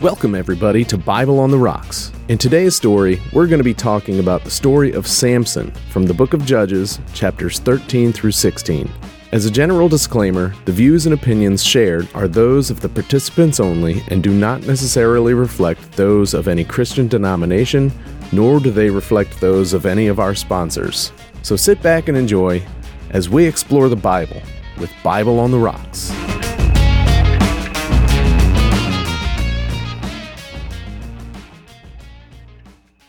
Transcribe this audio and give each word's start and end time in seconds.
Welcome, 0.00 0.36
everybody, 0.36 0.84
to 0.84 0.96
Bible 0.96 1.40
on 1.40 1.50
the 1.50 1.58
Rocks. 1.58 2.12
In 2.28 2.38
today's 2.38 2.76
story, 2.76 3.20
we're 3.32 3.48
going 3.48 3.58
to 3.58 3.64
be 3.64 3.74
talking 3.74 4.20
about 4.20 4.44
the 4.44 4.50
story 4.50 4.92
of 4.92 5.08
Samson 5.08 5.72
from 5.90 6.04
the 6.04 6.14
book 6.14 6.34
of 6.34 6.44
Judges, 6.44 7.00
chapters 7.14 7.58
13 7.58 8.12
through 8.12 8.30
16. 8.30 8.88
As 9.32 9.44
a 9.44 9.50
general 9.50 9.88
disclaimer, 9.88 10.54
the 10.66 10.72
views 10.72 11.06
and 11.06 11.14
opinions 11.14 11.64
shared 11.64 12.06
are 12.14 12.28
those 12.28 12.70
of 12.70 12.80
the 12.80 12.88
participants 12.88 13.58
only 13.58 14.04
and 14.06 14.22
do 14.22 14.32
not 14.32 14.64
necessarily 14.68 15.34
reflect 15.34 15.90
those 15.96 16.32
of 16.32 16.46
any 16.46 16.62
Christian 16.62 17.08
denomination, 17.08 17.90
nor 18.30 18.60
do 18.60 18.70
they 18.70 18.90
reflect 18.90 19.40
those 19.40 19.72
of 19.72 19.84
any 19.84 20.06
of 20.06 20.20
our 20.20 20.36
sponsors. 20.36 21.10
So 21.42 21.56
sit 21.56 21.82
back 21.82 22.06
and 22.06 22.16
enjoy 22.16 22.64
as 23.10 23.28
we 23.28 23.44
explore 23.44 23.88
the 23.88 23.96
Bible 23.96 24.42
with 24.78 24.92
Bible 25.02 25.40
on 25.40 25.50
the 25.50 25.58
Rocks. 25.58 26.12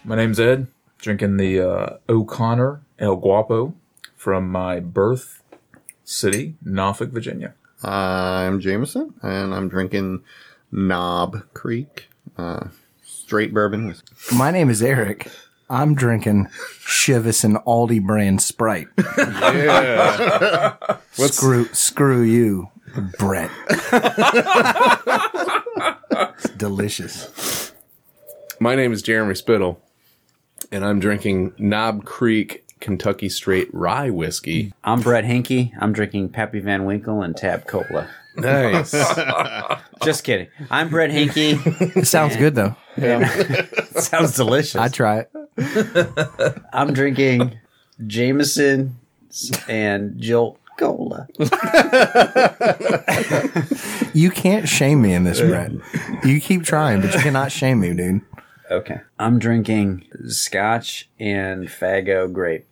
My 0.09 0.15
name's 0.15 0.39
Ed, 0.39 0.65
drinking 0.97 1.37
the 1.37 1.61
uh, 1.61 1.97
O'Connor 2.09 2.81
El 2.97 3.15
Guapo 3.17 3.75
from 4.15 4.51
my 4.51 4.79
birth 4.79 5.43
city, 6.03 6.55
Norfolk, 6.63 7.11
Virginia. 7.11 7.53
I'm 7.83 8.59
Jameson, 8.59 9.13
and 9.21 9.53
I'm 9.53 9.69
drinking 9.69 10.23
Knob 10.71 11.43
Creek, 11.53 12.09
uh, 12.39 12.69
straight 13.03 13.53
bourbon 13.53 13.85
with 13.85 14.01
My 14.33 14.49
name 14.49 14.71
is 14.71 14.81
Eric. 14.81 15.29
I'm 15.69 15.93
drinking 15.93 16.47
Chivas 16.79 17.43
and 17.43 17.57
Aldi 17.57 18.03
brand 18.03 18.41
Sprite. 18.41 18.87
screw, 21.11 21.65
screw 21.65 22.23
you, 22.23 22.69
Brett. 23.19 23.51
it's 26.33 26.49
delicious. 26.57 27.73
My 28.59 28.73
name 28.73 28.91
is 28.91 29.03
Jeremy 29.03 29.35
Spittle, 29.35 29.79
and 30.71 30.85
I'm 30.85 30.99
drinking 30.99 31.53
Knob 31.57 32.05
Creek 32.05 32.65
Kentucky 32.79 33.29
Straight 33.29 33.73
Rye 33.73 34.09
Whiskey. 34.09 34.73
I'm 34.83 35.01
Brett 35.01 35.25
Hinkey. 35.25 35.73
I'm 35.79 35.93
drinking 35.93 36.29
Pappy 36.29 36.59
Van 36.59 36.85
Winkle 36.85 37.21
and 37.21 37.35
Tab 37.35 37.67
Cola. 37.67 38.09
Nice. 38.35 38.91
Just 40.03 40.23
kidding. 40.23 40.47
I'm 40.69 40.89
Brett 40.89 41.09
Hinkey. 41.09 42.05
Sounds 42.05 42.35
good 42.37 42.55
though. 42.55 42.75
Sounds 43.99 44.35
delicious. 44.35 44.75
I 44.75 44.87
try 44.87 45.25
it. 45.25 46.61
I'm 46.71 46.93
drinking 46.93 47.59
Jameson 48.07 48.95
and 49.67 50.19
Jolt 50.19 50.59
Cola. 50.77 51.27
You 54.13 54.31
can't 54.31 54.67
shame 54.67 55.01
me 55.01 55.13
in 55.13 55.23
this, 55.23 55.39
Brett. 55.39 55.71
You 56.23 56.41
keep 56.41 56.63
trying, 56.63 57.01
but 57.01 57.13
you 57.13 57.19
cannot 57.19 57.51
shame 57.51 57.79
me, 57.81 57.93
dude. 57.93 58.21
Okay. 58.69 59.01
I'm 59.17 59.39
drinking 59.39 60.05
Scotch 60.27 61.09
and 61.19 61.67
Faygo 61.67 62.31
Grape. 62.31 62.65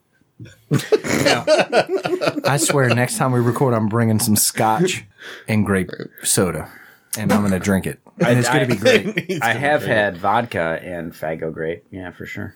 I 2.45 2.57
swear, 2.59 2.89
next 2.89 3.17
time 3.17 3.31
we 3.31 3.39
record, 3.39 3.73
I'm 3.73 3.89
bringing 3.89 4.19
some 4.19 4.35
Scotch 4.35 5.03
and 5.47 5.65
grape 5.65 5.89
soda, 6.23 6.69
and 7.17 7.31
I'm 7.33 7.41
gonna 7.41 7.59
drink 7.59 7.87
it, 7.87 7.99
and 8.19 8.37
it's 8.37 8.47
gonna 8.47 8.67
be 8.67 8.75
great. 8.75 9.39
I 9.41 9.53
have 9.53 9.83
had 9.83 10.17
vodka 10.17 10.79
and 10.83 11.11
Faygo 11.11 11.51
Grape. 11.51 11.85
Yeah, 11.89 12.11
for 12.11 12.27
sure. 12.27 12.53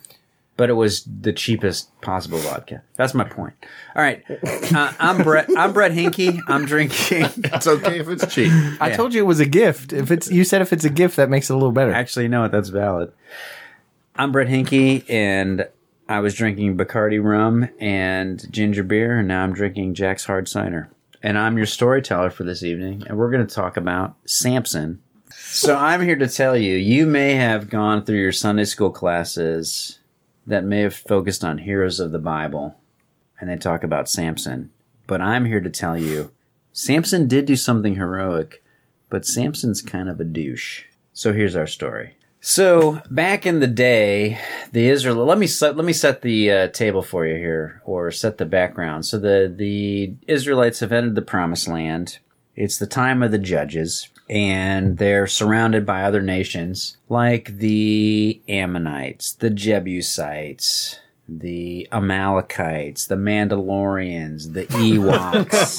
But 0.61 0.69
it 0.69 0.73
was 0.73 1.05
the 1.05 1.33
cheapest 1.33 1.89
possible 2.01 2.37
vodka. 2.37 2.83
That's 2.95 3.15
my 3.15 3.23
point. 3.23 3.55
All 3.95 4.03
right. 4.03 4.23
Uh, 4.29 4.93
I'm 4.99 5.23
Brett. 5.23 5.49
I'm 5.57 5.73
Brett 5.73 5.91
Hinkey. 5.91 6.39
I'm 6.47 6.67
drinking. 6.67 7.25
It's 7.45 7.65
okay 7.65 7.99
if 7.99 8.07
it's 8.07 8.31
cheap. 8.31 8.51
I 8.79 8.91
told 8.91 9.15
you 9.15 9.23
it 9.23 9.25
was 9.25 9.39
a 9.39 9.47
gift. 9.47 9.91
If 9.91 10.11
it's 10.11 10.29
you 10.29 10.43
said 10.43 10.61
if 10.61 10.71
it's 10.71 10.85
a 10.85 10.89
gift, 10.91 11.15
that 11.15 11.31
makes 11.31 11.49
it 11.49 11.53
a 11.53 11.55
little 11.55 11.71
better. 11.71 11.91
Actually, 11.91 12.27
no, 12.27 12.47
that's 12.47 12.69
valid. 12.69 13.11
I'm 14.15 14.31
Brett 14.31 14.49
Hinkey, 14.49 15.03
and 15.09 15.67
I 16.07 16.19
was 16.19 16.35
drinking 16.35 16.77
Bacardi 16.77 17.19
rum 17.19 17.67
and 17.79 18.45
ginger 18.53 18.83
beer, 18.83 19.17
and 19.17 19.27
now 19.27 19.43
I'm 19.43 19.53
drinking 19.53 19.95
Jack's 19.95 20.25
Hard 20.25 20.47
Cider. 20.47 20.91
And 21.23 21.39
I'm 21.39 21.57
your 21.57 21.65
storyteller 21.65 22.29
for 22.29 22.43
this 22.43 22.61
evening, 22.61 23.01
and 23.07 23.17
we're 23.17 23.31
going 23.31 23.47
to 23.47 23.55
talk 23.55 23.77
about 23.77 24.13
Samson. 24.25 25.01
So 25.31 25.75
I'm 25.75 26.03
here 26.03 26.17
to 26.17 26.27
tell 26.27 26.55
you, 26.55 26.75
you 26.75 27.07
may 27.07 27.33
have 27.33 27.67
gone 27.67 28.05
through 28.05 28.19
your 28.19 28.31
Sunday 28.31 28.65
school 28.65 28.91
classes 28.91 29.97
that 30.45 30.63
may 30.63 30.81
have 30.81 30.95
focused 30.95 31.43
on 31.43 31.59
heroes 31.59 31.99
of 31.99 32.11
the 32.11 32.19
Bible, 32.19 32.75
and 33.39 33.49
they 33.49 33.57
talk 33.57 33.83
about 33.83 34.09
Samson. 34.09 34.71
But 35.07 35.21
I'm 35.21 35.45
here 35.45 35.61
to 35.61 35.69
tell 35.69 35.97
you, 35.97 36.31
Samson 36.73 37.27
did 37.27 37.45
do 37.45 37.55
something 37.55 37.95
heroic, 37.95 38.63
but 39.09 39.25
Samson's 39.25 39.81
kind 39.81 40.09
of 40.09 40.19
a 40.19 40.23
douche. 40.23 40.83
So 41.13 41.33
here's 41.33 41.55
our 41.55 41.67
story. 41.67 42.15
So 42.43 43.01
back 43.11 43.45
in 43.45 43.59
the 43.59 43.67
day, 43.67 44.39
the 44.71 44.89
Israel. 44.89 45.23
Let 45.23 45.37
me 45.37 45.45
set. 45.45 45.77
Let 45.77 45.85
me 45.85 45.93
set 45.93 46.23
the 46.23 46.51
uh, 46.51 46.67
table 46.69 47.03
for 47.03 47.25
you 47.25 47.35
here, 47.35 47.81
or 47.85 48.09
set 48.09 48.39
the 48.39 48.45
background. 48.45 49.05
So 49.05 49.19
the 49.19 49.53
the 49.55 50.15
Israelites 50.27 50.79
have 50.79 50.91
entered 50.91 51.13
the 51.13 51.21
Promised 51.21 51.67
Land. 51.67 52.17
It's 52.55 52.79
the 52.79 52.87
time 52.87 53.21
of 53.21 53.31
the 53.31 53.37
judges, 53.37 54.09
and 54.31 54.97
they're 54.97 55.27
surrounded 55.27 55.85
by 55.85 56.03
other 56.03 56.21
nations 56.21 56.97
like 57.09 57.57
the 57.57 58.41
Ammonites, 58.47 59.33
the 59.33 59.49
Jebusites, 59.49 60.99
the 61.27 61.87
Amalekites, 61.91 63.07
the 63.07 63.15
Mandalorians, 63.15 64.53
the 64.53 64.65
Ewoks, 64.67 65.77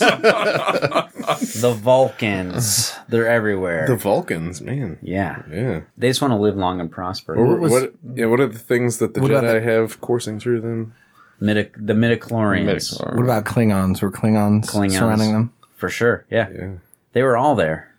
the 1.60 1.72
Vulcans. 1.72 2.92
They're 3.08 3.28
everywhere. 3.28 3.86
the 3.86 3.96
Vulcans, 3.96 4.60
man. 4.60 4.98
yeah. 5.02 5.42
Yeah. 5.50 5.80
They 5.96 6.08
just 6.08 6.20
want 6.22 6.32
to 6.32 6.36
live 6.38 6.56
long 6.56 6.80
and 6.80 6.91
prosper. 6.91 7.34
What, 7.42 7.58
was- 7.60 7.72
what- 7.72 7.94
yeah, 8.14 8.26
what 8.26 8.41
are 8.41 8.46
the 8.46 8.58
things 8.58 8.98
that 8.98 9.14
the 9.14 9.20
What 9.22 9.30
about 9.30 9.44
Jedi 9.44 9.62
have 9.64 10.00
coursing 10.00 10.38
through 10.38 10.60
them? 10.60 10.94
Midi- 11.41 11.70
the 11.76 11.94
midichlorians. 11.94 12.66
Midichlorians. 12.66 13.16
what 13.16 13.24
about 13.24 13.44
Klingons? 13.44 14.00
Were 14.02 14.12
Klingons, 14.12 14.66
Klingons. 14.66 14.92
surrounding 14.98 15.32
them? 15.32 15.52
For 15.76 15.88
sure. 15.88 16.24
Yeah. 16.30 16.48
Yeah. 16.54 16.70
They 17.14 17.22
were 17.22 17.36
all 17.36 17.54
there. 17.56 17.91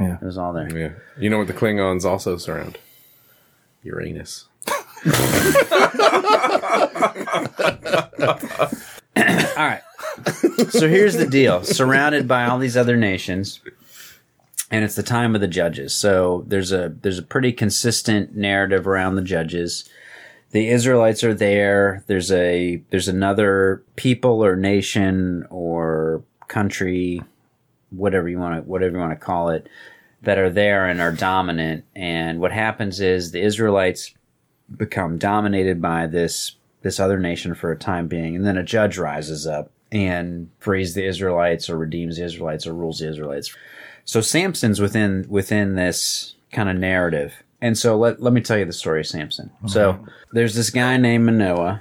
Yeah. 0.00 0.16
It 0.20 0.24
was 0.24 0.38
all 0.38 0.52
there. 0.52 0.76
Yeah. 0.76 0.92
You 1.18 1.30
know 1.30 1.38
what 1.38 1.46
the 1.48 1.54
Klingons 1.54 2.04
also 2.04 2.36
surround? 2.36 2.78
Uranus. 3.82 4.46
All 9.56 9.66
right. 9.66 9.82
so 10.70 10.88
here's 10.88 11.16
the 11.16 11.26
deal 11.28 11.62
surrounded 11.64 12.28
by 12.28 12.44
all 12.46 12.58
these 12.58 12.76
other 12.76 12.96
nations. 12.96 13.60
And 14.70 14.84
it's 14.84 14.96
the 14.96 15.02
time 15.02 15.34
of 15.34 15.40
the 15.40 15.48
judges. 15.48 15.94
So 15.94 16.44
there's 16.46 16.72
a 16.72 16.94
there's 17.00 17.18
a 17.18 17.22
pretty 17.22 17.52
consistent 17.52 18.36
narrative 18.36 18.86
around 18.86 19.14
the 19.14 19.22
judges. 19.22 19.88
The 20.50 20.68
Israelites 20.68 21.24
are 21.24 21.34
there. 21.34 22.04
There's 22.06 22.30
a 22.30 22.82
there's 22.90 23.08
another 23.08 23.82
people 23.96 24.44
or 24.44 24.56
nation 24.56 25.46
or 25.50 26.22
country, 26.48 27.22
whatever 27.90 28.28
you 28.28 28.38
want 28.38 28.62
to 28.62 28.68
whatever 28.68 28.96
you 28.96 29.00
want 29.00 29.18
to 29.18 29.24
call 29.24 29.50
it, 29.50 29.68
that 30.22 30.38
are 30.38 30.50
there 30.50 30.86
and 30.86 31.00
are 31.00 31.12
dominant. 31.12 31.84
And 31.94 32.40
what 32.40 32.52
happens 32.52 33.00
is 33.00 33.30
the 33.30 33.42
Israelites 33.42 34.14
become 34.74 35.18
dominated 35.18 35.80
by 35.80 36.06
this 36.06 36.56
this 36.82 37.00
other 37.00 37.18
nation 37.18 37.54
for 37.54 37.72
a 37.72 37.78
time 37.78 38.06
being, 38.06 38.36
and 38.36 38.46
then 38.46 38.56
a 38.56 38.62
judge 38.62 38.98
rises 38.98 39.46
up 39.46 39.70
and 39.90 40.50
frees 40.58 40.94
the 40.94 41.06
Israelites 41.06 41.68
or 41.70 41.78
redeems 41.78 42.16
the 42.16 42.24
Israelites 42.24 42.66
or 42.66 42.74
rules 42.74 42.98
the 42.98 43.08
Israelites. 43.08 43.54
So 44.04 44.20
Samson's 44.20 44.80
within 44.80 45.26
within 45.28 45.74
this 45.74 46.34
kind 46.52 46.68
of 46.68 46.76
narrative. 46.76 47.42
And 47.60 47.76
so 47.76 47.96
let 47.98 48.22
let 48.22 48.32
me 48.32 48.40
tell 48.40 48.58
you 48.58 48.64
the 48.64 48.72
story 48.72 49.00
of 49.00 49.06
Samson. 49.06 49.50
So 49.66 50.04
there's 50.32 50.54
this 50.54 50.70
guy 50.70 50.96
named 50.96 51.26
Manoah, 51.26 51.80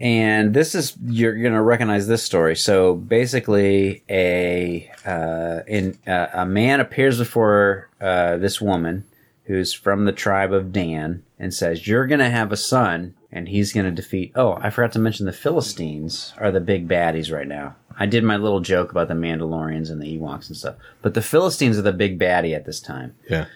and 0.00 0.54
this 0.54 0.74
is 0.74 0.96
you're 1.04 1.40
gonna 1.40 1.62
recognize 1.62 2.08
this 2.08 2.22
story. 2.22 2.56
So 2.56 2.94
basically, 2.94 4.02
a 4.08 4.90
uh, 5.04 5.60
in 5.68 5.98
uh, 6.06 6.28
a 6.32 6.46
man 6.46 6.80
appears 6.80 7.18
before 7.18 7.90
uh, 8.00 8.38
this 8.38 8.60
woman 8.60 9.04
who's 9.44 9.72
from 9.74 10.06
the 10.06 10.12
tribe 10.12 10.52
of 10.52 10.72
Dan 10.72 11.22
and 11.38 11.52
says, 11.52 11.86
"You're 11.86 12.06
gonna 12.06 12.30
have 12.30 12.50
a 12.50 12.56
son." 12.56 13.14
And 13.32 13.46
he's 13.46 13.72
going 13.72 13.86
to 13.86 13.92
defeat. 13.92 14.32
Oh, 14.34 14.58
I 14.60 14.70
forgot 14.70 14.90
to 14.94 14.98
mention 14.98 15.24
the 15.24 15.32
Philistines 15.32 16.34
are 16.38 16.50
the 16.50 16.58
big 16.58 16.88
baddies 16.88 17.32
right 17.32 17.46
now. 17.46 17.76
I 17.96 18.06
did 18.06 18.24
my 18.24 18.36
little 18.36 18.58
joke 18.58 18.90
about 18.90 19.06
the 19.06 19.14
Mandalorians 19.14 19.88
and 19.88 20.02
the 20.02 20.18
Ewoks 20.18 20.48
and 20.48 20.56
stuff, 20.56 20.74
but 21.00 21.14
the 21.14 21.22
Philistines 21.22 21.78
are 21.78 21.82
the 21.82 21.92
big 21.92 22.18
baddie 22.18 22.56
at 22.56 22.66
this 22.66 22.80
time. 22.80 23.14
Yeah. 23.28 23.46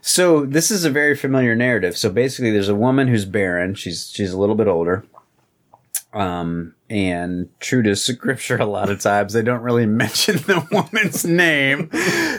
So 0.00 0.44
this 0.44 0.72
is 0.72 0.84
a 0.84 0.90
very 0.90 1.14
familiar 1.14 1.54
narrative. 1.54 1.96
So 1.96 2.10
basically, 2.10 2.50
there's 2.50 2.68
a 2.68 2.74
woman 2.74 3.06
who's 3.06 3.24
barren. 3.24 3.76
She's 3.76 4.10
she's 4.10 4.32
a 4.32 4.38
little 4.40 4.56
bit 4.56 4.66
older. 4.66 5.04
Um, 6.16 6.74
and 6.88 7.48
true 7.60 7.82
to 7.82 7.96
scripture, 7.96 8.56
a 8.56 8.66
lot 8.66 8.90
of 8.90 9.00
times 9.00 9.32
they 9.32 9.42
don't 9.42 9.62
really 9.62 9.86
mention 10.04 10.36
the 10.36 10.66
woman's 10.72 11.24
name. 11.24 11.90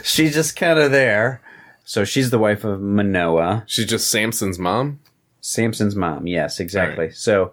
She's 0.02 0.34
just 0.34 0.56
kind 0.56 0.78
of 0.78 0.90
there. 0.90 1.42
So 1.84 2.04
she's 2.04 2.28
the 2.28 2.38
wife 2.38 2.64
of 2.64 2.82
Manoah, 2.82 3.64
She's 3.66 3.86
just 3.86 4.10
Samson's 4.10 4.58
mom? 4.58 5.00
Samson's 5.40 5.96
mom. 5.96 6.26
Yes, 6.26 6.60
exactly. 6.60 7.10
So 7.12 7.52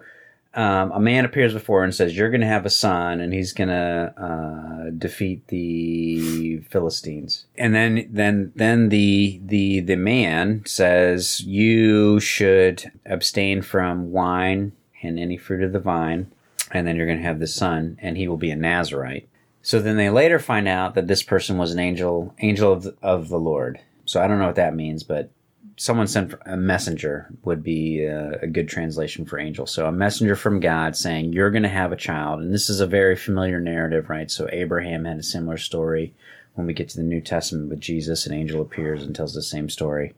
um, 0.55 0.91
a 0.91 0.99
man 0.99 1.23
appears 1.23 1.53
before 1.53 1.79
her 1.79 1.83
and 1.85 1.95
says, 1.95 2.17
"You're 2.17 2.29
going 2.29 2.41
to 2.41 2.47
have 2.47 2.65
a 2.65 2.69
son, 2.69 3.21
and 3.21 3.33
he's 3.33 3.53
going 3.53 3.69
to 3.69 4.13
uh, 4.17 4.89
defeat 4.97 5.47
the 5.47 6.59
Philistines." 6.69 7.45
And 7.57 7.75
then, 7.75 8.09
then, 8.11 8.51
then 8.55 8.89
the 8.89 9.39
the 9.43 9.81
the 9.81 9.95
man 9.95 10.63
says, 10.65 11.41
"You 11.41 12.19
should 12.19 12.91
abstain 13.05 13.61
from 13.61 14.11
wine 14.11 14.73
and 15.05 15.19
any 15.19 15.37
fruit 15.37 15.63
of 15.63 15.73
the 15.73 15.79
vine, 15.79 16.31
and 16.71 16.87
then 16.87 16.95
you're 16.95 17.05
going 17.05 17.19
to 17.19 17.23
have 17.23 17.39
the 17.39 17.47
son, 17.47 17.97
and 18.01 18.17
he 18.17 18.27
will 18.27 18.37
be 18.37 18.51
a 18.51 18.55
Nazarite." 18.55 19.29
So 19.61 19.79
then 19.79 19.97
they 19.97 20.11
later 20.11 20.37
find 20.37 20.67
out 20.67 20.93
that 20.93 21.07
this 21.07 21.23
person 21.23 21.57
was 21.57 21.71
an 21.71 21.79
angel, 21.79 22.35
angel 22.39 22.71
of 22.71 22.83
the, 22.83 22.95
of 23.01 23.29
the 23.29 23.39
Lord. 23.39 23.79
So 24.05 24.21
I 24.21 24.27
don't 24.27 24.37
know 24.37 24.45
what 24.45 24.55
that 24.55 24.75
means, 24.75 25.01
but 25.01 25.31
someone 25.77 26.07
sent 26.07 26.33
a 26.45 26.55
messenger 26.55 27.29
would 27.43 27.63
be 27.63 28.03
a, 28.03 28.39
a, 28.41 28.47
good 28.47 28.69
translation 28.69 29.25
for 29.25 29.39
angel. 29.39 29.65
So 29.65 29.87
a 29.87 29.91
messenger 29.91 30.35
from 30.35 30.59
God 30.59 30.95
saying, 30.95 31.33
You're 31.33 31.51
going 31.51 31.63
to 31.63 31.69
have 31.69 31.91
a 31.91 31.97
child. 31.97 32.41
And 32.41 32.53
this 32.53 32.69
is 32.69 32.79
a 32.79 32.87
very 32.87 33.15
familiar 33.15 33.59
narrative, 33.59 34.09
right? 34.09 34.29
So 34.29 34.47
Abraham 34.51 35.05
had 35.05 35.17
a 35.17 35.23
similar 35.23 35.57
story. 35.57 36.13
When 36.53 36.67
we 36.67 36.73
get 36.73 36.87
to 36.89 36.97
the 36.97 37.03
New 37.03 37.19
Testament 37.19 37.69
with 37.69 37.81
Jesus, 37.81 38.25
an 38.25 38.33
angel 38.33 38.61
appears 38.61 39.03
and 39.03 39.13
tells 39.13 39.33
the 39.33 39.41
same 39.41 39.69
story 39.69 40.13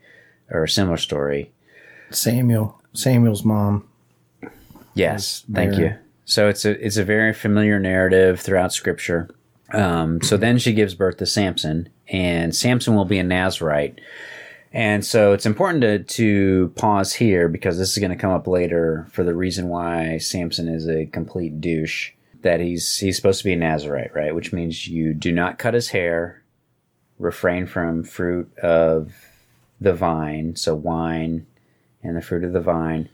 or 0.51 0.63
a 0.63 0.69
similar 0.69 0.97
story. 0.97 1.51
Samuel, 2.11 2.79
Samuel's 2.93 3.43
mom. 3.43 3.87
Yes, 4.97 5.45
thank 5.51 5.77
you. 5.77 5.95
So 6.25 6.49
it's 6.49 6.65
a 6.65 6.85
it's 6.85 6.97
a 6.97 7.03
very 7.03 7.33
familiar 7.33 7.79
narrative 7.79 8.39
throughout 8.39 8.73
Scripture. 8.73 9.29
Um, 9.73 10.21
so 10.21 10.37
then 10.37 10.57
she 10.57 10.73
gives 10.73 10.93
birth 10.93 11.17
to 11.17 11.25
Samson, 11.25 11.89
and 12.07 12.55
Samson 12.55 12.95
will 12.95 13.05
be 13.05 13.19
a 13.19 13.23
Nazarite. 13.23 13.99
And 14.73 15.05
so 15.05 15.33
it's 15.33 15.45
important 15.45 15.81
to, 15.81 15.99
to 16.03 16.73
pause 16.75 17.13
here 17.13 17.47
because 17.47 17.77
this 17.77 17.91
is 17.91 17.97
going 17.97 18.11
to 18.11 18.17
come 18.17 18.31
up 18.31 18.47
later 18.47 19.07
for 19.11 19.23
the 19.23 19.33
reason 19.33 19.69
why 19.69 20.17
Samson 20.17 20.67
is 20.67 20.87
a 20.87 21.05
complete 21.05 21.61
douche. 21.61 22.11
That 22.41 22.59
he's 22.59 22.97
he's 22.97 23.15
supposed 23.15 23.39
to 23.39 23.45
be 23.45 23.53
a 23.53 23.57
Nazarite, 23.57 24.13
right? 24.13 24.35
Which 24.35 24.53
means 24.53 24.87
you 24.87 25.13
do 25.13 25.31
not 25.31 25.57
cut 25.57 25.73
his 25.73 25.89
hair, 25.89 26.43
refrain 27.17 27.65
from 27.65 28.03
fruit 28.03 28.55
of 28.59 29.13
the 29.81 29.93
vine, 29.93 30.55
so 30.55 30.75
wine 30.75 31.47
and 32.03 32.15
the 32.15 32.21
fruit 32.21 32.43
of 32.43 32.53
the 32.53 32.61
vine, 32.61 33.09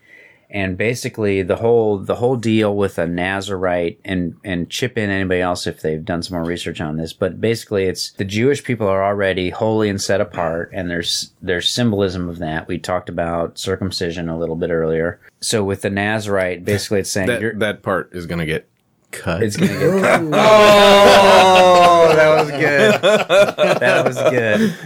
and 0.54 0.78
basically 0.78 1.42
the 1.42 1.56
whole 1.56 1.98
the 1.98 2.16
whole 2.16 2.36
deal 2.36 2.78
with 2.78 3.00
a 3.00 3.08
Nazarite 3.08 4.00
and 4.06 4.36
and 4.44 4.70
chip 4.70 5.00
in 5.00 5.10
anybody 5.10 5.42
else 5.42 5.66
if 5.66 5.82
they've 5.82 6.06
done 6.06 6.22
some 6.22 6.38
more 6.38 6.46
research 6.46 6.80
on 6.80 6.96
this, 6.96 7.12
but 7.12 7.42
basically 7.42 7.86
it's 7.86 8.12
the 8.12 8.24
Jewish 8.24 8.64
people 8.64 8.88
are 8.88 9.04
already 9.04 9.50
holy 9.50 9.90
and 9.90 10.00
set 10.00 10.22
apart, 10.22 10.70
and 10.72 10.92
there's 10.92 11.34
there's 11.42 11.68
symbolism 11.68 12.30
of 12.30 12.38
that. 12.38 12.68
We 12.68 12.78
talked 12.78 13.10
about 13.10 13.58
circumcision 13.58 14.30
a 14.30 14.38
little 14.38 14.56
bit 14.56 14.70
earlier. 14.70 15.20
So 15.40 15.64
with 15.64 15.82
the 15.82 15.90
Nazarite, 15.90 16.64
basically 16.64 17.00
it's 17.00 17.10
saying 17.10 17.28
that 17.28 17.60
that 17.60 17.82
part 17.82 18.12
is 18.14 18.28
going 18.28 18.40
to 18.40 18.46
get 18.46 18.70
cut. 19.10 19.42
It's 19.42 19.58
going 19.58 19.72
to 19.72 19.80
get 19.80 20.02
cut. 20.02 20.22
oh, 20.34 22.16
that 22.16 22.40
was 22.40 22.52
good. 22.52 22.84
That 23.80 24.06
was 24.06 24.18
good. 24.18 24.78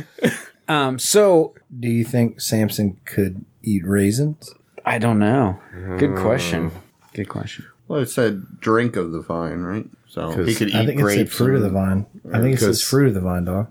Um, 0.70 0.98
so 0.98 1.54
do 1.78 1.90
you 1.90 2.04
think 2.04 2.42
Samson 2.42 3.00
could 3.06 3.46
eat 3.64 3.86
raisins? 3.86 4.54
I 4.88 4.98
don't 5.00 5.20
know. 5.20 5.60
Good 5.98 6.16
question. 6.18 6.72
Good 7.14 7.30
question. 7.30 7.66
Well, 7.88 8.02
it 8.02 8.10
said 8.10 8.60
drink 8.60 8.96
of 8.96 9.12
the 9.12 9.22
vine, 9.22 9.62
right? 9.62 9.86
So 10.08 10.44
he 10.44 10.56
could 10.56 10.70
eat 10.70 10.76
I 10.76 10.86
think 10.86 11.00
it 11.00 11.04
said 11.06 11.16
grapes. 11.16 11.36
fruit 11.36 11.56
of 11.56 11.62
the 11.62 11.70
vine. 11.70 12.06
I 12.34 12.40
think 12.40 12.56
it 12.56 12.60
says 12.60 12.68
Because- 12.80 12.84
fruit 12.84 13.08
of 13.10 13.14
the 13.14 13.22
vine, 13.22 13.46
dog. 13.46 13.68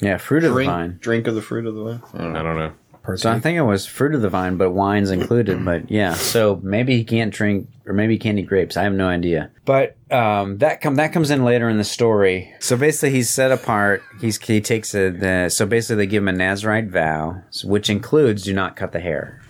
Yeah, 0.00 0.16
fruit 0.18 0.44
of 0.44 0.50
the 0.50 0.54
Drink, 0.54 0.70
vine. 0.70 0.98
drink 1.00 1.26
of 1.26 1.34
the 1.34 1.42
fruit 1.42 1.66
of 1.66 1.74
the 1.74 1.82
vine. 1.82 2.02
I 2.14 2.18
don't 2.22 2.32
know. 2.32 2.38
I 2.38 2.42
don't 2.42 2.56
know. 2.56 2.72
So 3.16 3.32
I 3.32 3.40
think 3.40 3.56
it 3.56 3.62
was 3.62 3.86
fruit 3.86 4.14
of 4.14 4.20
the 4.20 4.28
vine, 4.28 4.58
but 4.58 4.72
wine's 4.72 5.10
included. 5.10 5.64
But 5.64 5.90
yeah, 5.90 6.12
so 6.12 6.60
maybe 6.62 6.94
he 6.98 7.04
can't 7.04 7.32
drink, 7.32 7.66
or 7.86 7.94
maybe 7.94 8.12
he 8.14 8.18
can't 8.18 8.38
eat 8.38 8.46
grapes. 8.46 8.76
I 8.76 8.82
have 8.82 8.92
no 8.92 9.08
idea. 9.08 9.50
But 9.64 9.96
um, 10.10 10.58
that 10.58 10.82
come 10.82 10.96
that 10.96 11.10
comes 11.14 11.30
in 11.30 11.42
later 11.42 11.70
in 11.70 11.78
the 11.78 11.84
story. 11.84 12.52
So 12.60 12.76
basically, 12.76 13.10
he's 13.12 13.30
set 13.30 13.50
apart. 13.50 14.02
He's 14.20 14.38
he 14.38 14.60
takes 14.60 14.94
a 14.94 15.08
the 15.08 15.48
so 15.48 15.64
basically 15.64 15.96
they 15.96 16.06
give 16.06 16.22
him 16.22 16.28
a 16.28 16.32
Nazarite 16.32 16.88
vow, 16.88 17.42
which 17.64 17.88
includes 17.88 18.44
do 18.44 18.52
not 18.52 18.76
cut 18.76 18.92
the 18.92 19.00
hair, 19.00 19.40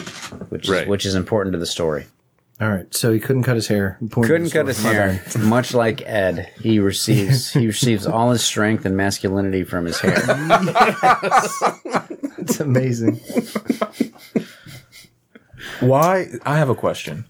which 0.49 0.69
Right. 0.69 0.83
is, 0.83 0.89
which 0.89 1.07
is 1.07 1.15
important 1.15 1.53
to 1.55 1.59
the 1.59 1.67
story. 1.67 2.07
All 2.61 2.69
right. 2.69 2.93
So 2.93 3.13
he 3.13 3.21
couldn't 3.21 3.45
cut 3.45 3.55
his 3.55 3.69
hair. 3.69 3.99
Point 4.11 4.27
Couldn't 4.27 4.51
cut 4.51 4.67
his. 4.67 4.83
My 4.83 4.93
hair, 4.93 5.23
much 5.39 5.75
like 5.75 6.03
Ed. 6.05 6.51
He 6.61 6.81
receives 6.81 7.53
he 7.53 7.67
receives 7.75 8.05
all 8.07 8.31
his 8.33 8.43
strength 8.43 8.85
and 8.85 8.97
masculinity 8.97 9.63
from 9.65 9.85
his 9.87 10.01
hair. 10.01 10.17
It's 12.41 12.61
amazing. 12.61 13.21
Why? 15.81 16.29
I 16.45 16.57
have 16.57 16.69
a 16.69 16.75
question. 16.75 17.25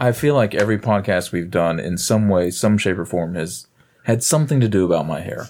I 0.00 0.12
feel 0.12 0.34
like 0.34 0.54
every 0.54 0.78
podcast 0.78 1.32
we've 1.32 1.50
done, 1.50 1.78
in 1.78 1.98
some 1.98 2.28
way, 2.28 2.50
some 2.50 2.78
shape, 2.78 2.98
or 2.98 3.04
form, 3.04 3.34
has 3.34 3.66
had 4.04 4.22
something 4.22 4.60
to 4.60 4.68
do 4.68 4.84
about 4.84 5.06
my 5.06 5.20
hair. 5.20 5.48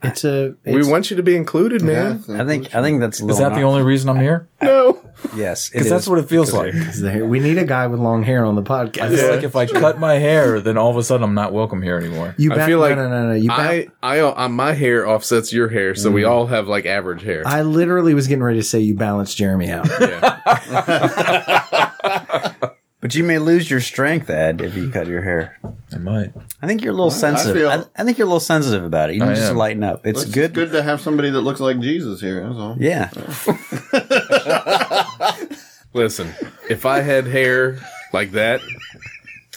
It's 0.00 0.24
a. 0.24 0.54
We 0.64 0.88
want 0.88 1.10
you 1.10 1.16
to 1.16 1.24
be 1.24 1.34
included, 1.34 1.82
man. 1.82 2.22
I 2.28 2.44
think 2.44 2.72
I 2.74 2.82
think 2.82 3.00
that's 3.00 3.20
a 3.20 3.24
Is 3.24 3.38
little 3.38 3.50
that 3.50 3.56
the 3.56 3.62
only 3.62 3.82
reason 3.82 4.08
I'm 4.08 4.20
here? 4.20 4.48
No. 4.62 5.02
yes 5.34 5.70
Because 5.70 5.90
that's 5.90 6.06
what 6.06 6.20
it 6.20 6.28
feels 6.28 6.52
like. 6.52 6.72
it's 6.72 7.00
the 7.00 7.10
hair. 7.10 7.26
We 7.26 7.40
need 7.40 7.58
a 7.58 7.64
guy 7.64 7.88
with 7.88 7.98
long 7.98 8.22
hair 8.22 8.44
on 8.44 8.54
the 8.54 8.62
podcast. 8.62 9.00
I 9.02 9.16
feel 9.16 9.30
like 9.34 9.42
if 9.42 9.56
I 9.56 9.66
cut 9.66 9.98
my 9.98 10.14
hair, 10.14 10.60
then 10.60 10.78
all 10.78 10.90
of 10.90 10.96
a 10.96 11.02
sudden 11.02 11.24
I'm 11.24 11.34
not 11.34 11.52
welcome 11.52 11.82
here 11.82 11.96
anymore. 11.96 12.36
You 12.38 12.52
I 12.52 12.64
feel 12.64 12.78
like 12.78 12.94
no, 12.94 13.08
no, 13.08 13.22
no, 13.22 13.28
no. 13.30 13.34
You 13.34 13.48
ba- 13.48 13.54
I, 13.54 13.88
I, 14.02 14.20
uh, 14.20 14.48
my 14.48 14.74
hair 14.74 15.08
offsets 15.08 15.52
your 15.52 15.68
hair, 15.68 15.96
so 15.96 16.12
we 16.12 16.22
all 16.22 16.46
have 16.46 16.68
like 16.68 16.86
average 16.86 17.22
hair. 17.22 17.42
I 17.44 17.62
literally 17.62 18.14
was 18.14 18.28
getting 18.28 18.44
ready 18.44 18.60
to 18.60 18.64
say 18.64 18.78
you 18.78 18.94
balance 18.94 19.34
Jeremy 19.34 19.72
out. 19.72 19.88
But 23.00 23.14
you 23.14 23.22
may 23.22 23.38
lose 23.38 23.70
your 23.70 23.78
strength, 23.80 24.28
Ed, 24.28 24.60
if 24.60 24.74
you 24.76 24.90
cut 24.90 25.06
your 25.06 25.22
hair. 25.22 25.56
I 25.92 25.98
might. 25.98 26.32
I 26.60 26.66
think 26.66 26.82
you're 26.82 26.92
a 26.92 26.96
little 26.96 27.12
sensitive. 27.12 27.68
I, 27.68 27.76
feel- 27.76 27.90
I 27.96 28.02
think 28.04 28.18
you're 28.18 28.26
a 28.26 28.30
little 28.30 28.40
sensitive 28.40 28.82
about 28.82 29.10
it. 29.10 29.14
You 29.14 29.20
need 29.20 29.28
to 29.28 29.34
just 29.36 29.50
am. 29.52 29.56
lighten 29.56 29.84
up. 29.84 30.04
It's 30.04 30.22
It's 30.24 30.32
good. 30.32 30.52
good 30.52 30.72
to 30.72 30.82
have 30.82 31.00
somebody 31.00 31.30
that 31.30 31.42
looks 31.42 31.60
like 31.60 31.78
Jesus 31.78 32.20
here. 32.20 32.42
That's 32.42 32.56
all. 32.56 32.76
Yeah. 32.78 33.10
Listen, 35.94 36.32
if 36.68 36.84
I 36.86 37.00
had 37.00 37.26
hair 37.26 37.78
like 38.12 38.32
that, 38.32 38.60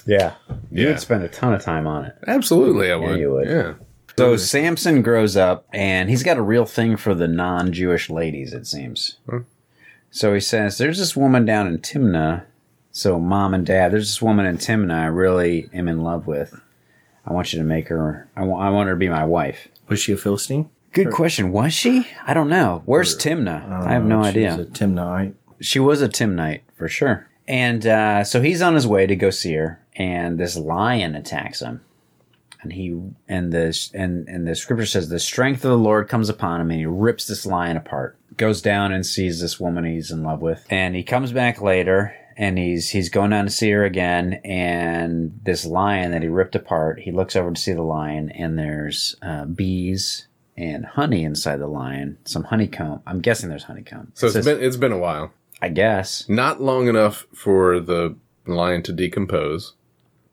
Yeah. 0.06 0.36
You 0.72 0.84
Yeah. 0.84 0.88
would 0.90 1.00
spend 1.00 1.24
a 1.24 1.28
ton 1.28 1.54
of 1.54 1.62
time 1.64 1.86
on 1.88 2.06
it. 2.06 2.16
absolutely 2.28 2.92
I 2.92 2.96
would. 2.96 3.20
you 3.20 3.32
would. 3.34 3.48
Yeah. 3.50 3.74
So 4.18 4.36
Samson 4.38 5.02
grows 5.02 5.36
up 5.38 5.66
and 5.74 6.10
he's 6.10 6.24
got 6.24 6.38
a 6.38 6.42
real 6.42 6.66
thing 6.66 6.96
for 6.98 7.14
the 7.16 7.28
non 7.28 7.72
Jewish 7.74 8.10
ladies, 8.10 8.54
it 8.54 8.68
seems. 8.68 9.18
Hmm. 9.28 9.40
So 10.12 10.34
he 10.34 10.40
says, 10.40 10.78
There's 10.78 11.00
this 11.00 11.16
woman 11.16 11.46
down 11.46 11.68
in 11.68 11.80
Timnah. 11.80 12.44
So, 12.92 13.20
mom 13.20 13.54
and 13.54 13.66
dad, 13.66 13.92
there's 13.94 14.08
this 14.10 14.22
woman 14.22 14.46
in 14.46 14.58
Timnah 14.58 14.94
I 14.94 15.06
really 15.06 15.70
am 15.74 15.88
in 15.88 16.04
love 16.04 16.28
with. 16.28 16.60
I 17.26 17.34
want 17.34 17.54
you 17.54 17.60
to 17.60 17.66
make 17.66 17.88
her, 17.88 18.30
I 18.36 18.44
want, 18.44 18.64
I 18.64 18.70
want 18.70 18.88
her 18.88 18.96
to 18.96 19.00
be 19.00 19.08
my 19.10 19.24
wife. 19.26 19.68
Was 19.88 20.00
she 20.00 20.12
a 20.12 20.18
Philistine? 20.18 20.70
Good 20.92 21.12
question. 21.12 21.52
Was 21.54 21.74
she? 21.74 22.08
I 22.26 22.34
don't 22.34 22.50
know. 22.50 22.82
Where's 22.86 23.16
Timnah? 23.18 23.86
I 23.88 23.94
have 23.94 24.04
no 24.04 24.24
She 24.24 24.30
idea. 24.30 24.58
was 24.58 24.68
a 24.68 24.70
Timnahite. 24.70 25.34
She 25.62 25.80
was 25.80 26.02
a 26.02 26.10
Timnite 26.10 26.62
for 26.76 26.90
sure. 26.90 27.30
And 27.48 27.86
uh, 27.88 28.24
so 28.26 28.42
he's 28.42 28.62
on 28.62 28.76
his 28.76 28.88
way 28.88 29.06
to 29.08 29.16
go 29.16 29.30
see 29.30 29.54
her, 29.54 29.82
and 29.96 30.38
this 30.40 30.58
lion 30.58 31.16
attacks 31.16 31.62
him. 31.62 31.82
And 32.62 32.74
he 32.74 33.00
and 33.28 33.52
this 33.52 33.92
and 33.94 34.28
and 34.28 34.48
the 34.48 34.54
scripture 34.56 34.86
says 34.86 35.10
the 35.10 35.18
strength 35.20 35.64
of 35.66 35.72
the 35.72 35.78
Lord 35.78 36.08
comes 36.08 36.30
upon 36.30 36.62
him, 36.62 36.70
and 36.72 36.80
he 36.80 36.86
rips 36.86 37.26
this 37.26 37.46
lion 37.46 37.78
apart. 37.78 38.18
Goes 38.38 38.62
down 38.62 38.92
and 38.92 39.06
sees 39.06 39.42
this 39.42 39.60
woman 39.60 39.84
he's 39.86 40.12
in 40.12 40.24
love 40.24 40.42
with, 40.42 40.66
and 40.70 40.96
he 40.96 41.04
comes 41.04 41.32
back 41.32 41.62
later. 41.62 42.16
And 42.38 42.58
he's 42.58 42.90
he's 42.90 43.10
going 43.10 43.32
down 43.32 43.46
to 43.46 43.52
see 43.52 43.70
her 43.72 43.84
again, 43.84 44.36
and 44.46 45.40
this 45.44 45.66
lion 45.66 46.12
that 46.12 46.22
he 46.22 46.28
ripped 46.30 46.56
apart, 46.56 47.00
he 47.02 47.12
looks 47.12 47.36
over 47.36 47.52
to 47.52 47.60
see 47.62 47.74
the 47.74 47.82
lion, 47.82 48.30
and 48.32 48.58
there's 48.58 49.16
uh, 49.22 49.46
bees 49.46 50.28
and 50.58 50.86
honey 50.86 51.24
inside 51.24 51.58
the 51.58 51.68
lion, 51.68 52.18
some 52.24 52.44
honeycomb. 52.46 53.02
I'm 53.08 53.20
guessing 53.20 53.50
there's 53.50 53.64
honeycomb. 53.64 54.12
So 54.16 54.28
It 54.28 54.30
it's 54.30 54.34
says- 54.34 54.46
been 54.46 54.64
it's 54.64 54.78
been 54.78 54.92
a 54.92 54.98
while. 54.98 55.32
I 55.62 55.70
guess. 55.70 56.28
Not 56.28 56.60
long 56.62 56.88
enough 56.88 57.28
for 57.36 57.80
the 57.80 58.16
lion 58.48 58.82
to 58.84 58.92
decompose, 58.94 59.74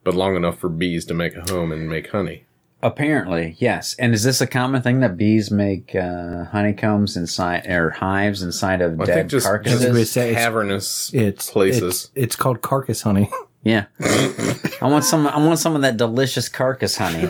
but 0.04 0.14
long 0.14 0.36
enough 0.36 0.58
for 0.58 0.68
bees 0.70 1.04
to 1.06 1.14
make 1.14 1.36
a 1.36 1.42
home 1.52 1.70
and 1.72 1.88
make 1.88 2.10
honey. 2.10 2.44
Apparently, 2.82 3.56
yes. 3.58 3.96
And 3.98 4.14
is 4.14 4.22
this 4.22 4.40
a 4.40 4.46
common 4.46 4.82
thing 4.82 5.00
that 5.00 5.16
bees 5.16 5.50
make 5.50 5.94
uh, 5.96 6.44
honeycombs 6.44 7.16
inside 7.16 7.66
or 7.66 7.90
hives 7.90 8.42
inside 8.42 8.80
of 8.80 9.00
I 9.00 9.04
dead 9.04 9.14
think 9.14 9.30
just, 9.30 9.46
carcasses? 9.46 9.80
just 9.80 10.16
It's- 10.16 10.16
it's- 10.16 10.34
cavernous 10.36 11.10
It's 11.12 11.50
places. 11.50 11.82
It's, 12.04 12.10
it's 12.14 12.36
called 12.36 12.62
carcass 12.62 13.02
honey. 13.02 13.28
yeah. 13.64 13.86
I 14.00 14.58
want 14.82 15.04
some. 15.04 15.26
I 15.26 15.38
want 15.44 15.58
some 15.58 15.74
of 15.74 15.82
that 15.82 15.96
delicious 15.96 16.48
carcass 16.48 16.96
honey. 16.96 17.28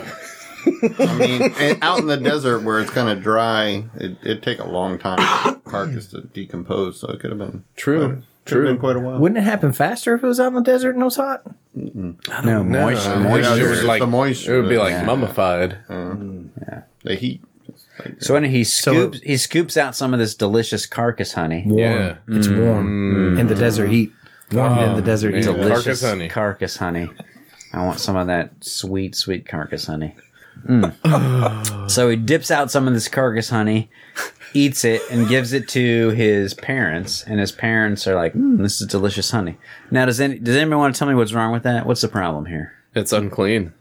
I 0.99 1.17
mean, 1.17 1.79
out 1.81 1.99
in 1.99 2.07
the 2.07 2.17
desert 2.17 2.59
where 2.63 2.79
it's 2.79 2.91
kind 2.91 3.09
of 3.09 3.23
dry, 3.23 3.85
it, 3.95 4.17
it'd 4.21 4.43
take 4.43 4.59
a 4.59 4.67
long 4.67 4.99
time 4.99 5.17
for 5.63 5.69
carcass 5.71 6.07
to 6.07 6.21
decompose. 6.21 6.99
So 6.99 7.07
it 7.07 7.19
could 7.21 7.31
have 7.31 7.39
been 7.39 7.63
True. 7.75 8.21
Could 8.45 8.55
have 8.55 8.63
True. 8.63 8.71
been 8.73 8.79
quite 8.79 8.95
a 8.95 8.99
while. 8.99 9.19
Wouldn't 9.19 9.37
it 9.37 9.43
happen 9.43 9.71
faster 9.73 10.15
if 10.15 10.23
it 10.23 10.27
was 10.27 10.39
out 10.39 10.47
in 10.47 10.53
the 10.55 10.61
desert 10.61 10.91
and 10.95 11.01
it 11.01 11.05
was 11.05 11.17
hot? 11.17 11.43
No, 11.75 12.15
No, 12.43 12.63
moisture. 12.63 13.11
uh, 13.11 13.19
moisture. 13.19 13.53
it 13.53 13.59
It's 13.61 13.69
was 13.69 13.81
the 13.81 13.87
like 13.87 14.07
moisture 14.07 14.55
It 14.57 14.61
would 14.61 14.69
be 14.69 14.75
that- 14.75 14.81
like 14.81 14.91
Yeah. 14.91 15.05
mummified. 15.05 15.77
The 17.03 17.15
heat. 17.15 17.41
So 18.19 18.33
when 18.33 18.45
he 18.45 18.63
scoops, 18.63 19.19
he 19.21 19.37
scoops 19.37 19.77
out 19.77 19.95
some 19.95 20.13
of 20.13 20.19
this 20.19 20.33
delicious 20.33 20.85
carcass 20.85 21.33
honey. 21.33 21.63
Yeah. 21.67 22.15
It's 22.27 22.47
warm 22.47 23.37
in 23.37 23.47
the 23.47 23.55
desert 23.55 23.87
heat. 23.87 24.11
Warmed 24.51 24.81
in 24.81 24.95
the 24.95 25.01
desert. 25.01 25.31
man. 25.33 25.41
eagle. 25.41 25.53
delicious 25.53 25.83
Carcass 25.83 26.01
honey. 26.03 26.27
carcass 26.29 26.77
honey. 26.77 27.09
I 27.73 27.85
want 27.85 27.99
some 27.99 28.15
of 28.15 28.27
that 28.27 28.51
sweet, 28.61 29.15
sweet 29.15 29.45
carcass 29.45 29.85
honey. 29.85 30.15
Mm. 30.67 31.89
so 31.91 32.09
he 32.09 32.15
dips 32.15 32.49
out 32.51 32.71
some 32.71 32.87
of 32.87 32.93
this 32.93 33.07
carcass 33.07 33.49
honey, 33.49 33.89
eats 34.53 34.83
it, 34.85 35.01
and 35.11 35.27
gives 35.27 35.53
it 35.53 35.67
to 35.69 36.09
his 36.09 36.53
parents. 36.53 37.23
And 37.25 37.39
his 37.39 37.51
parents 37.51 38.07
are 38.07 38.15
like, 38.15 38.33
mm, 38.33 38.57
"This 38.57 38.81
is 38.81 38.87
delicious 38.87 39.31
honey." 39.31 39.57
Now, 39.91 40.05
does 40.05 40.19
any 40.19 40.39
does 40.39 40.55
anybody 40.55 40.77
want 40.77 40.95
to 40.95 40.99
tell 40.99 41.07
me 41.07 41.15
what's 41.15 41.33
wrong 41.33 41.51
with 41.51 41.63
that? 41.63 41.85
What's 41.85 42.01
the 42.01 42.07
problem 42.07 42.45
here? 42.45 42.73
It's 42.95 43.13
unclean. 43.13 43.73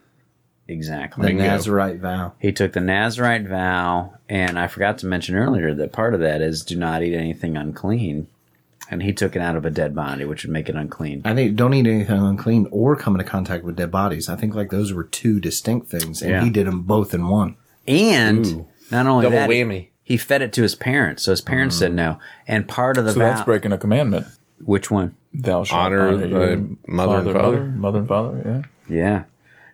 Exactly. 0.66 1.22
The 1.22 1.28
Bingo. 1.28 1.44
Nazarite 1.44 1.98
vow. 1.98 2.34
He 2.38 2.52
took 2.52 2.72
the 2.74 2.80
Nazarite 2.80 3.46
vow, 3.48 4.12
and 4.28 4.58
I 4.58 4.66
forgot 4.66 4.98
to 4.98 5.06
mention 5.06 5.34
earlier 5.34 5.74
that 5.74 5.92
part 5.92 6.12
of 6.12 6.20
that 6.20 6.42
is 6.42 6.62
do 6.62 6.76
not 6.76 7.02
eat 7.02 7.14
anything 7.14 7.56
unclean. 7.56 8.26
And 8.90 9.02
he 9.02 9.12
took 9.12 9.36
it 9.36 9.42
out 9.42 9.54
of 9.56 9.66
a 9.66 9.70
dead 9.70 9.94
body, 9.94 10.24
which 10.24 10.44
would 10.44 10.52
make 10.52 10.68
it 10.70 10.74
unclean. 10.74 11.20
I 11.26 11.34
think 11.34 11.56
don't 11.56 11.74
eat 11.74 11.86
anything 11.86 12.22
unclean 12.22 12.68
or 12.70 12.96
come 12.96 13.14
into 13.18 13.24
contact 13.30 13.62
with 13.64 13.76
dead 13.76 13.90
bodies. 13.90 14.30
I 14.30 14.36
think 14.36 14.54
like 14.54 14.70
those 14.70 14.94
were 14.94 15.04
two 15.04 15.40
distinct 15.40 15.88
things, 15.88 16.22
and 16.22 16.30
Yeah. 16.30 16.44
he 16.44 16.48
did 16.50 16.66
them 16.66 16.82
both 16.82 17.12
in 17.12 17.28
one. 17.28 17.56
And 17.86 18.66
not 18.90 19.06
only 19.06 19.24
Double 19.24 19.36
that, 19.36 19.50
whammy. 19.50 19.88
He 20.08 20.16
fed 20.16 20.40
it 20.40 20.54
to 20.54 20.62
his 20.62 20.74
parents. 20.74 21.22
So 21.22 21.32
his 21.32 21.42
parents 21.42 21.76
said 21.76 21.92
no. 21.92 22.18
And 22.46 22.66
part 22.66 22.96
of 22.96 23.04
the 23.04 23.12
So 23.12 23.18
vow, 23.20 23.26
that's 23.28 23.42
breaking 23.44 23.72
a 23.72 23.78
commandment. 23.78 24.26
which 24.64 24.90
one? 24.90 25.14
Thou 25.34 25.64
shalt 25.64 25.78
Honor 25.80 26.16
thy 26.16 26.24
your 26.26 26.56
mother 26.88 27.16
and 27.18 27.26
father. 27.26 27.32
mother, 27.34 27.64
mother 27.66 27.98
and 27.98 28.08
father. 28.08 28.64
Yeah. 28.88 28.96
Yeah. 28.96 29.24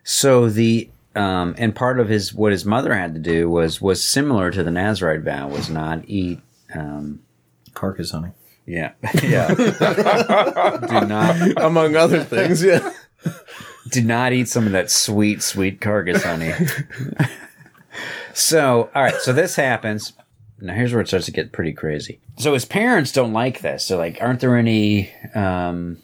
So 0.03 0.49
the 0.51 0.91
um, 1.15 1.55
and 1.57 1.73
part 1.73 2.01
of 2.01 2.09
his 2.09 2.35
what 2.35 2.51
his 2.51 2.65
mother 2.65 2.93
had 2.95 3.15
to 3.15 3.21
do 3.21 3.49
was 3.49 3.81
was 3.81 4.03
similar 4.03 4.51
to 4.51 4.65
the 4.65 4.73
Nazarite 4.73 5.21
vow 5.23 5.47
was 5.49 5.71
not 5.71 6.03
eat. 6.09 6.41
Um, 6.75 7.21
Carcass 7.75 8.11
honey. 8.11 8.31
yeah, 8.67 8.93
yeah. 9.23 9.55
do 9.55 11.07
not 11.07 11.37
Among 11.65 11.95
other 11.95 12.25
things, 12.25 12.63
yeah. 12.63 12.93
do 13.91 14.03
not 14.03 14.33
eat 14.33 14.49
some 14.49 14.67
of 14.67 14.73
that 14.73 14.91
sweet, 14.91 15.43
sweet 15.43 15.81
carcass 15.81 16.25
honey. 16.25 16.53
so, 18.35 18.91
all 18.95 19.03
right, 19.03 19.15
so 19.21 19.33
this 19.33 19.57
happens. 19.57 20.13
Now, 20.61 20.75
here's 20.75 20.93
where 20.93 21.03
it 21.03 21.09
starts 21.09 21.27
to 21.27 21.33
get 21.33 21.53
pretty 21.53 21.73
crazy. 21.73 22.21
So, 22.39 22.55
his 22.55 22.65
parents 22.65 23.13
don't 23.13 23.33
like 23.33 23.61
this. 23.61 23.85
So, 23.87 23.99
like, 23.99 24.19
aren't 24.21 24.41
there 24.41 24.57
any 24.57 25.13
um, 25.35 25.99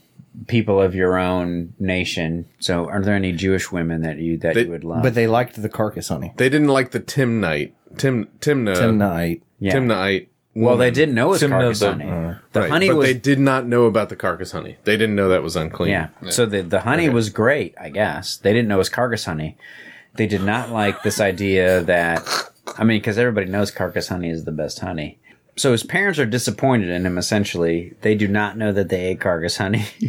people 0.48 0.80
of 0.82 0.94
your 0.94 1.18
own 1.18 1.72
nation? 1.78 2.46
So, 2.58 2.88
aren't 2.88 3.04
there 3.04 3.14
any 3.14 3.32
Jewish 3.32 3.70
women 3.72 4.02
that 4.02 4.18
you 4.18 4.36
that 4.38 4.54
They- 4.54 4.64
you 4.64 4.70
would 4.70 4.84
love? 4.84 5.02
But 5.02 5.14
they 5.14 5.26
liked 5.26 5.60
the 5.60 5.68
carcass 5.68 6.08
honey. 6.08 6.32
They 6.36 6.48
didn't 6.48 6.68
like 6.68 6.90
the 6.90 7.00
Timnite. 7.00 7.72
Tim 7.96 8.28
Timna 8.40 8.76
Timnite. 8.76 9.40
yeah. 9.58 9.72
Timnite. 9.74 10.28
well, 10.54 10.76
they 10.76 10.90
didn't 10.92 11.14
know 11.14 11.26
it 11.28 11.30
was 11.30 11.42
Timna 11.42 11.48
carcass 11.50 11.80
the- 11.80 11.90
honey. 11.90 12.04
the 12.52 12.60
Right, 12.60 12.70
honey 12.70 12.88
but 12.88 12.96
was 12.98 13.06
they 13.06 13.14
did 13.14 13.40
not 13.40 13.66
know 13.66 13.84
about 13.86 14.10
the 14.10 14.16
carcass 14.16 14.52
honey. 14.52 14.76
They 14.84 14.96
didn't 14.96 15.16
know 15.16 15.28
that 15.28 15.42
was 15.42 15.56
unclean. 15.56 15.90
Yeah. 15.90 16.08
So 16.28 16.46
the 16.46 16.62
the 16.62 16.80
honey 16.80 17.08
was 17.08 17.30
great, 17.30 17.74
I 17.80 17.88
guess. 17.90 18.36
They 18.36 18.52
didn't 18.52 18.68
know 18.68 18.76
it 18.76 18.78
was 18.78 18.88
carcass 18.88 19.24
honey. 19.24 19.56
They 20.14 20.26
did 20.26 20.42
not 20.42 20.70
like 20.70 21.02
this 21.02 21.20
idea 21.20 21.82
that 21.82 22.22
I 22.78 22.84
mean, 22.84 23.00
because 23.00 23.18
everybody 23.18 23.46
knows 23.46 23.70
carcass 23.70 24.08
honey 24.08 24.30
is 24.30 24.44
the 24.44 24.52
best 24.52 24.80
honey. 24.80 25.18
So 25.56 25.72
his 25.72 25.82
parents 25.82 26.18
are 26.18 26.26
disappointed 26.26 26.88
in 26.90 27.04
him. 27.04 27.18
Essentially, 27.18 27.94
they 28.02 28.14
do 28.14 28.28
not 28.28 28.56
know 28.56 28.72
that 28.72 28.88
they 28.88 29.06
ate 29.08 29.20
carcass 29.20 29.56
honey. 29.58 29.84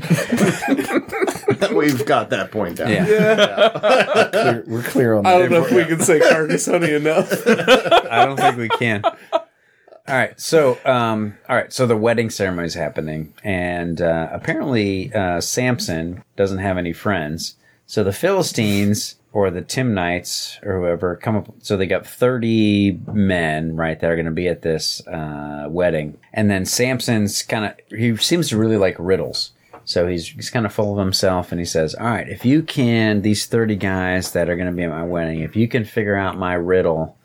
We've 1.73 2.05
got 2.05 2.29
that 2.31 2.49
point 2.51 2.77
down. 2.77 2.89
yeah, 2.91 4.29
Clear- 4.31 4.63
we're 4.67 4.83
clear 4.83 5.15
on 5.15 5.23
that. 5.23 5.35
I 5.35 5.39
don't 5.39 5.51
know 5.51 5.65
if 5.65 5.71
we 5.71 5.85
can 5.85 5.99
say 5.99 6.19
carcass 6.19 6.65
honey 6.65 6.93
enough. 6.93 7.31
I 7.47 8.25
don't 8.25 8.37
think 8.37 8.57
we 8.57 8.69
can. 8.69 9.03
All 9.03 10.17
right, 10.17 10.39
so 10.39 10.77
um, 10.85 11.37
all 11.47 11.55
right, 11.55 11.71
so 11.71 11.85
the 11.85 11.95
wedding 11.97 12.29
ceremony 12.29 12.65
is 12.67 12.73
happening, 12.73 13.33
and 13.43 14.01
uh, 14.01 14.29
apparently 14.31 15.13
uh, 15.13 15.39
Samson 15.39 16.23
doesn't 16.35 16.57
have 16.59 16.77
any 16.77 16.93
friends. 16.93 17.55
So 17.85 18.03
the 18.03 18.13
Philistines 18.13 19.15
or 19.33 19.49
the 19.49 19.61
Timnites 19.61 20.61
or 20.65 20.79
whoever 20.79 21.15
come 21.15 21.37
up. 21.37 21.53
So 21.59 21.77
they 21.77 21.87
got 21.87 22.05
thirty 22.05 22.99
men, 23.11 23.75
right? 23.75 23.99
That 23.99 24.11
are 24.11 24.15
going 24.15 24.25
to 24.25 24.31
be 24.31 24.47
at 24.47 24.61
this 24.61 25.05
uh, 25.07 25.67
wedding, 25.69 26.17
and 26.33 26.49
then 26.49 26.65
Samson's 26.65 27.43
kind 27.43 27.65
of 27.65 27.97
he 27.97 28.15
seems 28.17 28.49
to 28.49 28.57
really 28.57 28.77
like 28.77 28.95
riddles. 28.99 29.51
So 29.83 30.07
he's 30.07 30.27
he's 30.27 30.49
kind 30.49 30.65
of 30.65 30.73
full 30.73 30.93
of 30.93 30.99
himself, 30.99 31.51
and 31.51 31.59
he 31.59 31.65
says, 31.65 31.95
"All 31.95 32.05
right, 32.05 32.27
if 32.27 32.45
you 32.45 32.61
can, 32.61 33.21
these 33.21 33.45
thirty 33.45 33.75
guys 33.75 34.31
that 34.31 34.49
are 34.49 34.55
going 34.55 34.69
to 34.69 34.75
be 34.75 34.83
at 34.83 34.89
my 34.89 35.03
wedding, 35.03 35.39
if 35.39 35.55
you 35.55 35.67
can 35.67 35.85
figure 35.85 36.15
out 36.15 36.37
my 36.37 36.53
riddle." 36.53 37.17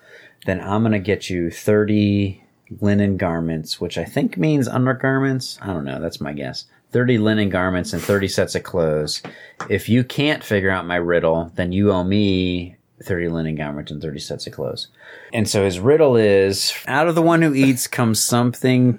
then 0.47 0.61
I'm 0.61 0.83
going 0.83 0.93
to 0.93 0.99
get 0.99 1.29
you 1.29 1.51
30 1.51 2.43
linen 2.81 3.17
garments, 3.17 3.81
which 3.81 3.99
I 3.99 4.05
think 4.05 4.39
means 4.39 4.67
undergarments. 4.67 5.59
I 5.61 5.67
don't 5.67 5.85
know. 5.85 6.01
That's 6.01 6.21
my 6.21 6.33
guess. 6.33 6.65
30 6.97 7.19
linen 7.19 7.51
garments 7.51 7.93
and 7.93 8.01
30 8.01 8.27
sets 8.27 8.55
of 8.55 8.63
clothes. 8.63 9.21
If 9.69 9.87
you 9.91 10.03
can't 10.03 10.43
figure 10.43 10.71
out 10.71 10.87
my 10.87 10.97
riddle, 10.97 11.53
then 11.55 11.71
you 11.71 11.93
owe 11.93 12.03
me 12.05 12.77
30 13.03 13.29
linen 13.29 13.55
garments 13.55 13.91
and 13.91 14.01
30 14.01 14.19
sets 14.19 14.47
of 14.47 14.55
clothes. 14.55 14.89
And 15.31 15.47
so 15.47 15.63
his 15.63 15.79
riddle 15.79 16.17
is 16.17 16.73
out 16.87 17.07
of 17.07 17.15
the 17.15 17.21
one 17.21 17.43
who 17.43 17.53
eats 17.53 17.87
comes 17.87 18.19
something, 18.19 18.99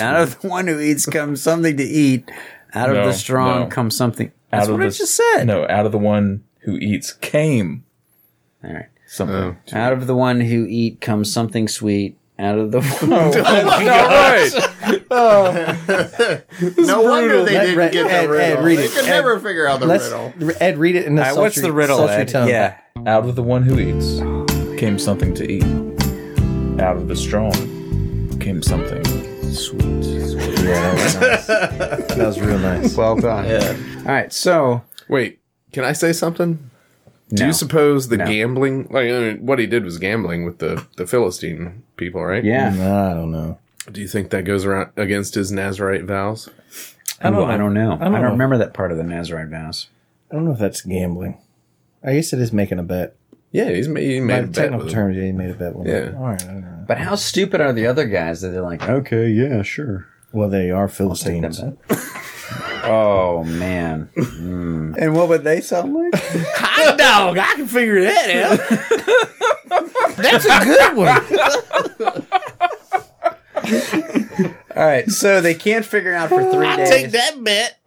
out 0.00 0.20
of 0.20 0.40
the 0.40 0.48
one 0.48 0.66
who 0.66 0.80
eats 0.80 1.06
comes 1.06 1.40
something 1.40 1.76
to 1.76 1.84
eat. 1.84 2.28
Out 2.74 2.90
of 2.90 2.96
the 3.06 3.12
strong 3.12 3.60
no. 3.60 3.66
comes 3.68 3.96
something. 3.96 4.32
That's 4.50 4.64
Out 4.64 4.70
of 4.70 4.78
what 4.78 4.86
I 4.86 4.88
the- 4.88 4.94
just 4.94 5.14
said. 5.14 5.44
No, 5.44 5.64
out 5.68 5.86
of 5.86 5.92
the 5.92 5.98
one 5.98 6.42
who 6.62 6.76
eats 6.76 7.12
came 7.12 7.84
All 8.64 8.72
right. 8.72 8.86
something. 9.06 9.58
Out 9.72 9.92
of 9.92 10.08
the 10.08 10.16
one 10.16 10.40
who 10.40 10.66
eat 10.68 11.00
comes 11.00 11.32
something 11.32 11.68
sweet. 11.68 12.18
Out 12.36 12.58
of 12.58 12.72
the 12.72 12.80
No 13.06 13.30
Oh. 15.10 15.52
wonder 17.04 17.44
they 17.44 17.56
Ed, 17.56 17.66
didn't 17.66 17.80
Ed, 17.80 17.92
get 17.92 18.06
Ed, 18.06 18.22
the 18.26 18.28
riddle. 18.30 18.58
Ed, 18.58 18.64
read 18.64 18.78
they 18.78 18.84
it. 18.84 18.90
could 18.92 19.04
Ed, 19.04 19.10
never 19.10 19.38
figure 19.40 19.66
out 19.66 19.80
the 19.80 19.86
Let's 19.86 20.04
riddle. 20.04 20.32
Ed 20.60 20.78
read 20.78 20.96
it 20.96 21.06
in 21.06 21.14
the 21.14 21.22
All 21.22 21.28
right, 21.34 21.38
what's 21.40 21.54
sultry- 21.56 21.68
the 21.70 21.72
riddle, 21.74 22.08
Ed? 22.08 22.28
tone. 22.28 22.48
Yeah. 22.48 22.76
Out 23.06 23.24
of 23.28 23.36
the 23.36 23.42
one 23.42 23.62
who 23.62 23.78
eats 23.78 24.18
came 24.80 24.98
something 24.98 25.34
to 25.34 25.50
eat. 25.50 25.62
Out 26.80 26.96
of 26.96 27.08
the 27.08 27.16
strong 27.16 27.52
came 28.40 28.62
something 28.62 29.04
sweet. 29.52 29.82
Yeah, 30.62 30.80
that 30.80 30.94
was 30.94 31.14
nice. 31.20 31.46
that 32.16 32.18
was 32.26 32.40
real 32.40 32.58
nice. 32.58 32.96
Well 32.96 33.16
done. 33.16 33.46
All 33.98 34.02
right, 34.04 34.32
so 34.32 34.82
Wait, 35.08 35.40
can 35.72 35.84
I 35.84 35.92
say 35.92 36.12
something? 36.12 36.70
Do 37.28 37.42
No. 37.44 37.46
you 37.48 37.52
suppose 37.52 38.08
the 38.08 38.16
No. 38.18 38.26
gambling, 38.26 38.88
like 38.90 39.08
I 39.08 39.18
mean, 39.20 39.46
what 39.46 39.58
he 39.58 39.66
did 39.66 39.84
was 39.84 39.98
gambling 39.98 40.44
with 40.44 40.58
the 40.58 40.84
the 40.96 41.06
Philistine 41.06 41.82
people, 41.96 42.22
right? 42.24 42.44
yeah, 42.44 42.70
mm, 42.72 43.10
I 43.10 43.14
don't 43.14 43.30
know. 43.32 43.58
Do 43.90 44.00
you 44.00 44.08
think 44.08 44.30
that 44.30 44.44
goes 44.44 44.64
around 44.64 44.92
against 44.96 45.34
his 45.34 45.50
Nazarite 45.50 46.04
vows? 46.04 46.48
I 47.20 47.30
don't, 47.30 47.50
I 47.50 47.56
don't 47.56 47.74
know. 47.74 47.92
I 48.00 48.04
don't, 48.04 48.12
know. 48.12 48.30
remember 48.30 48.58
that 48.58 48.74
part 48.74 48.90
of 48.92 48.96
the 48.98 49.04
Nazarite 49.04 49.48
vows. 49.48 49.88
I 50.30 50.34
don't 50.34 50.44
know 50.44 50.52
if 50.52 50.58
that's 50.58 50.82
gambling. 50.82 51.38
I 52.04 52.14
guess 52.14 52.32
it 52.32 52.40
is 52.40 52.52
making 52.52 52.78
a 52.78 52.82
bet. 52.82 53.16
Yeah, 53.52 53.70
he's 53.70 53.86
made, 53.88 54.10
he 54.10 54.20
By 54.20 54.34
a 54.38 54.40
the 54.42 54.46
bet 54.48 54.54
technical 54.54 54.84
with 54.86 54.92
terms, 54.94 55.16
yeah, 55.16 55.24
he 55.24 55.32
made 55.32 55.50
a 55.50 55.54
bet 55.54 55.76
with 55.76 55.86
Yeah. 55.86 55.94
it. 55.94 56.14
All 56.14 56.22
right. 56.22 56.42
I 56.42 56.46
don't 56.46 56.60
know. 56.62 56.84
But 56.88 56.98
how 56.98 57.14
stupid 57.16 57.60
are 57.60 57.72
the 57.72 57.86
other 57.86 58.06
guys 58.06 58.40
that 58.40 58.48
they're 58.48 58.62
like, 58.62 58.88
okay, 58.88 59.28
yeah, 59.28 59.62
sure. 59.62 60.06
Well, 60.32 60.48
they 60.48 60.70
are 60.70 60.88
Philistines. 60.88 61.60
oh 62.84 63.44
man, 63.44 64.08
hmm. 64.16 64.94
And 64.98 65.14
what 65.14 65.28
would 65.28 65.44
they 65.44 65.60
sound 65.60 65.92
like? 65.94 66.14
Hot 66.56 66.98
dog, 66.98 67.38
I 67.38 67.54
can 67.54 67.66
figure 67.66 68.00
that 68.02 68.30
out. 68.30 70.16
That's 70.16 70.44
a 70.46 70.64
good 70.64 70.96
one. 70.96 71.22
all 74.76 74.84
right. 74.86 75.08
So 75.10 75.40
they 75.40 75.54
can't 75.54 75.84
figure 75.84 76.14
out 76.14 76.28
for 76.28 76.42
three 76.50 76.76
days. 76.76 76.88
Take 76.90 77.10
that 77.12 77.42
bet. 77.42 77.78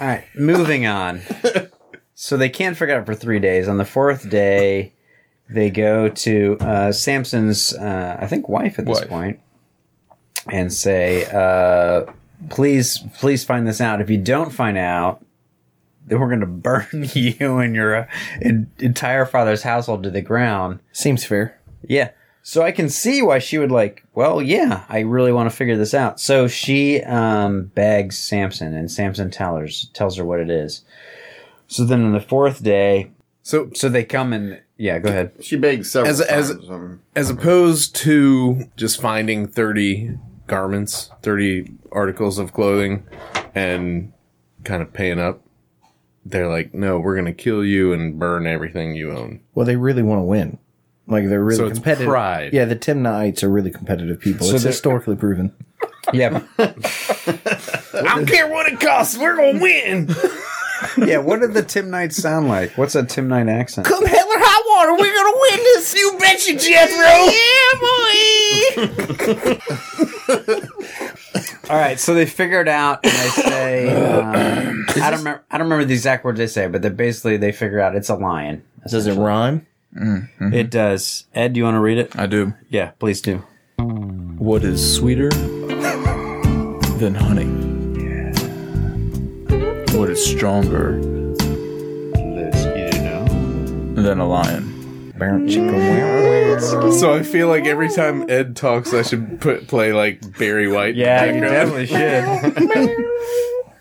All 0.00 0.06
right, 0.08 0.24
moving 0.34 0.86
on. 0.86 1.20
so 2.14 2.36
they 2.36 2.48
can't 2.48 2.76
figure 2.76 2.94
it 2.94 2.98
out 2.98 3.06
for 3.06 3.14
three 3.14 3.38
days. 3.38 3.68
On 3.68 3.76
the 3.76 3.84
fourth 3.84 4.28
day, 4.28 4.94
they 5.48 5.70
go 5.70 6.08
to 6.08 6.56
uh, 6.60 6.92
Samson's, 6.92 7.74
uh, 7.74 8.16
I 8.18 8.26
think, 8.26 8.48
wife 8.48 8.78
at 8.78 8.86
this 8.86 9.00
Wife. 9.00 9.08
point, 9.08 9.40
and 10.50 10.72
say, 10.72 11.26
uh, 11.26 12.10
"Please, 12.50 12.98
please 13.18 13.44
find 13.44 13.66
this 13.66 13.80
out. 13.80 14.00
If 14.00 14.08
you 14.10 14.18
don't 14.18 14.50
find 14.50 14.78
out, 14.78 15.24
then 16.06 16.18
we're 16.18 16.28
going 16.28 16.40
to 16.40 16.46
burn 16.46 16.86
you 17.14 17.58
and 17.58 17.74
your 17.74 17.94
uh, 17.94 18.06
entire 18.40 19.26
father's 19.26 19.62
household 19.62 20.02
to 20.04 20.10
the 20.10 20.22
ground." 20.22 20.80
Seems 20.90 21.24
fair. 21.24 21.60
Yeah. 21.86 22.10
So 22.44 22.62
I 22.62 22.72
can 22.72 22.88
see 22.88 23.22
why 23.22 23.38
she 23.38 23.58
would 23.58 23.70
like, 23.70 24.04
well, 24.14 24.42
yeah, 24.42 24.84
I 24.88 25.00
really 25.00 25.32
want 25.32 25.48
to 25.50 25.56
figure 25.56 25.76
this 25.76 25.94
out. 25.94 26.18
So 26.18 26.48
she 26.48 27.00
um, 27.02 27.66
begs 27.74 28.18
Samson, 28.18 28.74
and 28.74 28.90
Samson 28.90 29.30
tells 29.30 29.86
tells 29.94 30.16
her 30.16 30.24
what 30.24 30.40
it 30.40 30.50
is. 30.50 30.84
So 31.68 31.84
then 31.84 32.04
on 32.04 32.12
the 32.12 32.20
fourth 32.20 32.62
day, 32.62 33.12
So, 33.42 33.70
so 33.74 33.88
they 33.88 34.04
come 34.04 34.32
and, 34.32 34.60
yeah, 34.76 34.98
go 34.98 35.08
ahead. 35.08 35.32
She 35.40 35.56
begged 35.56 35.86
several 35.86 36.10
As- 36.10 36.20
as- 36.20 36.50
um, 36.68 37.00
as 37.14 37.30
opposed 37.30 37.94
to 37.96 38.64
just 38.76 39.00
finding 39.00 39.46
thirty 39.46 40.18
garments, 40.48 41.10
thirty 41.22 41.72
articles 41.92 42.38
of 42.38 42.52
clothing, 42.52 43.04
and 43.54 44.12
kind 44.64 44.82
of 44.82 44.92
paying 44.92 45.18
up, 45.20 45.40
they're 46.26 46.48
like, 46.48 46.74
"No, 46.74 46.98
we're 46.98 47.16
gonna 47.16 47.32
kill 47.32 47.64
you 47.64 47.92
and 47.92 48.18
burn 48.18 48.46
everything 48.46 48.94
you 48.96 49.12
own." 49.12 49.40
Well, 49.54 49.64
they 49.66 49.76
really 49.76 50.02
want 50.02 50.18
to 50.20 50.24
win. 50.24 50.58
Like 51.06 51.28
they're 51.28 51.42
really 51.42 51.56
So 51.56 51.66
it's 51.66 51.78
competitive. 51.78 52.08
pride. 52.08 52.52
Yeah, 52.52 52.64
the 52.64 52.76
Timnites 52.76 53.42
are 53.42 53.48
really 53.50 53.70
competitive 53.70 54.20
people. 54.20 54.46
So 54.46 54.54
it's 54.54 54.64
historically 54.64 55.16
proven. 55.16 55.52
Yeah. 56.12 56.42
I 56.58 56.72
don't 58.02 58.26
care 58.26 58.48
what 58.48 58.66
it 58.66 58.80
costs. 58.80 59.16
We're 59.16 59.36
gonna 59.36 59.60
win. 59.60 60.08
yeah. 60.98 61.18
What 61.18 61.40
did 61.40 61.54
the 61.54 61.62
Timnite 61.62 62.12
sound 62.12 62.48
like? 62.48 62.76
What's 62.76 62.96
a 62.96 63.04
Timnite 63.04 63.48
accent? 63.48 63.86
Come 63.86 64.04
hell 64.04 64.26
or 64.26 64.36
high 64.36 64.62
water, 64.68 65.00
we're 65.00 65.14
gonna 65.14 65.38
win 65.40 65.58
this. 65.58 65.94
You 65.94 66.16
betcha, 66.18 66.56
Jethro. 66.56 67.30
Yeah, 67.30 67.72
boy. 70.48 71.68
All 71.70 71.78
right, 71.78 71.98
so 72.00 72.14
they 72.14 72.26
figure 72.26 72.60
it 72.60 72.68
out 72.68 73.00
and 73.04 73.12
they 73.12 73.28
say, 73.28 73.88
um, 73.94 74.84
I 74.96 75.10
don't 75.10 75.18
remember. 75.20 75.44
I 75.50 75.58
don't 75.58 75.66
remember 75.68 75.84
the 75.84 75.94
exact 75.94 76.24
words 76.24 76.38
they 76.38 76.46
say, 76.48 76.66
but 76.66 76.82
they 76.82 76.88
basically 76.90 77.36
they 77.36 77.52
figure 77.52 77.78
out 77.80 77.94
it's 77.94 78.08
a 78.08 78.16
lion. 78.16 78.62
Does 78.88 79.06
it 79.06 79.14
rhyme? 79.14 79.66
Mm-hmm. 79.94 80.52
It 80.52 80.70
does. 80.70 81.26
Ed, 81.34 81.52
do 81.52 81.58
you 81.58 81.64
want 81.64 81.74
to 81.76 81.80
read 81.80 81.98
it? 81.98 82.16
I 82.18 82.26
do. 82.26 82.54
Yeah, 82.68 82.92
please 82.98 83.20
do. 83.20 83.42
What 83.78 84.64
is 84.64 84.96
sweeter 84.96 85.28
than 86.98 87.14
honey? 87.14 87.46
What 89.96 90.08
is 90.10 90.24
stronger 90.24 91.00
than 93.94 94.18
a 94.18 94.26
lion? 94.26 94.70
So 96.92 97.14
I 97.14 97.22
feel 97.22 97.48
like 97.48 97.66
every 97.66 97.88
time 97.88 98.28
Ed 98.28 98.56
talks, 98.56 98.92
I 98.92 99.02
should 99.02 99.40
put 99.40 99.68
play 99.68 99.92
like 99.92 100.36
Barry 100.38 100.68
White. 100.68 100.96
in 100.96 101.40
the 101.40 101.46
background. 101.46 101.88
should. 101.88 103.06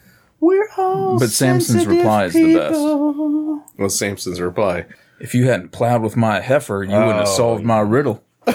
We're 0.39 0.67
all 0.77 1.19
But 1.19 1.29
Samson's 1.29 1.85
reply 1.87 2.25
is 2.25 2.33
the 2.33 2.55
best. 2.55 2.79
Well, 3.79 3.89
Samson's 3.89 4.41
reply. 4.41 4.85
If 5.21 5.35
you 5.35 5.47
hadn't 5.47 5.71
plowed 5.71 6.01
with 6.01 6.17
my 6.17 6.41
heifer, 6.41 6.83
you 6.83 6.91
wouldn't 6.91 7.19
have 7.19 7.27
oh, 7.27 7.37
solved 7.37 7.63
my 7.63 7.79
riddle. 7.79 8.23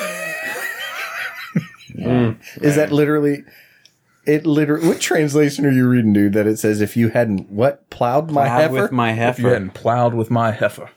Mm. 1.97 2.39
Is 2.61 2.77
that 2.77 2.93
literally? 2.93 3.43
It 4.27 4.45
literally. 4.45 4.87
What 4.87 5.01
translation 5.01 5.65
are 5.65 5.71
you 5.71 5.89
reading, 5.89 6.13
dude? 6.13 6.35
That 6.35 6.47
it 6.47 6.59
says 6.59 6.83
if 6.83 6.95
you 6.95 7.09
hadn't 7.09 7.49
what 7.51 7.89
plowed 7.89 8.31
my 8.31 8.45
Plowed 8.45 8.61
heifer? 8.61 8.83
with 8.83 8.93
my 8.93 9.13
If 9.13 9.17
you 9.17 9.47
heifer. 9.47 9.49
hadn't 9.55 9.71
plowed 9.71 10.13
with 10.13 10.31
my 10.31 10.51
heifer. 10.51 10.91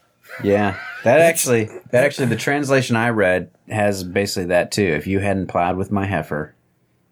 Yeah, 0.43 0.77
that 1.05 1.21
actually, 1.21 1.69
that 1.91 2.03
actually, 2.03 2.27
the 2.27 2.35
translation 2.35 2.97
I 2.97 3.09
read 3.09 3.49
has 3.69 4.03
basically 4.03 4.47
that 4.47 4.73
too. 4.73 4.83
If 4.83 5.07
you 5.07 5.19
hadn't 5.19 5.47
plowed 5.47 5.77
with 5.77 5.89
my 5.89 6.05
heifer, 6.05 6.53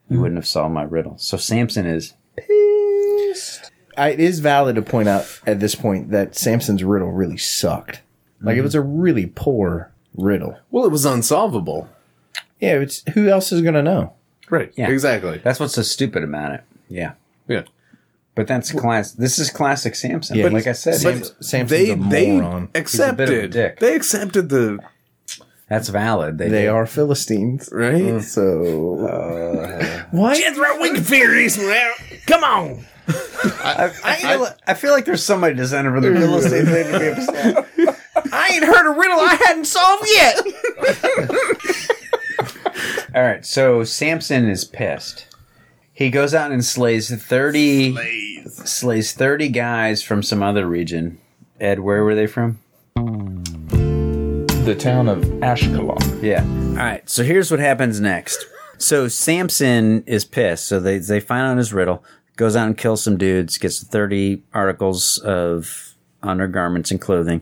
you 0.10 0.18
hmm. 0.18 0.22
wouldn't 0.24 0.38
have 0.38 0.48
solved 0.48 0.74
my 0.74 0.84
riddle. 0.84 1.18
So 1.18 1.38
Samson 1.38 1.86
is 1.86 2.14
I, 3.98 4.10
it 4.10 4.20
is 4.20 4.40
valid 4.40 4.76
to 4.76 4.82
point 4.82 5.08
out 5.10 5.42
at 5.48 5.60
this 5.60 5.76
point 5.76 6.12
that 6.12 6.36
Samson's 6.36 6.84
riddle 6.84 7.12
really 7.12 7.38
sucked. 7.38 8.02
Like 8.42 8.58
it 8.58 8.62
was 8.62 8.76
a 8.76 8.82
really 8.82 9.26
poor 9.28 9.92
riddle. 10.16 10.58
Well, 10.72 10.86
it 10.86 10.92
was 10.92 11.06
unsolvable. 11.06 11.90
Yeah, 12.60 12.80
it's 12.80 13.04
who 13.14 13.28
else 13.30 13.52
is 13.52 13.62
gonna 13.62 13.84
know? 13.84 14.14
Right. 14.50 14.72
Yeah. 14.76 14.90
Exactly. 14.90 15.40
That's 15.44 15.60
what's 15.60 15.74
so 15.74 15.82
stupid 15.82 16.24
about 16.24 16.54
it. 16.54 16.64
Yeah. 16.90 17.14
Yeah. 17.48 17.64
But 18.36 18.48
that's 18.48 18.72
class. 18.72 19.12
This 19.14 19.40
is 19.40 19.50
classic 19.50 19.96
Samson. 19.96 20.38
Yeah, 20.38 20.44
but 20.44 20.54
like 20.54 20.68
I 20.68 20.74
said, 20.74 20.96
Sam- 20.96 21.14
he's- 21.18 21.34
Samson's 21.40 21.70
They 21.72 21.92
a 21.92 21.96
they 21.96 22.32
moron. 22.32 22.70
accepted. 22.76 23.52
dick. 23.52 23.80
They 23.80 23.96
accepted 23.96 24.50
the 24.50 24.80
that's 25.68 25.90
valid. 25.90 26.38
They, 26.38 26.48
They 26.48 26.62
did. 26.62 26.70
are 26.70 26.86
Philistines, 26.86 27.68
right. 27.74 27.96
Mm. 28.02 28.24
so 28.24 29.06
uh, 29.08 30.06
why? 30.12 30.38
Jethro, 30.40 30.80
we 30.82 30.94
can 30.94 31.04
figure 31.04 31.32
this 31.34 31.58
one 31.58 31.72
out. 31.72 31.96
Come 32.28 32.44
on. 32.44 32.86
I, 33.64 33.90
feel, 34.22 34.48
I 34.68 34.74
feel 34.74 34.92
like 34.92 35.06
there's 35.06 35.24
somebody 35.24 35.56
designed 35.56 35.88
for 35.88 36.00
the 36.02 36.14
Philistines. 36.14 36.70
They 36.70 36.84
need 36.84 36.92
to 36.92 37.00
be 37.00 37.08
upset. 37.08 37.68
I 38.48 38.54
ain't 38.54 38.64
heard 38.66 38.88
a 38.88 38.92
riddle 38.98 39.20
I 39.20 39.36
hadn't 39.36 39.66
solved 39.66 40.08
yet. 40.08 40.40
All 43.16 43.24
right, 43.24 43.46
so 43.46 43.84
Samson 43.84 44.50
is 44.50 44.64
pissed. 44.64 45.26
He 45.94 46.10
goes 46.10 46.34
out 46.36 46.52
and 46.52 46.64
slays 46.64 47.10
thirty 47.24 47.96
slays 48.48 49.14
thirty 49.14 49.50
guys 49.50 50.04
from 50.04 50.22
some 50.22 50.44
other 50.44 50.68
region. 50.68 51.18
Ed, 51.60 51.80
where 51.80 52.04
were 52.04 52.14
they 52.14 52.28
from? 52.28 52.60
The 52.94 54.76
town 54.78 55.10
of 55.10 55.24
Ashkelon. 55.42 56.22
Yeah. 56.22 56.44
All 56.44 56.86
right. 56.86 57.10
So 57.10 57.24
here's 57.24 57.50
what 57.50 57.60
happens 57.60 58.00
next. 58.00 58.46
So 58.78 59.08
Samson 59.08 60.04
is 60.06 60.24
pissed. 60.24 60.68
So 60.68 60.80
they 60.80 61.00
they 61.00 61.20
find 61.20 61.48
out 61.48 61.58
his 61.58 61.74
riddle, 61.74 62.04
goes 62.36 62.56
out 62.56 62.68
and 62.68 62.78
kills 62.78 63.04
some 63.04 63.18
dudes, 63.18 63.58
gets 63.58 63.84
30 63.84 64.44
articles 64.54 65.18
of 65.20 65.96
undergarments 66.22 66.92
and 66.92 67.02
clothing, 67.02 67.42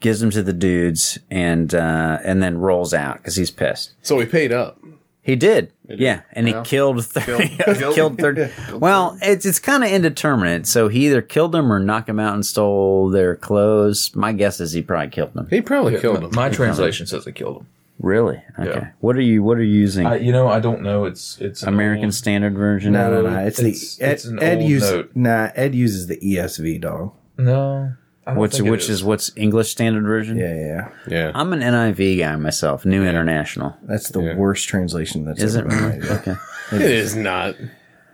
gives 0.00 0.20
them 0.20 0.30
to 0.30 0.42
the 0.42 0.52
dudes, 0.52 1.18
and 1.30 1.74
uh, 1.74 2.18
and 2.24 2.42
then 2.42 2.58
rolls 2.58 2.92
out 2.94 3.18
because 3.18 3.36
he's 3.36 3.50
pissed. 3.50 3.92
So 4.02 4.18
he 4.18 4.26
paid 4.26 4.52
up. 4.52 4.78
He 5.22 5.34
did. 5.34 5.72
Yeah, 5.88 6.20
and 6.34 6.46
he 6.46 6.54
killed 6.64 7.04
30, 7.04 7.56
killed 7.94 8.16
30. 8.18 8.74
Well, 8.74 9.18
it's 9.20 9.44
it's 9.44 9.58
kind 9.58 9.82
of 9.82 9.90
indeterminate. 9.90 10.66
So 10.68 10.86
he 10.86 11.06
either 11.06 11.20
killed 11.20 11.50
them 11.52 11.72
or 11.72 11.80
knocked 11.80 12.06
them 12.06 12.20
out 12.20 12.34
and 12.34 12.46
stole 12.46 13.10
their 13.10 13.34
clothes. 13.34 14.14
My 14.14 14.32
guess 14.32 14.60
is 14.60 14.72
he 14.72 14.82
probably 14.82 15.08
killed 15.10 15.34
them. 15.34 15.48
He 15.50 15.60
probably 15.60 15.98
killed 15.98 16.22
them. 16.22 16.30
My 16.34 16.48
translation 16.48 17.06
says 17.08 17.24
he 17.24 17.32
killed 17.32 17.56
them. 17.60 17.66
Really? 17.98 18.40
Okay. 18.58 18.68
Yeah. 18.70 18.90
What 19.00 19.16
are 19.16 19.20
you 19.22 19.42
What 19.42 19.56
are 19.58 19.62
you 19.64 19.80
using? 19.80 20.06
I, 20.06 20.16
you 20.18 20.30
know, 20.30 20.46
I 20.48 20.60
don't 20.60 20.82
know. 20.82 21.06
It's 21.06 21.38
it's 21.40 21.62
an 21.62 21.70
American 21.70 22.04
old- 22.06 22.14
Standard 22.14 22.54
Version. 22.54 22.92
No, 22.92 23.10
no, 23.10 23.22
no. 23.22 23.38
It's, 23.40 23.58
It's- 23.58 23.96
the 23.96 24.04
Ed, 24.04 24.12
it's 24.12 24.24
an 24.26 24.42
Ed 24.42 24.58
old 24.58 24.68
uses 24.70 24.90
note. 24.92 25.10
nah. 25.14 25.48
Ed 25.56 25.74
uses 25.74 26.06
the 26.06 26.18
ESV 26.18 26.82
dog. 26.82 27.14
No, 27.38 27.50
I 27.50 27.74
don't 27.78 27.96
Which 28.34 28.60
which 28.60 28.88
is. 28.90 29.04
what's 29.04 29.30
English 29.36 29.70
Standard 29.70 30.04
Version? 30.04 30.36
Yeah, 30.36 30.54
yeah. 30.54 30.88
Yeah. 31.08 31.32
I'm 31.34 31.52
an 31.52 31.60
NIV 31.60 32.18
guy 32.18 32.34
myself, 32.36 32.84
New 32.84 33.04
International. 33.04 33.76
That's 33.82 34.08
the 34.08 34.20
Yeah. 34.20 34.34
worst 34.36 34.68
translation 34.68 35.24
that's 35.24 35.40
Is 35.42 35.54
it 35.54 35.60
ever 35.60 35.68
been 35.68 35.78
really? 35.84 35.98
made. 36.00 36.10
Okay. 36.10 36.34
It 36.72 36.82
is 36.82 37.14
not. 37.14 37.54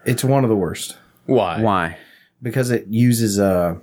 It's 0.04 0.22
one 0.22 0.44
of 0.44 0.50
the 0.50 0.56
worst 0.56 0.98
Why? 1.26 1.60
Why? 1.62 1.96
because 2.42 2.70
it 2.70 2.88
uses 2.88 3.38
uh 3.38 3.76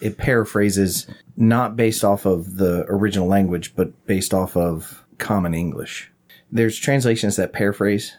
it 0.00 0.16
paraphrases 0.18 1.06
not 1.36 1.76
based 1.76 2.04
off 2.04 2.26
of 2.26 2.56
the 2.56 2.84
original 2.88 3.26
language, 3.26 3.74
but 3.74 4.06
based 4.06 4.34
off 4.34 4.56
of 4.56 5.04
common 5.18 5.54
English. 5.54 6.10
There's 6.52 6.76
translations 6.78 7.36
that 7.36 7.52
paraphrase, 7.52 8.16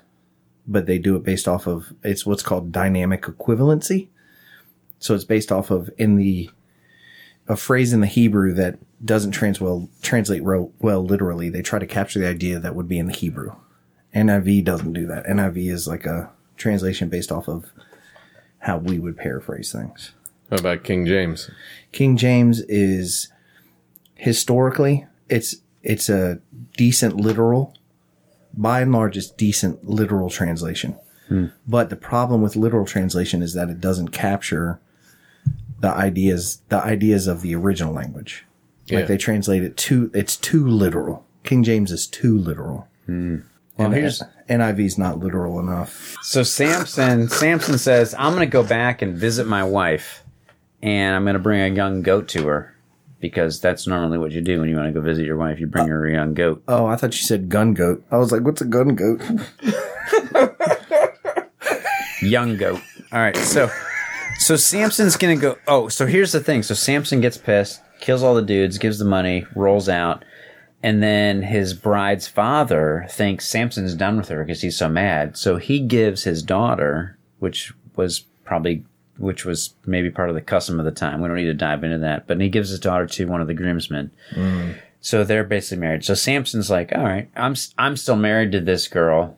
but 0.67 0.85
they 0.87 0.97
do 0.97 1.15
it 1.15 1.23
based 1.23 1.47
off 1.47 1.67
of 1.67 1.93
it's 2.03 2.25
what's 2.25 2.43
called 2.43 2.71
dynamic 2.71 3.21
equivalency. 3.23 4.07
So 4.99 5.13
it's 5.13 5.23
based 5.25 5.51
off 5.51 5.69
of 5.71 5.89
in 5.97 6.15
the 6.15 6.49
a 7.49 7.57
phrase 7.57 7.91
in 7.91 7.99
the 7.99 8.07
Hebrew 8.07 8.53
that 8.53 8.77
doesn't 9.03 9.31
trans 9.31 9.59
well, 9.59 9.89
translate 10.01 10.43
well, 10.43 10.71
well 10.79 11.03
literally. 11.03 11.49
They 11.49 11.63
try 11.63 11.79
to 11.79 11.87
capture 11.87 12.19
the 12.19 12.27
idea 12.27 12.59
that 12.59 12.75
would 12.75 12.87
be 12.87 12.99
in 12.99 13.07
the 13.07 13.13
Hebrew. 13.13 13.55
NIV 14.15 14.63
doesn't 14.63 14.93
do 14.93 15.05
that. 15.07 15.25
NIV 15.25 15.71
is 15.71 15.87
like 15.87 16.05
a 16.05 16.29
translation 16.57 17.09
based 17.09 17.31
off 17.31 17.49
of 17.49 17.65
how 18.59 18.77
we 18.77 18.99
would 18.99 19.17
paraphrase 19.17 19.71
things. 19.71 20.11
How 20.49 20.57
about 20.57 20.83
King 20.83 21.05
James? 21.05 21.49
King 21.91 22.17
James 22.17 22.61
is 22.61 23.31
historically 24.15 25.05
it's 25.29 25.55
it's 25.81 26.09
a 26.09 26.39
decent 26.75 27.15
literal 27.15 27.73
by 28.53 28.81
and 28.81 28.91
large 28.91 29.15
it's 29.15 29.29
decent 29.29 29.87
literal 29.87 30.29
translation. 30.29 30.97
Hmm. 31.27 31.47
But 31.67 31.89
the 31.89 31.95
problem 31.95 32.41
with 32.41 32.55
literal 32.55 32.85
translation 32.85 33.41
is 33.41 33.53
that 33.53 33.69
it 33.69 33.79
doesn't 33.79 34.09
capture 34.09 34.79
the 35.79 35.89
ideas 35.89 36.61
the 36.69 36.83
ideas 36.83 37.27
of 37.27 37.41
the 37.41 37.55
original 37.55 37.93
language. 37.93 38.45
Yeah. 38.87 38.99
Like 38.99 39.07
they 39.07 39.17
translate 39.17 39.63
it 39.63 39.77
too 39.77 40.11
it's 40.13 40.35
too 40.35 40.67
literal. 40.67 41.25
King 41.43 41.63
James 41.63 41.91
is 41.91 42.07
too 42.07 42.37
literal. 42.37 42.87
Hmm. 43.05 43.37
Well, 43.77 43.91
here's 43.91 44.21
NIV 44.49 44.85
is 44.85 44.97
not 44.97 45.19
literal 45.19 45.57
enough. 45.57 46.17
so 46.21 46.43
Samson. 46.43 47.29
Samson 47.29 47.77
says, 47.77 48.13
"I'm 48.17 48.33
going 48.33 48.45
to 48.45 48.51
go 48.51 48.61
back 48.61 49.01
and 49.01 49.15
visit 49.15 49.47
my 49.47 49.63
wife, 49.63 50.21
and 50.81 51.15
I'm 51.15 51.23
going 51.23 51.35
to 51.35 51.39
bring 51.39 51.61
a 51.61 51.73
young 51.73 52.01
goat 52.01 52.27
to 52.29 52.45
her." 52.47 52.75
Because 53.21 53.61
that's 53.61 53.87
normally 53.87 54.17
what 54.17 54.31
you 54.31 54.41
do 54.41 54.59
when 54.59 54.69
you 54.69 54.75
want 54.75 54.87
to 54.87 54.93
go 54.93 55.01
visit 55.01 55.25
your 55.25 55.37
wife. 55.37 55.59
You 55.61 55.67
bring 55.67 55.87
her 55.87 56.05
a 56.05 56.11
young 56.11 56.33
goat. 56.33 56.61
Oh, 56.67 56.87
I 56.87 56.97
thought 56.97 57.15
you 57.15 57.25
said 57.25 57.47
gun 57.49 57.73
goat. 57.73 58.03
I 58.11 58.17
was 58.17 58.31
like, 58.31 58.43
what's 58.43 58.61
a 58.61 58.65
gun 58.65 58.95
goat? 58.95 59.21
young 62.21 62.57
goat. 62.57 62.81
All 63.11 63.19
right, 63.19 63.35
so 63.37 63.69
so 64.37 64.55
Samson's 64.55 65.17
gonna 65.17 65.35
go. 65.35 65.57
Oh, 65.67 65.89
so 65.89 66.05
here's 66.05 66.31
the 66.31 66.39
thing. 66.39 66.63
So 66.63 66.73
Samson 66.73 67.21
gets 67.21 67.37
pissed, 67.37 67.81
kills 67.99 68.23
all 68.23 68.35
the 68.35 68.41
dudes, 68.41 68.77
gives 68.77 68.99
the 68.99 69.05
money, 69.05 69.45
rolls 69.55 69.89
out, 69.89 70.23
and 70.81 71.03
then 71.03 71.41
his 71.41 71.73
bride's 71.73 72.27
father 72.27 73.05
thinks 73.09 73.47
Samson's 73.47 73.95
done 73.95 74.17
with 74.17 74.29
her 74.29 74.43
because 74.43 74.61
he's 74.61 74.77
so 74.77 74.89
mad. 74.89 75.37
So 75.37 75.57
he 75.57 75.79
gives 75.79 76.23
his 76.23 76.41
daughter, 76.43 77.17
which 77.39 77.73
was 77.95 78.19
probably 78.45 78.85
which 79.17 79.43
was 79.43 79.75
maybe 79.85 80.09
part 80.09 80.29
of 80.29 80.35
the 80.35 80.41
custom 80.41 80.79
of 80.79 80.85
the 80.85 80.91
time. 80.91 81.21
We 81.21 81.27
don't 81.27 81.37
need 81.37 81.45
to 81.45 81.53
dive 81.53 81.83
into 81.83 81.97
that, 81.99 82.25
but 82.25 82.39
he 82.39 82.47
gives 82.49 82.69
his 82.69 82.79
daughter 82.79 83.05
to 83.05 83.27
one 83.27 83.41
of 83.41 83.47
the 83.47 83.53
groomsmen. 83.53 84.11
Mm. 84.31 84.77
So 85.01 85.23
they're 85.23 85.43
basically 85.43 85.81
married. 85.81 86.05
So 86.05 86.13
Samson's 86.13 86.69
like, 86.69 86.93
all 86.95 87.03
right, 87.03 87.29
I'm 87.35 87.55
I'm 87.77 87.97
still 87.97 88.15
married 88.15 88.51
to 88.53 88.61
this 88.61 88.87
girl, 88.87 89.37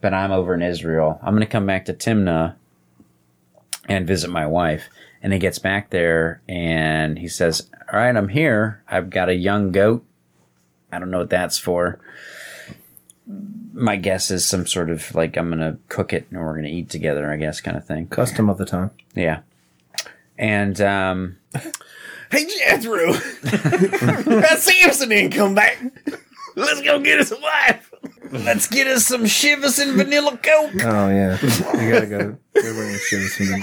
but 0.00 0.14
I'm 0.14 0.32
over 0.32 0.54
in 0.54 0.62
Israel. 0.62 1.18
I'm 1.22 1.34
going 1.34 1.40
to 1.40 1.46
come 1.46 1.66
back 1.66 1.84
to 1.86 1.94
Timnah 1.94 2.54
and 3.88 4.06
visit 4.06 4.30
my 4.30 4.46
wife. 4.46 4.88
And 5.22 5.32
he 5.32 5.38
gets 5.38 5.58
back 5.58 5.90
there 5.90 6.40
and 6.48 7.18
he 7.18 7.26
says, 7.26 7.68
all 7.92 7.98
right, 7.98 8.14
I'm 8.16 8.28
here. 8.28 8.82
I've 8.86 9.10
got 9.10 9.28
a 9.28 9.34
young 9.34 9.72
goat. 9.72 10.04
I 10.92 10.98
don't 10.98 11.10
know 11.10 11.18
what 11.18 11.30
that's 11.30 11.58
for. 11.58 11.98
my 13.72 13.96
guess 13.96 14.30
is 14.30 14.46
some 14.46 14.66
sort 14.66 14.90
of 14.90 15.14
like 15.14 15.36
I'm 15.36 15.50
gonna 15.50 15.78
cook 15.88 16.12
it 16.12 16.26
and 16.30 16.40
we're 16.40 16.54
gonna 16.54 16.68
eat 16.68 16.88
together. 16.90 17.30
I 17.30 17.36
guess 17.36 17.60
kind 17.60 17.76
of 17.76 17.84
thing. 17.84 18.06
Custom 18.06 18.48
of 18.48 18.58
the 18.58 18.64
time. 18.64 18.90
Yeah. 19.14 19.40
And 20.38 20.80
um, 20.80 21.36
Hey 22.30 22.46
Jethro, 22.46 23.12
that 23.42 24.56
Samson 24.58 25.08
didn't 25.08 25.32
come 25.32 25.54
back. 25.54 25.78
Let's 26.56 26.82
go 26.82 27.00
get 27.00 27.18
his 27.18 27.30
wife. 27.32 27.87
Let's 28.32 28.66
get 28.66 28.86
us 28.86 29.06
some 29.06 29.24
Chivas 29.24 29.80
and 29.82 29.96
vanilla 29.96 30.32
coke. 30.36 30.72
Oh 30.84 31.08
yeah, 31.08 31.38
you 31.42 31.92
gotta 31.92 32.06
go. 32.06 32.18
go 32.18 32.36
bring 32.74 32.90
your 32.90 32.98
shit 32.98 33.30
some- 33.30 33.60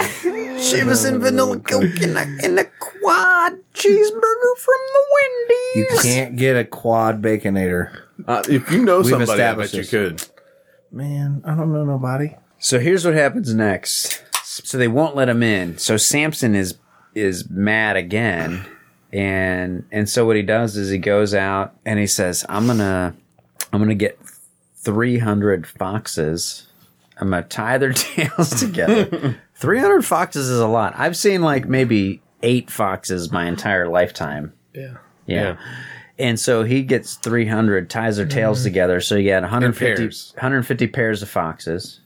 Chivas 0.58 1.08
and 1.08 1.21
vanilla 1.21 1.60
coke 1.60 1.84
and 2.01 2.17
a, 2.17 2.21
and 2.43 2.60
a 2.60 2.65
quad 2.80 3.54
cheeseburger 3.73 4.58
from 4.58 4.82
the 4.93 5.06
Wendy's. 5.13 5.75
You 5.75 5.88
can't 6.01 6.36
get 6.36 6.56
a 6.56 6.65
quad 6.65 7.21
baconator. 7.21 8.01
Uh, 8.28 8.43
if 8.49 8.71
you 8.71 8.84
know 8.84 9.04
somebody, 9.04 9.23
I 9.41 9.54
bet 9.54 9.65
established 9.65 9.73
you 9.73 9.82
this. 9.82 9.89
could. 9.89 10.28
Man, 10.91 11.41
I 11.45 11.56
don't 11.56 11.73
know 11.73 11.84
nobody. 11.84 12.36
So 12.60 12.80
here's 12.80 13.04
what 13.06 13.13
happens 13.13 13.54
next. 13.54 14.23
So 14.43 14.78
they 14.78 14.88
won't 14.88 15.15
let 15.15 15.28
him 15.30 15.43
in. 15.43 15.78
So 15.78 15.97
Samson 15.97 16.56
is 16.56 16.78
is 17.13 17.49
mad 17.49 17.97
again, 17.97 18.65
and 19.12 19.86
and 19.91 20.10
so 20.10 20.25
what 20.25 20.36
he 20.38 20.41
does 20.41 20.78
is 20.78 20.89
he 20.89 20.97
goes 20.97 21.34
out 21.34 21.75
and 21.86 21.99
he 21.99 22.08
says, 22.08 22.45
"I'm 22.47 22.65
gonna 22.67 23.13
I'm 23.73 23.80
gonna 23.82 23.95
get 23.95 24.17
300 24.86 25.67
foxes. 25.67 26.67
I'm 27.17 27.32
gonna 27.32 27.43
tie 27.43 27.78
their 27.78 27.93
tails 27.93 28.60
together. 28.60 29.38
300 29.56 30.06
foxes 30.06 30.50
is 30.50 30.60
a 30.60 30.67
lot. 30.67 30.93
I've 30.95 31.17
seen 31.17 31.41
like 31.41 31.67
maybe 31.67 32.21
eight 32.43 32.69
foxes 32.69 33.32
my 33.32 33.48
entire 33.48 33.88
lifetime. 33.89 34.54
Yeah. 34.74 34.98
Yeah." 35.26 35.58
And 36.17 36.39
so 36.39 36.63
he 36.63 36.82
gets 36.84 37.15
300, 37.15 37.89
ties 37.89 38.17
their 38.17 38.26
tails 38.26 38.60
mm-hmm. 38.60 38.65
together. 38.65 39.02
So 39.02 39.15
you 39.15 39.30
got 39.30 39.41
150, 39.41 40.02
pairs. 40.02 40.32
150 40.36 40.88
pairs 40.88 41.21
of 41.21 41.30
foxes. 41.30 42.00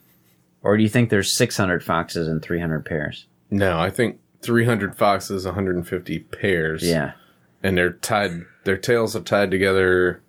Or 0.62 0.76
do 0.76 0.82
you 0.82 0.88
think 0.88 1.10
there's 1.10 1.32
600 1.32 1.82
foxes 1.82 2.26
and 2.26 2.42
300 2.42 2.84
pairs? 2.84 3.26
No, 3.50 3.78
I 3.78 3.90
think 3.90 4.18
300 4.42 4.96
foxes, 4.96 5.44
150 5.44 6.18
pairs. 6.18 6.82
Yeah. 6.82 7.12
And 7.62 7.76
they're 7.76 7.92
tied, 7.92 8.46
their 8.64 8.76
tails 8.76 9.14
are 9.14 9.20
tied 9.20 9.50
together 9.50 10.22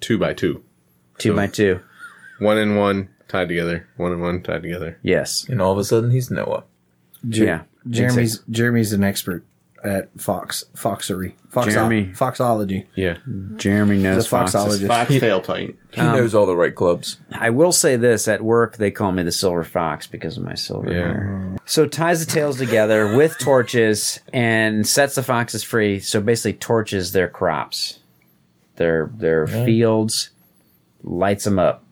two 0.00 0.18
by 0.18 0.32
two. 0.32 0.64
Two 1.20 1.34
by 1.34 1.46
two. 1.46 1.80
One 2.38 2.58
in 2.58 2.76
one, 2.76 3.08
tied 3.28 3.48
together. 3.48 3.86
One 3.96 4.12
in 4.12 4.20
one, 4.20 4.42
tied 4.42 4.62
together. 4.62 4.98
Yes. 5.02 5.46
And 5.48 5.60
all 5.60 5.72
of 5.72 5.78
a 5.78 5.84
sudden, 5.84 6.10
he's 6.10 6.30
Noah. 6.30 6.64
Yeah. 7.22 7.62
Jeremy's 7.88 8.40
Jeremy's 8.50 8.92
an 8.92 9.04
expert 9.04 9.44
at 9.82 10.10
fox 10.20 10.62
foxery, 10.74 11.34
foxo- 11.50 11.70
Jeremy. 11.72 12.12
foxology. 12.12 12.86
Yeah. 12.94 13.16
Jeremy 13.56 13.96
knows 13.96 14.24
The 14.24 14.28
foxes. 14.28 14.54
foxologist. 14.54 14.86
Foxtail 14.86 15.40
tight. 15.40 15.76
He 15.92 16.00
um, 16.02 16.16
knows 16.16 16.34
all 16.34 16.44
the 16.44 16.54
right 16.56 16.74
clubs. 16.74 17.16
I 17.32 17.48
will 17.48 17.72
say 17.72 17.96
this 17.96 18.28
at 18.28 18.42
work, 18.42 18.76
they 18.76 18.90
call 18.90 19.12
me 19.12 19.22
the 19.22 19.32
silver 19.32 19.64
fox 19.64 20.06
because 20.06 20.36
of 20.36 20.44
my 20.44 20.54
silver 20.54 20.90
Yeah. 20.92 20.98
hair. 20.98 21.56
So 21.64 21.86
ties 21.86 22.24
the 22.24 22.30
tails 22.30 22.58
together 22.58 23.16
with 23.16 23.38
torches 23.38 24.20
and 24.34 24.86
sets 24.86 25.14
the 25.14 25.22
foxes 25.22 25.62
free. 25.62 25.98
So 26.00 26.20
basically 26.20 26.52
torches 26.54 27.12
their 27.12 27.28
crops, 27.28 28.00
their 28.76 29.10
their 29.16 29.46
fields, 29.46 30.28
lights 31.02 31.44
them 31.44 31.58
up, 31.58 31.84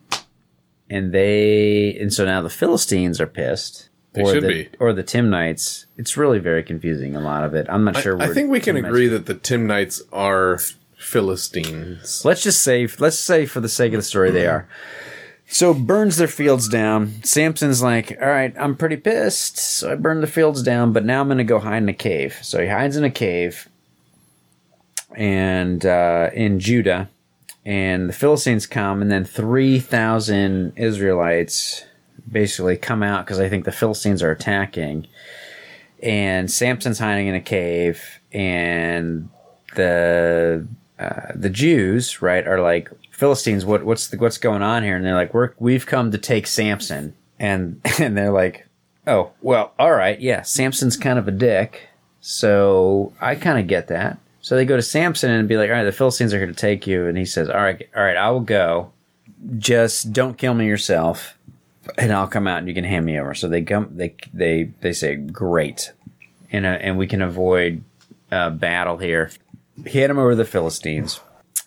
and 0.89 1.11
they 1.13 1.95
and 1.99 2.13
so 2.13 2.25
now 2.25 2.41
the 2.41 2.49
Philistines 2.49 3.19
are 3.19 3.27
pissed. 3.27 3.89
They 4.13 4.23
or 4.23 4.33
should 4.33 4.43
the, 4.43 4.47
be. 4.47 4.69
or 4.79 4.91
the 4.91 5.03
Timnites. 5.03 5.85
It's 5.97 6.17
really 6.17 6.39
very 6.39 6.63
confusing. 6.63 7.15
A 7.15 7.19
lot 7.19 7.43
of 7.43 7.53
it. 7.53 7.67
I'm 7.69 7.83
not 7.83 7.97
sure. 7.97 8.19
I 8.21 8.33
think 8.33 8.49
we 8.49 8.59
can 8.59 8.75
Timnites- 8.75 8.87
agree 8.87 9.07
that 9.07 9.27
the 9.27 9.35
Timnites 9.35 10.01
are 10.11 10.59
Philistines. 10.97 12.25
Let's 12.25 12.43
just 12.43 12.63
say, 12.63 12.87
let's 12.99 13.19
say 13.19 13.45
for 13.45 13.59
the 13.59 13.69
sake 13.69 13.93
of 13.93 13.99
the 13.99 14.03
story, 14.03 14.31
they 14.31 14.47
are. 14.47 14.67
So 15.51 15.73
burns 15.73 16.17
their 16.17 16.27
fields 16.27 16.67
down. 16.69 17.23
Samson's 17.23 17.81
like, 17.81 18.15
all 18.21 18.27
right, 18.27 18.53
I'm 18.59 18.75
pretty 18.75 18.97
pissed. 18.97 19.57
So 19.57 19.91
I 19.91 19.95
burned 19.95 20.21
the 20.21 20.27
fields 20.27 20.61
down, 20.61 20.93
but 20.93 21.05
now 21.05 21.21
I'm 21.21 21.27
going 21.27 21.39
to 21.39 21.43
go 21.43 21.57
hide 21.57 21.81
in 21.81 21.89
a 21.89 21.93
cave. 21.93 22.37
So 22.43 22.61
he 22.61 22.67
hides 22.67 22.95
in 22.95 23.03
a 23.03 23.09
cave 23.09 23.67
and 25.15 25.83
uh, 25.85 26.29
in 26.33 26.59
Judah. 26.59 27.09
And 27.65 28.09
the 28.09 28.13
Philistines 28.13 28.65
come, 28.65 29.01
and 29.01 29.11
then 29.11 29.25
3,000 29.25 30.73
Israelites 30.75 31.83
basically 32.31 32.77
come 32.77 33.03
out 33.03 33.25
because 33.25 33.39
I 33.39 33.49
think 33.49 33.65
the 33.65 33.71
Philistines 33.71 34.23
are 34.23 34.31
attacking. 34.31 35.07
And 36.01 36.49
Samson's 36.49 36.99
hiding 36.99 37.27
in 37.27 37.35
a 37.35 37.41
cave, 37.41 38.19
and 38.31 39.29
the 39.75 40.65
uh, 40.97 41.31
the 41.35 41.49
Jews, 41.49 42.21
right, 42.21 42.47
are 42.47 42.61
like 42.61 42.89
Philistines. 43.11 43.65
What 43.65 43.83
what's 43.83 44.07
the, 44.07 44.17
what's 44.17 44.37
going 44.37 44.61
on 44.61 44.83
here? 44.83 44.95
And 44.95 45.05
they're 45.05 45.13
like, 45.13 45.33
we're 45.33 45.51
we've 45.59 45.85
come 45.85 46.11
to 46.11 46.17
take 46.17 46.47
Samson, 46.47 47.15
and 47.37 47.81
and 47.99 48.17
they're 48.17 48.31
like, 48.31 48.65
oh 49.07 49.31
well, 49.41 49.73
all 49.77 49.91
right, 49.91 50.19
yeah, 50.21 50.41
Samson's 50.43 50.95
kind 50.95 51.19
of 51.19 51.27
a 51.27 51.31
dick, 51.31 51.89
so 52.21 53.11
I 53.19 53.35
kind 53.35 53.59
of 53.59 53.67
get 53.67 53.87
that. 53.87 54.19
So 54.49 54.55
they 54.55 54.65
go 54.65 54.75
to 54.75 54.81
Samson 54.81 55.29
and 55.29 55.47
be 55.47 55.57
like, 55.57 55.69
all 55.69 55.75
right, 55.75 55.83
the 55.83 55.91
Philistines 55.91 56.33
are 56.33 56.39
here 56.39 56.47
to 56.47 56.53
take 56.53 56.87
you, 56.87 57.05
and 57.05 57.15
he 57.15 57.23
says, 57.25 57.51
all 57.51 57.61
right, 57.61 57.87
all 57.95 58.01
right, 58.01 58.17
I 58.17 58.31
will 58.31 58.39
go. 58.39 58.91
Just 59.59 60.11
don't 60.11 60.39
kill 60.39 60.55
me 60.55 60.65
yourself, 60.65 61.37
and 61.99 62.11
I'll 62.11 62.25
come 62.27 62.47
out 62.47 62.57
and 62.57 62.67
you 62.67 62.73
can 62.73 62.83
hand 62.83 63.05
me 63.05 63.19
over. 63.19 63.35
So 63.35 63.47
they 63.47 63.61
come, 63.61 63.95
they 63.95 64.15
they 64.33 64.71
they 64.81 64.91
say, 64.91 65.17
great, 65.17 65.93
and 66.51 66.65
uh, 66.65 66.79
and 66.81 66.97
we 66.97 67.05
can 67.05 67.21
avoid 67.21 67.83
uh, 68.31 68.49
battle 68.49 68.97
here 68.97 69.29
hit 69.85 70.09
him 70.09 70.17
over 70.17 70.33
the 70.33 70.45
Philistines. 70.45 71.19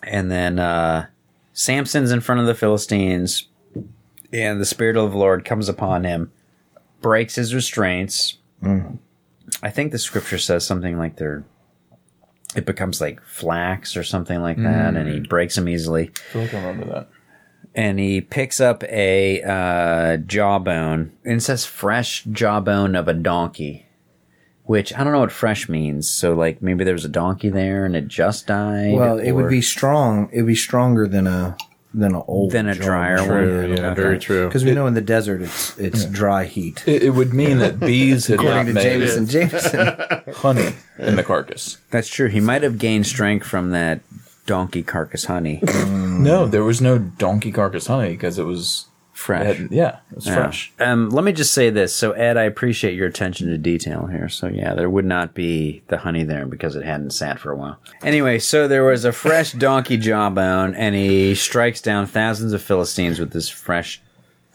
And 0.03 0.29
then 0.29 0.59
uh, 0.59 1.07
Samson's 1.53 2.11
in 2.11 2.19
front 2.19 2.41
of 2.41 2.47
the 2.47 2.53
Philistines, 2.53 3.47
and 4.33 4.59
the 4.59 4.65
Spirit 4.65 4.97
of 4.97 5.11
the 5.13 5.17
Lord 5.17 5.45
comes 5.45 5.69
upon 5.69 6.03
him, 6.03 6.33
breaks 7.01 7.35
his 7.35 7.55
restraints. 7.55 8.39
I 9.61 9.69
think 9.69 9.93
the 9.93 9.99
scripture 9.99 10.37
says 10.37 10.65
something 10.65 10.97
like 10.97 11.15
they're. 11.15 11.45
It 12.55 12.65
becomes 12.65 13.01
like 13.01 13.21
flax 13.23 13.97
or 13.97 14.03
something 14.03 14.41
like 14.41 14.57
that, 14.57 14.95
and 14.95 15.09
he 15.09 15.19
breaks 15.19 15.55
them 15.55 15.67
easily. 15.67 16.11
I 16.13 16.19
feel 16.31 16.41
like 16.43 16.53
I 16.53 16.57
remember 16.57 16.93
that. 16.93 17.09
And 17.75 17.97
he 17.99 18.21
picks 18.21 18.61
up 18.61 18.83
a 18.83 19.41
uh, 19.41 20.17
jawbone, 20.17 21.11
and 21.23 21.37
it 21.37 21.41
says 21.41 21.65
fresh 21.65 22.23
jawbone 22.25 22.95
of 22.95 23.07
a 23.07 23.13
donkey, 23.15 23.87
which 24.65 24.93
I 24.93 25.03
don't 25.03 25.13
know 25.13 25.19
what 25.21 25.31
fresh 25.31 25.67
means. 25.67 26.07
So, 26.07 26.33
like, 26.35 26.61
maybe 26.61 26.83
there 26.83 26.93
was 26.93 27.05
a 27.05 27.09
donkey 27.09 27.49
there 27.49 27.85
and 27.85 27.95
it 27.95 28.07
just 28.07 28.45
died. 28.45 28.93
Well, 28.93 29.17
it 29.17 29.31
would 29.31 29.49
be 29.49 29.61
strong. 29.61 30.29
It 30.31 30.43
would 30.43 30.47
be 30.47 30.55
stronger 30.55 31.07
than 31.07 31.25
a 31.25 31.57
than 31.93 32.15
an 32.15 32.23
old 32.27 32.51
Than 32.51 32.67
a 32.67 32.75
drier 32.75 33.17
one. 33.17 33.27
True, 33.27 33.75
yeah, 33.75 33.91
Okay. 33.91 34.01
very 34.01 34.19
true. 34.19 34.47
Because 34.47 34.65
we 34.65 34.71
know 34.71 34.87
in 34.87 34.93
the 34.95 35.01
desert 35.01 35.41
it's 35.41 35.77
it's 35.77 36.05
dry 36.05 36.45
heat. 36.45 36.83
It, 36.87 37.03
it 37.03 37.09
would 37.11 37.33
mean 37.33 37.59
that 37.59 37.79
bees 37.79 38.27
had 38.27 38.37
not 38.37 38.45
According 38.47 38.67
to 38.67 38.73
made 38.73 38.83
Jameson, 38.83 39.27
Jameson. 39.27 40.33
honey 40.35 40.73
in 40.97 41.15
the 41.15 41.23
carcass. 41.23 41.77
That's 41.91 42.07
true. 42.07 42.29
He 42.29 42.39
might 42.39 42.63
have 42.63 42.77
gained 42.77 43.05
strength 43.07 43.45
from 43.45 43.71
that 43.71 44.01
donkey 44.45 44.83
carcass 44.83 45.25
honey. 45.25 45.61
No, 46.23 46.45
there 46.47 46.63
was 46.63 46.79
no 46.79 46.97
donkey 46.99 47.51
carcass 47.51 47.87
honey 47.87 48.11
because 48.11 48.39
it 48.39 48.43
was 48.45 48.85
Fresh. 49.23 49.57
had- 49.57 49.71
yeah, 49.71 49.97
it 50.11 50.15
was 50.15 50.27
Yeah. 50.27 50.35
fresh. 50.35 50.71
Um, 50.79 51.09
let 51.09 51.23
me 51.23 51.31
just 51.31 51.53
say 51.53 51.69
this. 51.69 51.93
So, 51.93 52.11
Ed, 52.11 52.35
I 52.35 52.43
appreciate 52.43 52.93
your 52.95 53.07
attention 53.07 53.47
to 53.47 53.57
detail 53.57 54.07
here. 54.07 54.27
So, 54.27 54.47
yeah, 54.47 54.73
there 54.73 54.89
would 54.89 55.05
not 55.05 55.33
be 55.33 55.81
the 55.87 55.97
honey 55.97 56.23
there 56.23 56.45
because 56.45 56.75
it 56.75 56.83
hadn't 56.83 57.11
sat 57.11 57.39
for 57.39 57.51
a 57.51 57.55
while. 57.55 57.77
Anyway, 58.03 58.39
so 58.39 58.67
there 58.67 58.83
was 58.83 59.05
a 59.05 59.11
fresh 59.13 59.51
donkey 59.67 59.97
jawbone, 59.97 60.75
and 60.75 60.93
he 60.95 61.35
strikes 61.35 61.81
down 61.81 62.05
thousands 62.05 62.51
of 62.53 62.61
Philistines 62.61 63.19
with 63.19 63.31
this 63.31 63.47
fresh 63.49 64.01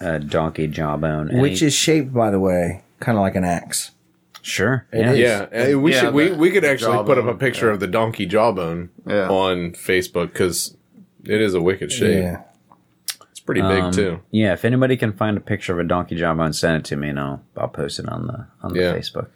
uh, 0.01 0.19
donkey 0.19 0.67
jawbone. 0.67 1.39
which 1.39 1.61
he- 1.61 1.67
is 1.67 1.75
shaped, 1.75 2.13
by 2.13 2.31
the 2.31 2.39
way, 2.41 2.83
kind 3.01 3.17
of 3.17 3.23
like 3.23 3.35
an 3.37 3.45
axe. 3.45 3.93
sure. 4.43 4.87
It 4.93 5.01
yeah. 5.01 5.13
is. 5.13 5.19
Yeah, 5.19 5.75
we 5.77 5.93
Yeah, 5.93 6.01
should. 6.01 6.15
We, 6.15 6.29
the 6.29 6.37
we 6.37 6.51
could 6.51 6.65
actually 6.65 6.97
put 7.05 7.19
up 7.19 7.25
a 7.25 7.29
jawbone, 7.29 7.39
picture 7.39 7.71
of 7.71 7.81
the 7.81 7.87
donkey 7.87 8.25
jawbone 8.27 8.91
Yeah. 9.07 9.29
on 9.29 9.73
Facebook 9.73 10.33
because 10.33 10.77
it 11.25 11.41
is 11.41 11.55
a 11.55 11.61
wicked 11.61 11.91
shape. 11.93 12.23
Yeah. 12.23 12.43
It's 13.49 13.61
pretty 13.61 13.75
big 13.75 13.85
Um, 13.85 13.93
too. 13.93 14.21
Yeah, 14.31 14.53
if 14.53 14.65
anybody 14.65 14.97
can 14.97 15.13
find 15.13 15.37
a 15.37 15.41
picture 15.41 15.73
of 15.73 15.79
a 15.79 15.85
donkey 15.85 16.17
jawbone, 16.17 16.53
send 16.53 16.77
it 16.77 16.85
to 16.87 16.97
me, 16.97 17.09
and 17.09 17.19
I'll 17.19 17.43
I'll 17.57 17.69
post 17.69 17.99
it 17.99 18.09
on 18.09 18.27
the 18.27 18.47
on 18.63 18.75
the 18.75 18.81
Yeah. 18.81 18.93
Facebook. 18.95 19.29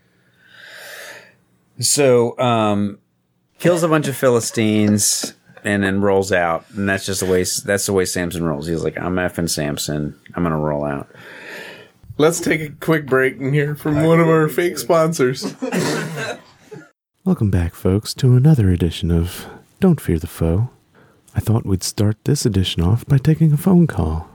So, 1.81 2.38
um, 2.38 2.98
kills 3.59 3.83
a 3.83 3.88
bunch 3.88 4.09
of 4.09 4.16
Philistines 4.16 5.35
and 5.64 5.83
then 5.83 6.01
rolls 6.01 6.31
out, 6.33 6.64
and 6.77 6.88
that's 6.88 7.07
just 7.07 7.20
the 7.20 7.27
way 7.27 7.44
that's 7.64 7.87
the 7.87 7.92
way 7.92 8.05
Samson 8.05 8.44
rolls. 8.44 8.66
He's 8.66 8.85
like, 8.85 8.98
"I'm 9.01 9.16
effing 9.16 9.48
Samson. 9.48 10.14
I'm 10.35 10.42
gonna 10.42 10.59
roll 10.59 10.85
out." 10.85 11.09
Let's 12.18 12.40
take 12.40 12.61
a 12.61 12.68
quick 12.68 13.07
break 13.07 13.40
and 13.40 13.55
hear 13.55 13.75
from 13.75 14.05
one 14.05 14.20
of 14.20 14.29
our 14.29 14.46
fake 14.48 14.77
sponsors. 14.79 15.55
Welcome 17.25 17.51
back, 17.51 17.75
folks, 17.75 18.12
to 18.14 18.37
another 18.37 18.68
edition 18.70 19.11
of 19.11 19.46
Don't 19.81 20.01
Fear 20.01 20.18
the 20.18 20.27
Foe. 20.27 20.70
I 21.35 21.40
thought 21.40 21.64
we'd 21.66 21.83
start 21.83 22.16
this 22.25 22.45
edition 22.45 22.83
off 22.83 23.07
by 23.07 23.18
taking 23.18 23.53
a 23.53 23.57
phone 23.57 23.87
call. 23.87 24.29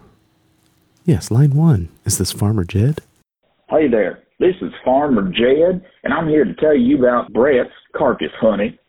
Yes, 1.05 1.31
line 1.31 1.51
one. 1.55 1.89
Is 2.05 2.17
this 2.17 2.31
Farmer 2.31 2.63
Jed? 2.63 3.01
Hey 3.69 3.87
there, 3.89 4.23
this 4.39 4.55
is 4.61 4.71
Farmer 4.83 5.29
Jed, 5.31 5.85
and 6.03 6.13
I'm 6.13 6.27
here 6.27 6.45
to 6.45 6.53
tell 6.55 6.75
you 6.75 6.97
about 6.97 7.31
Brett's 7.33 7.69
carcass 7.95 8.31
honey. 8.39 8.79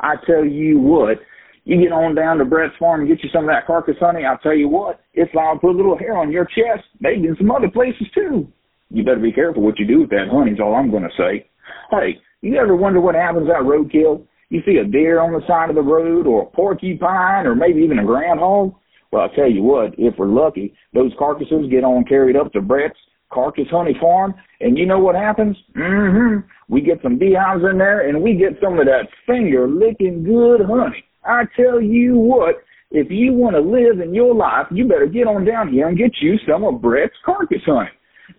I 0.00 0.14
tell 0.26 0.44
you 0.44 0.78
what, 0.78 1.18
You 1.64 1.80
get 1.82 1.90
on 1.90 2.14
down 2.14 2.38
to 2.38 2.44
Brett's 2.44 2.76
farm 2.78 3.00
and 3.00 3.08
get 3.08 3.24
you 3.24 3.30
some 3.32 3.44
of 3.44 3.50
that 3.50 3.66
carcass 3.66 3.96
honey. 3.98 4.24
I'll 4.24 4.38
tell 4.38 4.54
you 4.54 4.68
what, 4.68 5.00
it's 5.14 5.34
liable 5.34 5.54
to 5.54 5.60
put 5.60 5.74
a 5.74 5.76
little 5.76 5.98
hair 5.98 6.16
on 6.16 6.30
your 6.30 6.44
chest, 6.44 6.84
maybe 7.00 7.26
in 7.26 7.36
some 7.36 7.50
other 7.50 7.68
places 7.70 8.06
too. 8.14 8.46
You 8.90 9.02
better 9.04 9.18
be 9.18 9.32
careful 9.32 9.62
what 9.62 9.78
you 9.78 9.86
do 9.86 10.00
with 10.02 10.10
that 10.10 10.28
honey. 10.30 10.52
Is 10.52 10.60
all 10.60 10.74
I'm 10.76 10.90
going 10.92 11.02
to 11.02 11.16
say. 11.18 11.48
Hey, 11.90 12.18
you 12.40 12.56
ever 12.56 12.76
wonder 12.76 13.00
what 13.00 13.16
happens 13.16 13.48
at 13.48 13.62
roadkill? 13.62 14.24
You 14.48 14.62
see 14.64 14.76
a 14.76 14.84
deer 14.84 15.20
on 15.20 15.32
the 15.32 15.46
side 15.46 15.70
of 15.70 15.76
the 15.76 15.82
road, 15.82 16.26
or 16.26 16.42
a 16.42 16.46
porcupine, 16.46 17.46
or 17.46 17.54
maybe 17.54 17.80
even 17.80 17.98
a 17.98 18.04
groundhog. 18.04 18.74
Well, 19.10 19.22
I'll 19.22 19.28
tell 19.30 19.50
you 19.50 19.62
what, 19.62 19.94
if 19.98 20.14
we're 20.18 20.26
lucky, 20.26 20.74
those 20.92 21.12
carcasses 21.18 21.70
get 21.70 21.84
on 21.84 22.04
carried 22.04 22.36
up 22.36 22.52
to 22.52 22.60
Brett's 22.60 22.98
Carcass 23.32 23.68
Honey 23.70 23.96
Farm, 24.00 24.34
and 24.60 24.78
you 24.78 24.86
know 24.86 24.98
what 24.98 25.14
happens? 25.14 25.56
Mm-hmm. 25.76 26.46
We 26.68 26.80
get 26.80 27.02
some 27.02 27.18
beehives 27.18 27.64
in 27.68 27.78
there, 27.78 28.08
and 28.08 28.22
we 28.22 28.34
get 28.34 28.58
some 28.62 28.78
of 28.78 28.86
that 28.86 29.08
finger 29.26 29.68
licking 29.68 30.24
good 30.24 30.60
honey. 30.66 31.04
I 31.24 31.42
tell 31.56 31.80
you 31.80 32.16
what, 32.16 32.62
if 32.90 33.10
you 33.10 33.32
want 33.32 33.56
to 33.56 33.60
live 33.60 34.00
in 34.00 34.14
your 34.14 34.34
life, 34.34 34.66
you 34.70 34.86
better 34.86 35.06
get 35.06 35.26
on 35.26 35.44
down 35.44 35.72
here 35.72 35.88
and 35.88 35.98
get 35.98 36.12
you 36.20 36.36
some 36.48 36.64
of 36.64 36.80
Brett's 36.80 37.14
carcass 37.24 37.62
honey. 37.66 37.90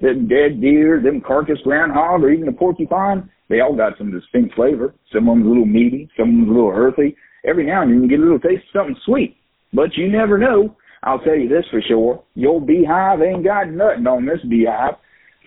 The 0.01 0.13
dead 0.13 0.61
deer, 0.61 1.01
them 1.01 1.21
carcass 1.21 1.59
groundhog, 1.63 2.23
or 2.23 2.29
even 2.31 2.45
the 2.45 2.51
porcupine, 2.51 3.29
they 3.49 3.61
all 3.61 3.75
got 3.75 3.97
some 3.97 4.11
distinct 4.11 4.55
flavor. 4.55 4.93
Some 5.13 5.29
of 5.29 5.35
them's 5.35 5.45
a 5.45 5.49
little 5.49 5.65
meaty, 5.65 6.09
some 6.17 6.29
of 6.29 6.35
them's 6.35 6.49
a 6.49 6.51
little 6.51 6.73
earthy. 6.75 7.15
Every 7.45 7.65
now 7.65 7.81
and 7.83 7.91
then 7.91 8.03
you 8.03 8.09
get 8.09 8.19
a 8.19 8.23
little 8.23 8.39
taste 8.39 8.63
of 8.73 8.79
something 8.79 9.01
sweet. 9.05 9.37
But 9.73 9.95
you 9.95 10.11
never 10.11 10.37
know. 10.37 10.75
I'll 11.03 11.19
tell 11.19 11.35
you 11.35 11.47
this 11.47 11.65
for 11.71 11.81
sure. 11.87 12.23
Your 12.35 12.59
beehive 12.59 13.21
ain't 13.21 13.45
got 13.45 13.69
nothing 13.69 14.07
on 14.07 14.25
this 14.25 14.43
beehive. 14.49 14.95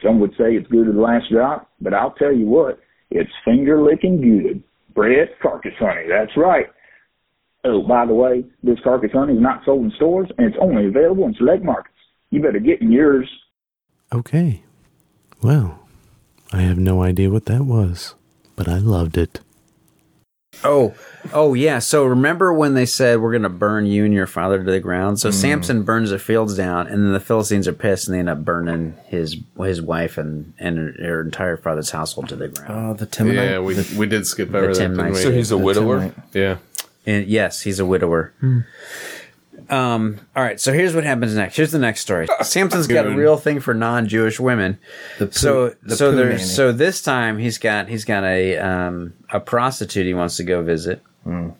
Some 0.03 0.21
would 0.21 0.31
say 0.33 0.55
it's 0.55 0.69
good 0.69 0.87
to 0.87 0.93
the 0.93 1.01
last 1.01 1.31
drop, 1.31 1.69
but 1.81 1.93
I'll 1.93 2.13
tell 2.13 2.33
you 2.33 2.47
what, 2.47 2.79
it's 3.11 3.31
finger 3.45 3.83
licking 3.83 4.21
good. 4.21 4.63
Brett 4.95 5.29
carcass 5.43 5.73
honey, 5.79 6.07
that's 6.09 6.37
right. 6.37 6.67
Oh, 7.65 7.83
by 7.83 8.07
the 8.07 8.15
way, 8.15 8.45
this 8.63 8.79
carcass 8.83 9.11
honey 9.13 9.35
is 9.35 9.43
not 9.43 9.63
sold 9.67 9.85
in 9.85 9.93
stores 9.97 10.29
and 10.39 10.47
it's 10.47 10.57
only 10.61 10.87
available 10.87 11.27
in 11.27 11.35
select 11.35 11.63
markets. 11.63 11.95
You 12.31 12.41
better 12.41 12.61
get 12.61 12.81
in 12.81 12.91
yours. 12.91 13.29
Okay. 14.13 14.63
Well, 15.43 15.81
I 16.53 16.63
have 16.63 16.79
no 16.79 17.03
idea 17.03 17.31
what 17.31 17.47
that 17.47 17.63
was, 17.63 18.15
but 18.57 18.69
I 18.69 18.79
loved 18.79 19.17
it. 19.17 19.41
Oh, 20.65 20.95
oh 21.33 21.55
yeah. 21.55 21.79
So 21.79 22.05
remember 22.05 22.53
when 22.53 22.75
they 22.75 22.85
said 22.85 23.21
we're 23.21 23.31
going 23.31 23.43
to 23.43 23.49
burn 23.49 23.87
you 23.87 24.05
and 24.05 24.13
your 24.13 24.27
father 24.27 24.63
to 24.63 24.71
the 24.71 24.81
ground? 24.81 25.21
So 25.21 25.31
mm. 25.31 25.33
Samson 25.33 25.85
burns 25.85 26.11
the 26.11 26.19
fields 26.19 26.57
down, 26.57 26.87
and 26.87 27.05
then 27.05 27.13
the 27.13 27.21
Philistines 27.21 27.69
are 27.69 27.73
pissed, 27.73 28.09
and 28.09 28.15
they 28.15 28.19
end 28.19 28.29
up 28.29 28.45
burning 28.45 28.97
his 29.07 29.37
his 29.59 29.81
wife 29.81 30.19
and 30.19 30.53
and 30.59 30.97
her 30.99 31.23
entire 31.23 31.57
father's 31.57 31.91
household 31.91 32.29
to 32.31 32.37
the 32.37 32.49
ground. 32.49 32.91
Oh, 32.91 32.95
the 32.95 33.07
Timonite. 33.07 33.51
Yeah, 33.51 33.59
we 33.61 33.77
we 33.97 34.07
did 34.07 34.27
skip 34.27 34.53
over 34.53 34.69
that. 34.69 34.75
Tim 34.75 34.97
didn't 34.97 35.13
we? 35.13 35.19
So 35.19 35.33
he's 35.33 35.51
a 35.51 35.59
widower. 35.59 36.01
Timonite. 36.01 36.23
yeah. 36.35 36.57
And 37.07 37.27
yes, 37.27 37.63
he's 37.63 37.79
a 37.79 37.87
widower. 37.87 38.33
Hmm. 38.41 38.61
Um. 39.71 40.19
All 40.35 40.43
right. 40.43 40.61
So 40.61 40.73
here's 40.73 40.95
what 40.95 41.05
happens 41.05 41.35
next. 41.35 41.57
Here's 41.57 41.71
the 41.73 41.79
next 41.79 42.01
story. 42.01 42.27
Samson's 42.43 42.87
got 42.87 43.07
a 43.07 43.11
real 43.11 43.37
thing 43.37 43.61
for 43.61 43.73
non-Jewish 43.73 44.41
women. 44.41 44.79
Poo- 45.19 45.31
so 45.31 45.75
so 45.89 46.13
there. 46.13 46.39
So 46.39 46.73
this 46.73 47.03
time 47.03 47.39
he's 47.39 47.59
got 47.59 47.89
he's 47.89 48.05
got 48.05 48.25
a 48.25 48.59
um 48.59 49.15
a 49.31 49.41
prostitute 49.41 50.07
he 50.07 50.15
wants 50.15 50.37
to 50.39 50.45
go 50.45 50.63
visit. 50.63 51.03
Hmm. 51.25 51.51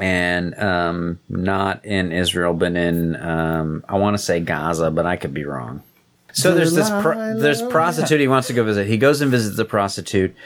And 0.00 0.56
um, 0.60 1.18
not 1.28 1.84
in 1.84 2.12
Israel, 2.12 2.54
but 2.54 2.76
in 2.76 3.16
um, 3.16 3.84
I 3.88 3.98
want 3.98 4.16
to 4.16 4.22
say 4.22 4.38
Gaza, 4.38 4.92
but 4.92 5.06
I 5.06 5.16
could 5.16 5.34
be 5.34 5.44
wrong. 5.44 5.82
So 6.32 6.54
there's 6.54 6.72
this 6.72 6.88
pro- 6.88 7.36
there's 7.38 7.62
prostitute 7.62 8.20
he 8.20 8.28
wants 8.28 8.46
to 8.46 8.52
go 8.52 8.62
visit. 8.62 8.86
He 8.86 8.96
goes 8.96 9.20
and 9.20 9.30
visits 9.30 9.56
the 9.56 9.64
prostitute, 9.64 10.36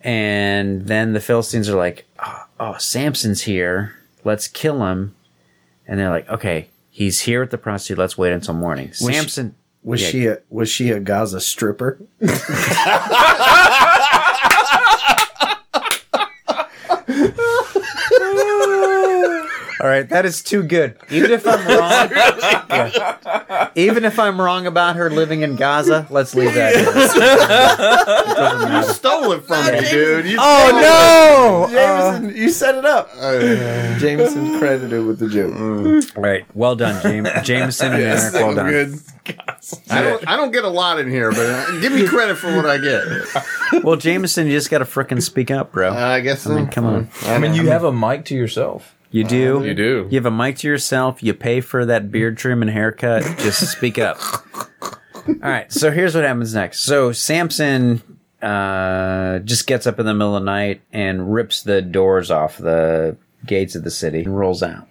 and 0.00 0.86
then 0.86 1.12
the 1.12 1.20
Philistines 1.20 1.68
are 1.68 1.76
like, 1.76 2.04
"Oh, 2.18 2.44
oh 2.58 2.76
Samson's 2.78 3.42
here. 3.42 3.94
Let's 4.24 4.48
kill 4.48 4.84
him." 4.84 5.14
And 5.86 5.98
they're 6.00 6.10
like, 6.10 6.28
"Okay, 6.28 6.68
he's 6.90 7.20
here 7.20 7.42
at 7.42 7.50
the 7.50 7.58
prostitute. 7.58 7.98
Let's 7.98 8.16
wait 8.18 8.32
until 8.32 8.54
morning." 8.54 8.88
she- 8.92 9.04
Samson 9.04 9.54
Was 9.82 10.02
Yeah. 10.02 10.08
she 10.08 10.26
a 10.26 10.38
was 10.50 10.68
she 10.68 10.90
a 10.90 10.98
Gaza 11.00 11.40
stripper? 11.40 11.98
All 19.86 19.92
right, 19.92 20.08
that 20.08 20.26
is 20.26 20.42
too 20.42 20.64
good. 20.64 20.96
Even 21.12 21.30
if 21.30 21.46
I'm 21.46 21.64
wrong, 21.68 22.10
Yeah. 22.10 23.70
even 23.76 24.04
if 24.04 24.18
I'm 24.18 24.40
wrong 24.40 24.66
about 24.66 24.96
her 24.96 25.08
living 25.10 25.42
in 25.42 25.54
Gaza, 25.54 26.08
let's 26.10 26.34
leave 26.34 26.54
that. 26.54 26.74
You 28.86 28.92
stole 28.92 29.30
it 29.32 29.44
from 29.44 29.64
me, 29.66 29.80
dude. 29.88 30.26
You 30.26 30.38
Oh 30.40 31.68
no, 31.70 31.72
Jameson, 31.72 32.26
uh. 32.26 32.32
you 32.34 32.50
set 32.50 32.74
it 32.74 32.84
up. 32.84 33.10
Uh, 33.16 33.96
Jameson 33.98 34.58
credited 34.58 35.06
with 35.06 35.20
the 35.20 35.28
joke. 35.28 35.54
no! 35.54 36.00
All 36.16 36.22
right, 36.22 36.44
well 36.54 36.74
done, 36.74 37.00
James, 37.02 37.28
Jameson 37.44 37.92
and 37.92 38.02
Eric. 38.02 38.32
Well 38.34 38.54
done. 38.56 38.66
Good. 38.68 39.00
I 39.88 40.02
don't, 40.02 40.28
I 40.28 40.36
don't 40.36 40.50
get 40.52 40.64
a 40.64 40.68
lot 40.68 40.98
in 40.98 41.08
here, 41.10 41.30
but 41.30 41.46
uh, 41.46 41.80
give 41.80 41.92
me 41.92 42.06
credit 42.08 42.36
for 42.38 42.54
what 42.56 42.66
I 42.66 42.78
get. 42.78 43.84
Well, 43.84 43.94
Jameson, 43.96 44.46
you 44.48 44.52
just 44.54 44.68
got 44.70 44.78
to 44.78 44.84
frickin' 44.84 45.22
speak 45.22 45.50
up, 45.52 45.70
bro. 45.72 45.92
I 45.92 46.20
guess. 46.20 46.42
So. 46.42 46.52
I 46.52 46.56
mean, 46.56 46.66
come 46.68 46.86
on. 46.86 47.08
I 47.22 47.38
mean, 47.38 47.54
you 47.54 47.68
have 47.68 47.84
a 47.84 47.92
mic 47.92 48.24
to 48.26 48.34
yourself. 48.34 48.95
You 49.10 49.24
do. 49.24 49.62
You 49.64 49.74
do. 49.74 50.08
You 50.10 50.16
have 50.16 50.26
a 50.26 50.30
mic 50.30 50.56
to 50.58 50.68
yourself. 50.68 51.22
You 51.22 51.32
pay 51.34 51.60
for 51.60 51.86
that 51.86 52.10
beard 52.10 52.36
trim 52.36 52.62
and 52.62 52.70
haircut. 52.70 53.22
Just 53.38 53.70
speak 53.70 53.98
up. 53.98 54.18
All 55.26 55.34
right. 55.42 55.72
So 55.72 55.90
here's 55.90 56.14
what 56.14 56.24
happens 56.24 56.54
next. 56.54 56.80
So 56.80 57.12
Samson 57.12 58.02
uh, 58.42 59.38
just 59.40 59.66
gets 59.66 59.86
up 59.86 59.98
in 59.98 60.06
the 60.06 60.14
middle 60.14 60.36
of 60.36 60.42
the 60.42 60.46
night 60.46 60.82
and 60.92 61.32
rips 61.32 61.62
the 61.62 61.82
doors 61.82 62.30
off 62.30 62.58
the 62.58 63.16
gates 63.44 63.74
of 63.74 63.84
the 63.84 63.90
city 63.90 64.20
and 64.20 64.36
rolls 64.36 64.62
out. 64.62 64.88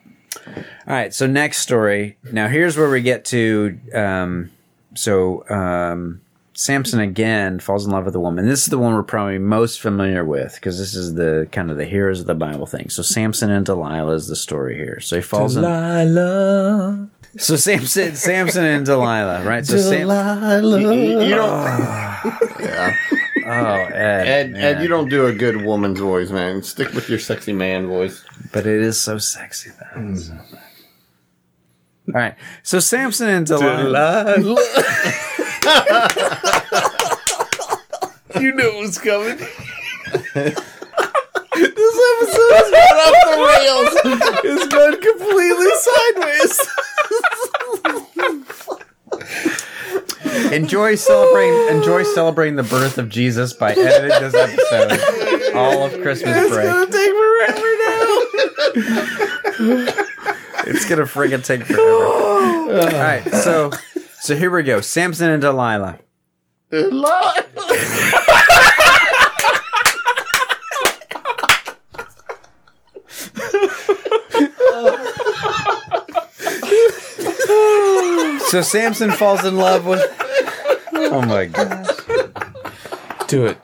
All 0.48 0.54
right. 0.88 1.14
So 1.14 1.28
next 1.28 1.60
story. 1.60 2.18
Now 2.32 2.48
here's 2.48 2.78
where 2.78 2.90
we 2.90 3.02
get 3.02 3.26
to. 3.26 3.80
Um, 3.94 4.52
so 4.96 5.48
um, 5.50 6.22
Samson 6.58 7.02
again 7.02 7.60
falls 7.60 7.86
in 7.86 7.92
love 7.92 8.06
with 8.06 8.16
a 8.16 8.20
woman. 8.20 8.48
This 8.48 8.62
is 8.64 8.68
the 8.68 8.78
one 8.78 8.94
we're 8.94 9.04
probably 9.04 9.40
most 9.40 9.82
familiar 9.82 10.24
with 10.24 10.54
because 10.56 10.78
this 10.80 10.96
is 10.96 11.16
the 11.16 11.50
kind 11.52 11.70
of 11.70 11.76
the 11.76 11.84
heroes 11.86 12.22
of 12.22 12.28
the 12.28 12.34
Bible 12.36 12.66
thing. 12.66 12.90
So 12.90 13.02
Samson 13.04 13.52
and 13.52 13.66
Delilah 13.66 14.14
is 14.14 14.28
the 14.30 14.38
story 14.38 14.78
here. 14.78 15.02
So 15.02 15.18
he 15.18 15.22
falls 15.22 15.58
in. 15.58 15.64
Delilah. 15.64 17.10
So 17.38 17.58
Samson, 17.58 18.16
Samson 18.16 18.64
and 18.64 18.86
Delilah, 18.86 19.44
right? 19.44 19.66
So 19.66 19.78
Sam, 19.78 20.08
You, 20.74 21.22
you 21.22 21.36
don't. 21.36 21.50
Ah, 21.50 22.98
oh 23.48 23.76
Ed, 23.94 24.28
Ed, 24.28 24.52
yeah. 24.52 24.58
Ed, 24.58 24.82
you 24.82 24.88
don't 24.88 25.10
do 25.10 25.26
a 25.28 25.34
good 25.34 25.66
woman's 25.66 26.00
voice, 26.00 26.30
man. 26.32 26.64
Stick 26.64 26.94
with 26.94 27.10
your 27.10 27.20
sexy 27.20 27.52
man 27.52 27.88
voice. 27.88 28.24
but 28.54 28.66
it 28.66 28.82
is 28.82 28.98
so 29.00 29.18
sexy 29.18 29.72
though. 29.72 30.10
It's 30.12 30.28
so 30.30 30.38
sexy. 30.50 30.58
All 32.08 32.14
right, 32.22 32.36
so 32.64 32.80
Samson 32.80 33.28
and 33.28 33.46
Delilah. 33.46 34.36
You 38.40 38.54
knew 38.54 38.64
it 38.64 38.80
was 38.82 38.98
coming. 38.98 39.38
This 41.56 41.96
episode 42.12 42.52
has 42.52 42.70
gone 42.72 43.00
off 43.00 43.18
the 43.26 43.38
rails. 43.48 43.94
It's 44.44 44.68
gone 44.68 44.96
completely 45.02 45.72
sideways. 50.36 50.52
Enjoy 50.52 50.96
celebrating. 50.96 51.78
Enjoy 51.78 52.04
celebrating 52.04 52.56
the 52.56 52.64
birth 52.64 52.98
of 52.98 53.10
Jesus 53.10 53.54
by 53.54 53.72
editing 53.72 54.10
this 54.10 54.34
episode 54.34 54.92
all 55.56 55.86
of 55.86 55.94
Christmas 56.02 56.50
break. 56.50 56.68
It's 56.68 56.74
gonna 56.74 56.92
take 56.92 57.12
forever 57.16 57.70
now. 57.86 58.08
It's 60.68 60.86
gonna 60.86 61.04
friggin' 61.04 61.44
take 61.46 61.64
forever. 61.64 61.84
all 61.84 63.02
right, 63.02 63.24
so 63.34 63.72
so 64.20 64.36
here 64.36 64.50
we 64.52 64.64
go. 64.64 64.82
Samson 64.82 65.30
and 65.30 65.42
Delilah. 65.42 66.00
Delilah. 66.72 67.44
So 78.48 78.62
Samson 78.62 79.12
falls 79.12 79.44
in 79.44 79.58
love 79.58 79.86
with. 79.86 80.02
Oh 80.94 81.22
my 81.22 81.46
god. 81.46 81.88
Do 83.28 83.46
it. 83.48 83.58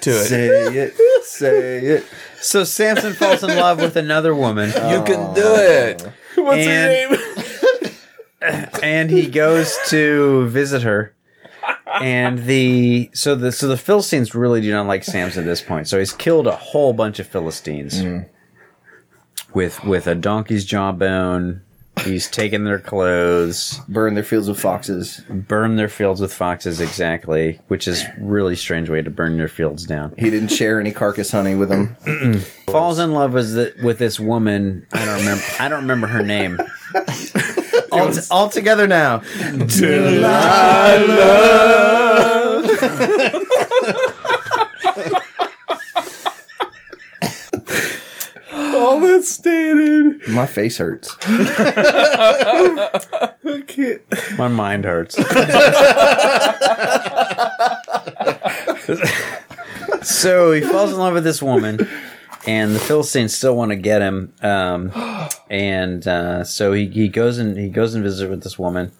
Do 0.00 0.10
it. 0.10 0.24
Say 0.24 0.46
it. 0.46 1.24
Say 1.24 1.78
it. 1.78 2.06
So 2.40 2.64
Samson 2.64 3.14
falls 3.14 3.42
in 3.42 3.50
love 3.50 3.80
with 3.80 3.96
another 3.96 4.34
woman. 4.34 4.68
You 4.68 5.02
can 5.04 5.34
do 5.34 5.42
oh. 5.44 5.56
it. 5.56 6.02
What's 6.36 6.66
And- 6.66 7.10
her 7.10 7.16
name? 7.16 7.34
and 8.82 9.10
he 9.10 9.26
goes 9.26 9.76
to 9.88 10.46
visit 10.48 10.82
her. 10.82 11.14
And 12.00 12.40
the 12.40 13.10
so 13.14 13.34
the 13.34 13.52
so 13.52 13.68
the 13.68 13.76
Philistines 13.76 14.34
really 14.34 14.60
do 14.60 14.70
not 14.72 14.86
like 14.86 15.04
Samson 15.04 15.44
at 15.44 15.46
this 15.46 15.62
point. 15.62 15.88
So 15.88 15.98
he's 15.98 16.12
killed 16.12 16.46
a 16.46 16.56
whole 16.56 16.92
bunch 16.92 17.20
of 17.20 17.26
Philistines 17.26 18.02
mm. 18.02 18.28
with 19.54 19.82
with 19.84 20.06
a 20.06 20.14
donkey's 20.14 20.64
jawbone, 20.64 21.62
He's 22.04 22.28
taken 22.28 22.64
their 22.64 22.78
clothes, 22.78 23.80
Burn 23.88 24.14
their 24.14 24.22
fields 24.24 24.48
with 24.48 24.60
foxes. 24.60 25.20
burn 25.28 25.76
their 25.76 25.88
fields 25.88 26.20
with 26.20 26.32
foxes, 26.32 26.80
exactly, 26.80 27.58
which 27.68 27.88
is 27.88 28.04
really 28.18 28.56
strange 28.56 28.88
way 28.90 29.02
to 29.02 29.10
burn 29.10 29.36
your 29.36 29.48
fields 29.48 29.84
down. 29.86 30.14
He 30.18 30.30
didn't 30.30 30.48
share 30.48 30.78
any 30.80 30.92
carcass 30.92 31.30
honey 31.30 31.54
with 31.54 31.68
them. 31.70 31.96
Falls 32.66 32.98
in 32.98 33.12
love 33.12 33.32
with 33.32 33.54
the, 33.54 33.74
with 33.82 33.98
this 33.98 34.18
woman. 34.20 34.86
I 34.92 35.04
don't 35.04 35.18
remember. 35.18 35.44
I 35.60 35.68
don't 35.68 35.80
remember 35.82 36.06
her 36.08 36.22
name. 36.22 36.58
all, 37.92 38.12
t- 38.12 38.20
all 38.30 38.48
together 38.48 38.86
now. 38.86 39.16
All 39.16 39.22
that's 49.24 49.34
standing. 49.34 50.20
My 50.28 50.46
face 50.46 50.78
hurts. 50.78 51.16
My 54.38 54.48
mind 54.48 54.84
hurts. 54.84 55.16
so 60.06 60.52
he 60.52 60.60
falls 60.60 60.92
in 60.92 60.98
love 60.98 61.14
with 61.14 61.24
this 61.24 61.42
woman, 61.42 61.88
and 62.46 62.74
the 62.74 62.80
Philistines 62.80 63.34
still 63.34 63.56
want 63.56 63.70
to 63.70 63.76
get 63.76 64.02
him. 64.02 64.34
Um, 64.42 64.92
and 65.50 66.06
uh, 66.06 66.44
so 66.44 66.72
he, 66.72 66.88
he 66.88 67.08
goes 67.08 67.38
and 67.38 67.56
he 67.56 67.68
goes 67.68 67.94
and 67.94 68.04
visits 68.04 68.28
with 68.28 68.42
this 68.42 68.58
woman, 68.58 68.92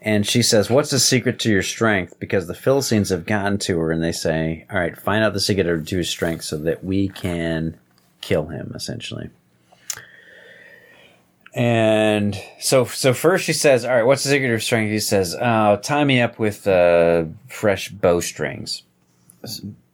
and 0.00 0.26
she 0.26 0.42
says, 0.42 0.70
"What's 0.70 0.90
the 0.90 0.98
secret 0.98 1.38
to 1.40 1.50
your 1.50 1.62
strength?" 1.62 2.18
Because 2.18 2.48
the 2.48 2.54
Philistines 2.54 3.10
have 3.10 3.26
gotten 3.26 3.58
to 3.58 3.78
her, 3.78 3.92
and 3.92 4.02
they 4.02 4.12
say, 4.12 4.66
"All 4.72 4.78
right, 4.78 4.98
find 4.98 5.22
out 5.22 5.34
the 5.34 5.40
secret 5.40 5.86
to 5.86 5.96
his 5.96 6.08
strength, 6.08 6.44
so 6.44 6.56
that 6.58 6.84
we 6.84 7.08
can 7.08 7.78
kill 8.20 8.46
him." 8.46 8.72
Essentially. 8.74 9.30
And 11.54 12.40
so, 12.60 12.86
so 12.86 13.12
first 13.12 13.44
she 13.44 13.52
says, 13.52 13.84
"All 13.84 13.94
right, 13.94 14.04
what's 14.04 14.24
the 14.24 14.30
secret 14.30 14.54
of 14.54 14.62
strength?" 14.62 14.90
He 14.90 15.00
says, 15.00 15.36
"Oh, 15.38 15.78
tie 15.82 16.04
me 16.04 16.20
up 16.20 16.38
with 16.38 16.66
uh, 16.66 17.24
fresh 17.48 17.90
bowstrings." 17.90 18.84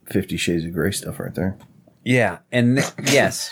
Fifty 0.06 0.36
Shades 0.36 0.64
of 0.64 0.72
Grey 0.72 0.92
stuff 0.92 1.18
right 1.18 1.34
there. 1.34 1.56
Yeah, 2.04 2.38
and 2.52 2.78
th- 2.78 3.12
yes, 3.12 3.50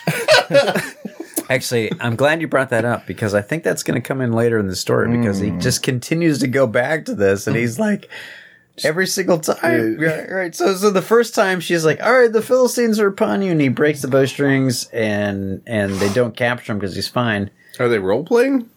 actually, 1.49 1.91
I'm 1.99 2.15
glad 2.15 2.39
you 2.39 2.47
brought 2.47 2.69
that 2.69 2.85
up 2.85 3.05
because 3.05 3.33
I 3.33 3.41
think 3.41 3.63
that's 3.63 3.83
going 3.83 4.01
to 4.01 4.07
come 4.07 4.21
in 4.21 4.31
later 4.31 4.57
in 4.57 4.67
the 4.67 4.75
story 4.75 5.15
because 5.15 5.39
he 5.39 5.51
just 5.51 5.83
continues 5.83 6.39
to 6.39 6.47
go 6.47 6.65
back 6.65 7.05
to 7.05 7.15
this, 7.15 7.47
and 7.47 7.55
he's 7.55 7.79
like. 7.79 8.09
Every 8.83 9.07
single 9.07 9.39
time, 9.39 9.97
right, 9.97 10.29
right. 10.29 10.55
So, 10.55 10.75
so 10.75 10.91
the 10.91 11.01
first 11.01 11.33
time 11.33 11.59
she's 11.61 11.83
like, 11.83 11.99
"All 11.99 12.13
right, 12.13 12.31
the 12.31 12.43
Philistines 12.43 12.99
are 12.99 13.07
upon 13.07 13.41
you," 13.41 13.51
and 13.51 13.59
he 13.59 13.69
breaks 13.69 14.03
the 14.03 14.07
bowstrings, 14.07 14.87
and 14.89 15.63
and 15.65 15.93
they 15.95 16.13
don't 16.13 16.37
capture 16.37 16.73
him 16.73 16.77
because 16.77 16.93
he's 16.93 17.07
fine. 17.07 17.49
Are 17.79 17.89
they 17.89 17.99
role 17.99 18.23
playing? 18.23 18.69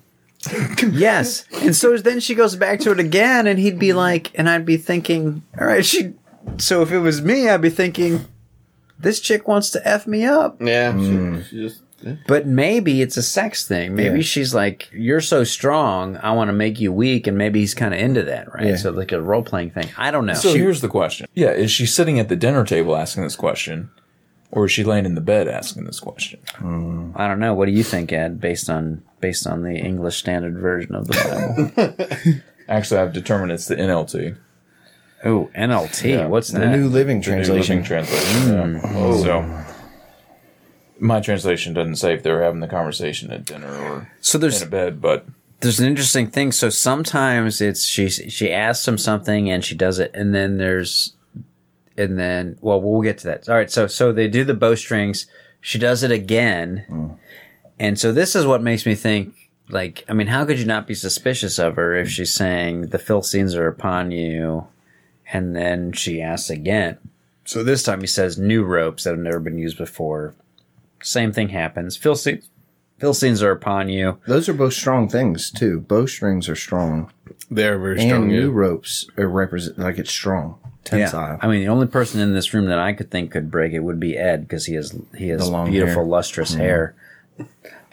Yes. 0.91 1.45
And 1.61 1.77
so 1.77 1.97
then 1.99 2.21
she 2.21 2.35
goes 2.35 2.57
back 2.57 2.81
to 2.81 2.93
it 2.93 3.01
again, 3.01 3.47
and 3.47 3.59
he'd 3.59 3.79
be 3.79 3.93
like, 3.93 4.31
and 4.35 4.49
I'd 4.49 4.65
be 4.65 4.77
thinking, 4.77 5.43
all 5.59 5.67
right, 5.67 5.85
she. 5.85 6.15
So 6.57 6.81
if 6.83 6.91
it 6.91 7.01
was 7.01 7.21
me, 7.21 7.49
I'd 7.49 7.61
be 7.61 7.69
thinking, 7.71 8.25
this 8.99 9.21
chick 9.21 9.47
wants 9.47 9.71
to 9.71 9.87
F 9.87 10.07
me 10.07 10.25
up. 10.25 10.61
Yeah, 10.61 10.97
she, 10.97 11.05
she 11.05 11.11
hmm. 11.11 11.41
just 11.51 11.83
But 12.27 12.47
maybe 12.47 13.03
it's 13.03 13.19
a 13.19 13.23
sex 13.23 13.67
thing. 13.69 13.95
Maybe 13.95 14.19
Yeah. 14.19 14.23
she's 14.25 14.55
like, 14.55 14.89
you're 14.93 15.21
so 15.21 15.45
strong, 15.45 16.17
I 16.17 16.33
want 16.33 16.49
to 16.49 16.55
make 16.55 16.81
you 16.81 16.93
weak, 16.93 17.27
and 17.27 17.37
maybe 17.37 17.61
he's 17.61 17.75
kind 17.75 17.93
of 17.93 18.01
into 18.01 18.23
that, 18.23 18.53
right? 18.55 18.69
Yeah. 18.69 18.77
So 18.77 18.91
like 18.91 19.13
a 19.13 19.21
role 19.21 19.43
playing 19.43 19.71
thing. 19.71 19.89
I 19.99 20.11
don't 20.11 20.25
know. 20.25 20.35
So 20.35 20.55
here's 20.55 20.81
the 20.81 20.89
question. 20.89 21.27
Yeah, 21.35 21.51
is 21.51 21.71
she 21.71 21.85
sitting 21.85 22.19
at 22.19 22.31
the 22.31 22.37
dinner 22.37 22.65
table 22.65 22.97
asking 22.97 23.25
this 23.25 23.37
question? 23.37 23.91
Or 24.53 24.65
is 24.65 24.73
she 24.73 24.83
laying 24.83 25.05
in 25.07 25.15
the 25.15 25.21
bed 25.21 25.47
asking 25.47 25.85
this 25.85 26.01
question? 26.01 26.41
I 27.15 27.29
don't 27.29 27.39
know. 27.39 27.55
What 27.55 27.67
do 27.67 27.73
you 27.73 27.85
think, 27.85 28.13
Ed? 28.13 28.41
Based 28.41 28.69
on 28.69 29.03
based 29.21 29.47
on 29.47 29.63
the 29.63 29.77
English 29.77 30.17
Standard 30.17 30.57
Version 30.59 30.95
of 30.95 31.07
the 31.07 31.71
Bible. 32.27 32.41
Actually, 32.69 33.01
I've 33.01 33.13
determined 33.13 33.53
it's 33.53 33.67
the 33.69 33.77
NLT. 33.77 34.37
oh, 35.25 35.51
NLT. 35.57 36.29
What's 36.29 36.49
The 36.51 36.61
that? 36.61 36.77
New 36.77 36.89
Living 36.89 37.21
the 37.21 37.31
New 37.31 37.45
Translation. 37.45 37.77
Living 37.77 37.85
Translation. 37.87 38.53
yeah. 38.53 38.81
Hmm. 38.81 38.97
Oh. 38.97 39.23
So, 39.23 39.65
my 40.99 41.21
translation 41.21 41.73
doesn't 41.73 41.97
say 41.97 42.15
if 42.15 42.23
they 42.23 42.31
were 42.33 42.43
having 42.43 42.61
the 42.61 42.69
conversation 42.69 43.31
at 43.31 43.45
dinner 43.45 43.73
or 43.73 44.11
so 44.21 44.37
there's 44.39 44.61
in 44.61 44.69
a 44.69 44.71
bed, 44.71 45.01
but 45.01 45.27
there's 45.61 45.81
an 45.81 45.87
interesting 45.87 46.27
thing. 46.29 46.53
So 46.53 46.69
sometimes 46.71 47.61
it's 47.61 47.85
she 47.85 48.09
she 48.09 48.53
asks 48.53 48.87
him 48.87 48.99
something 48.99 49.51
and 49.51 49.65
she 49.65 49.75
does 49.75 49.99
it, 49.99 50.11
and 50.15 50.35
then 50.35 50.59
there's 50.59 51.15
and 51.97 52.19
then 52.19 52.59
well 52.61 52.81
we'll 52.81 53.03
get 53.03 53.19
to 53.19 53.27
that. 53.29 53.49
All 53.49 53.55
right, 53.55 53.71
so 53.71 53.87
so 53.87 54.13
they 54.13 54.29
do 54.29 54.45
the 54.45 54.55
bowstrings. 54.55 55.27
She 55.61 55.79
does 55.79 56.03
it 56.03 56.11
again, 56.11 56.85
hmm. 56.89 57.09
and 57.79 57.99
so 57.99 58.13
this 58.13 58.35
is 58.35 58.47
what 58.47 58.63
makes 58.63 58.87
me 58.87 58.95
think. 58.95 59.35
Like, 59.69 60.05
I 60.09 60.15
mean, 60.15 60.27
how 60.27 60.45
could 60.45 60.59
you 60.59 60.65
not 60.65 60.89
be 60.89 60.95
suspicious 60.95 61.59
of 61.59 61.77
her 61.77 61.95
if 61.95 62.11
she's 62.11 62.35
saying 62.35 62.89
the 62.89 62.99
Philistines 62.99 63.55
are 63.55 63.69
upon 63.69 64.11
you, 64.11 64.67
and 65.33 65.55
then 65.55 65.93
she 65.93 66.21
asks 66.21 66.51
again. 66.51 66.99
So 67.45 67.63
this 67.63 67.83
time 67.83 68.01
he 68.01 68.07
says 68.07 68.39
new 68.39 68.65
ropes 68.65 69.05
that 69.05 69.11
have 69.11 69.19
never 69.19 69.41
been 69.41 69.59
used 69.59 69.79
before. 69.79 70.35
Same 71.03 71.33
thing 71.33 71.51
happens. 71.51 71.97
Philistines, 71.97 72.49
Philistines 72.99 73.43
are 73.43 73.51
upon 73.51 73.89
you. 73.89 74.19
Those 74.27 74.49
are 74.49 74.53
both 74.55 74.75
strong 74.75 75.09
things 75.09 75.51
too. 75.51 75.81
Bowstrings 75.81 76.49
are 76.49 76.57
strong, 76.57 77.11
They're 77.51 77.79
very 77.79 78.01
and 78.01 78.09
strong. 78.09 78.29
new 78.29 78.51
yeah. 78.51 78.59
ropes 78.59 79.07
are 79.17 79.27
represent 79.27 79.79
like 79.79 79.99
it's 79.99 80.11
strong, 80.11 80.59
tensile. 80.85 81.39
I 81.41 81.49
mean, 81.49 81.61
the 81.61 81.69
only 81.69 81.87
person 81.87 82.21
in 82.21 82.35
this 82.35 82.53
room 82.55 82.67
that 82.67 82.79
I 82.79 82.93
could 82.93 83.11
think 83.11 83.31
could 83.33 83.51
break 83.51 83.73
it 83.73 83.81
would 83.81 84.01
be 84.01 84.17
Ed 84.17 84.43
because 84.43 84.67
he 84.67 84.75
has 84.75 84.97
he 85.17 85.29
has 85.29 85.49
beautiful, 85.49 86.03
hair. 86.03 86.05
lustrous 86.05 86.55
hair. 86.55 86.95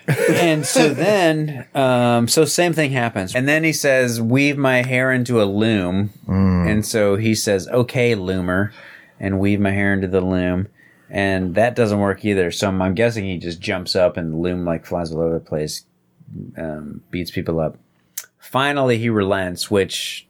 and 0.08 0.65
so 0.65 0.93
then, 0.93 1.67
um, 1.76 2.28
so 2.28 2.45
same 2.45 2.73
thing 2.73 2.91
happens, 2.91 3.36
and 3.36 3.47
then 3.47 3.63
he 3.63 3.73
says, 3.73 4.21
"Weave 4.21 4.58
my 4.58 4.82
hair 4.84 5.12
into 5.12 5.41
a 5.41 5.45
loom," 5.45 6.12
and 6.28 6.86
so 6.86 7.15
he 7.17 7.36
says, 7.36 7.67
"Okay, 7.67 8.15
loomer," 8.15 8.71
and 9.19 9.39
weave 9.39 9.60
my 9.60 9.71
hair 9.71 9.93
into 9.93 10.08
the 10.08 10.21
loom. 10.21 10.67
And 11.10 11.56
that 11.56 11.73
doesn't 11.73 12.00
work 12.00 12.26
either. 12.26 12.52
So 12.52 12.67
I'm, 12.67 12.82
I'm 12.82 12.93
guessing 12.93 13.23
he 13.23 13.38
just 13.38 13.62
jumps 13.62 13.95
up 13.95 14.17
and 14.17 14.34
the 14.34 14.38
loom 14.38 14.65
like 14.65 14.86
flies 14.86 15.10
all 15.13 15.21
over 15.21 15.36
the 15.36 15.39
place, 15.39 15.86
um, 16.58 17.02
beats 17.12 17.32
people 17.32 17.62
up. 17.62 17.78
Finally, 18.39 18.97
he 18.97 19.10
relents, 19.10 19.71
which 19.71 20.26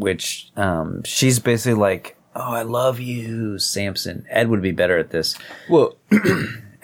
which 0.00 0.50
um, 0.56 1.02
she's 1.04 1.38
basically 1.38 1.78
like, 1.78 2.16
"Oh, 2.34 2.52
I 2.52 2.62
love 2.62 2.98
you, 3.00 3.58
Samson." 3.58 4.26
Ed 4.30 4.48
would 4.48 4.62
be 4.62 4.72
better 4.72 4.98
at 4.98 5.10
this. 5.10 5.36
well, 5.68 5.96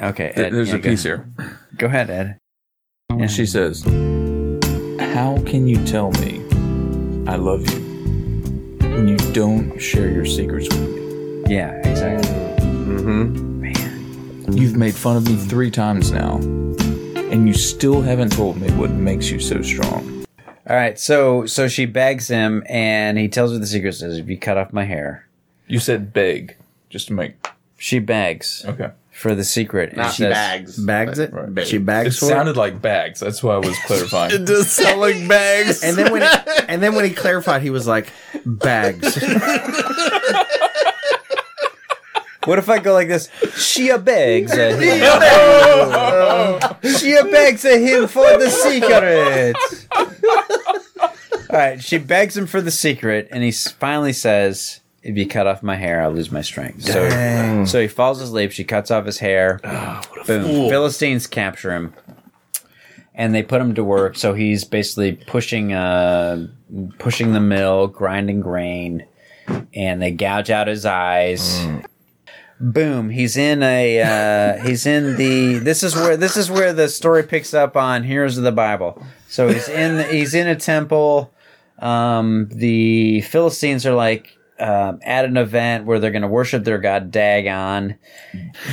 Okay, 0.00 0.29
Ed, 0.37 0.52
there's 0.52 0.68
yeah, 0.68 0.74
a 0.74 0.79
go- 0.79 0.90
piece 0.90 1.02
here. 1.05 1.26
Go 1.79 1.87
ahead, 1.87 2.11
Ed. 2.11 2.38
And 3.11 3.31
she 3.31 3.46
says, 3.46 3.83
"How 5.14 5.38
can 5.46 5.66
you 5.66 5.83
tell 5.87 6.11
me 6.12 6.44
I 7.26 7.37
love 7.37 7.68
you 7.70 7.81
when 8.81 9.09
you 9.09 9.16
don't 9.33 9.79
share 9.81 10.11
your 10.11 10.26
secrets 10.26 10.68
with 10.68 10.88
me? 11.48 11.55
Yeah, 11.55 11.70
exactly. 11.88 12.31
Man, 12.87 14.52
you've 14.52 14.76
made 14.76 14.94
fun 14.94 15.16
of 15.16 15.26
me 15.26 15.37
three 15.37 15.70
times 15.70 16.11
now, 16.12 16.37
and 16.37 17.48
you 17.48 17.55
still 17.55 18.02
haven't 18.02 18.33
told 18.33 18.61
me 18.61 18.70
what 18.72 18.90
makes 18.90 19.31
you 19.31 19.40
so 19.40 19.62
strong." 19.62 20.12
All 20.68 20.74
right, 20.74 20.98
so 20.98 21.46
so 21.46 21.68
she 21.68 21.87
begs 21.87 22.29
him, 22.29 22.64
and 22.68 23.18
he 23.18 23.29
tells 23.29 23.52
her 23.52 23.59
the 23.59 23.66
secret. 23.66 23.92
Says, 23.94 24.18
"If 24.18 24.29
you 24.29 24.37
cut 24.37 24.57
off 24.57 24.72
my 24.72 24.85
hair," 24.85 25.26
You 25.68 25.79
said 25.79 26.12
beg, 26.12 26.57
just 26.90 27.09
to 27.09 27.12
make 27.12 27.35
she 27.79 27.98
begs 27.98 28.64
okay. 28.66 28.90
for 29.11 29.35
the 29.35 29.44
secret. 29.44 29.90
And 29.90 29.98
not 29.98 30.12
she 30.12 30.22
says, 30.22 30.33
bags. 30.33 30.79
Bags 30.79 31.18
it. 31.18 31.33
Right. 31.33 31.66
She 31.66 31.76
It 31.76 31.87
bags 31.87 32.18
for 32.18 32.26
it. 32.26 32.29
sounded 32.29 32.57
like 32.57 32.81
bags. 32.81 33.20
That's 33.20 33.42
why 33.42 33.55
I 33.55 33.59
was 33.59 33.76
clarifying. 33.87 34.33
It 34.33 34.46
does 34.46 34.70
sound 34.70 35.00
like 35.00 35.29
bags. 35.29 35.83
And 35.83 35.96
then 35.96 36.12
when 36.12 36.22
he, 36.22 36.29
and 36.68 36.83
then 36.83 36.94
when 36.94 37.05
he 37.05 37.11
clarified, 37.12 37.62
he 37.62 37.70
was 37.70 37.87
like 37.87 38.12
bags. 38.44 39.22
What 42.46 42.59
if 42.61 42.68
I 42.68 42.79
go 42.79 42.92
like 42.92 43.09
this? 43.09 43.29
She 43.57 43.88
begs 43.98 44.52
at 44.52 44.79
him. 44.81 45.00
she 46.96 47.20
begs 47.29 47.64
at 47.64 47.81
him 47.81 48.07
for 48.07 48.38
the 48.38 48.48
secret. 48.48 49.57
All 51.50 51.56
right, 51.56 51.82
she 51.82 51.98
begs 51.98 52.37
him 52.37 52.46
for 52.46 52.61
the 52.61 52.70
secret, 52.70 53.28
and 53.30 53.42
he 53.42 53.52
finally 53.52 54.12
says, 54.12 54.80
"If 55.02 55.16
you 55.16 55.26
cut 55.26 55.46
off 55.46 55.62
my 55.62 55.76
hair, 55.76 56.02
I'll 56.02 56.12
lose 56.12 56.30
my 56.30 56.42
strength." 56.42 56.82
So, 56.82 57.64
so 57.64 57.80
he 57.80 57.88
falls 57.88 58.20
asleep. 58.20 58.52
She 58.52 58.64
cuts 58.64 58.90
off 58.90 59.06
his 59.06 59.18
hair. 59.18 59.61
Boom! 60.26 60.68
Philistines 60.68 61.26
capture 61.26 61.72
him, 61.72 61.94
and 63.14 63.35
they 63.35 63.42
put 63.42 63.61
him 63.61 63.74
to 63.74 63.85
work. 63.85 64.16
So 64.16 64.35
he's 64.35 64.64
basically 64.64 65.12
pushing, 65.12 65.72
uh, 65.72 66.48
pushing 66.98 67.32
the 67.32 67.40
mill, 67.40 67.87
grinding 67.87 68.40
grain, 68.40 69.06
and 69.74 70.02
they 70.02 70.11
gouge 70.11 70.50
out 70.50 70.68
his 70.68 70.85
eyes 70.85 71.64
boom 72.58 73.10
he's 73.10 73.37
in 73.37 73.62
a 73.62 74.00
uh, 74.00 74.64
he's 74.64 74.87
in 74.87 75.16
the 75.16 75.58
this 75.58 75.83
is 75.83 75.94
where 75.94 76.16
this 76.16 76.37
is 76.37 76.50
where 76.50 76.73
the 76.73 76.88
story 76.88 77.23
picks 77.23 77.52
up 77.52 77.77
on 77.77 78.02
heroes 78.02 78.38
of 78.38 78.44
the 78.44 78.52
bible 78.52 79.02
so 79.29 79.48
he's 79.48 79.68
in 79.68 80.08
he's 80.10 80.35
in 80.35 80.48
a 80.48 80.56
temple 80.56 81.31
um 81.79 82.48
the 82.50 83.20
philistines 83.22 83.85
are 83.87 83.94
like 83.94 84.33
um, 84.58 85.00
at 85.02 85.27
an 85.27 85.37
event 85.37 85.85
where 85.85 85.98
they're 85.98 86.10
going 86.10 86.22
to 86.22 86.29
worship 86.29 86.64
their 86.64 86.79
god 86.79 87.10
Dagon. 87.10 87.98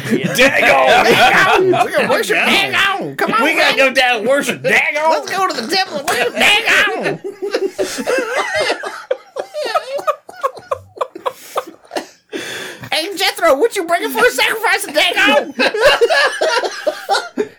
Dagon, 0.10 1.72
We're 1.72 1.92
gonna 1.92 2.10
worship 2.10 2.38
Dagon. 2.38 3.18
Come 3.18 3.34
on, 3.34 3.44
We 3.44 3.54
gotta 3.56 3.76
go 3.76 3.94
down 3.94 4.20
and 4.20 4.28
worship 4.28 4.62
Dagon. 4.64 5.04
let's 5.10 5.30
go 5.30 5.46
to 5.46 5.62
the 5.62 5.68
temple 5.76 5.98
and 5.98 6.08
worship 6.08 6.34
Dagon. 6.34 7.20
hey 12.92 13.16
Jethro, 13.18 13.58
what 13.58 13.76
you 13.76 13.86
bringing 13.86 14.10
for 14.10 14.26
a 14.26 14.32
sacrifice 14.32 14.88
of 14.88 14.94
Dagon? 14.94 15.54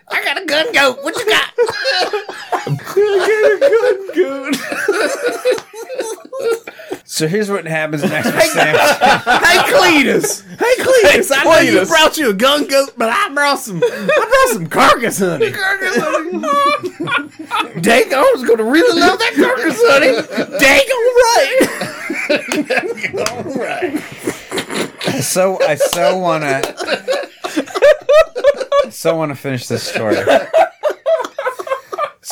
I 0.08 0.24
got 0.24 0.40
a 0.40 0.46
gun 0.46 0.72
goat. 0.72 1.02
What 1.02 1.16
you 1.16 1.26
got? 1.26 1.50
So 7.06 7.28
here's 7.28 7.48
what 7.48 7.64
happens 7.66 8.02
next 8.02 8.26
with 8.26 8.42
Samson. 8.42 8.96
Hey 9.22 9.58
Cletus! 9.72 10.42
Hey 10.58 10.74
Cletus! 10.82 11.30
I 11.32 11.44
know 11.44 11.58
you 11.60 11.86
brought 11.86 12.16
you 12.16 12.30
a 12.30 12.32
gun 12.32 12.66
goat, 12.66 12.94
but 12.96 13.08
I 13.08 13.32
brought 13.32 13.60
some 13.60 13.80
I 13.84 13.88
brought 14.06 14.48
some 14.54 14.66
carcass 14.66 15.18
honey. 15.20 15.52
Carcass, 15.52 15.96
honey. 15.96 17.80
Dagon's 17.80 18.44
gonna 18.48 18.64
really 18.64 18.98
love 18.98 19.18
that 19.18 19.34
carcass, 19.36 19.80
honey. 19.84 20.22
Dagon 20.58 21.04
right. 23.60 25.22
so 25.22 25.60
I 25.62 25.74
so 25.76 26.16
wanna 26.18 26.62
I 28.84 28.90
so 28.90 29.14
wanna 29.16 29.36
finish 29.36 29.68
this 29.68 29.82
story. 29.82 30.16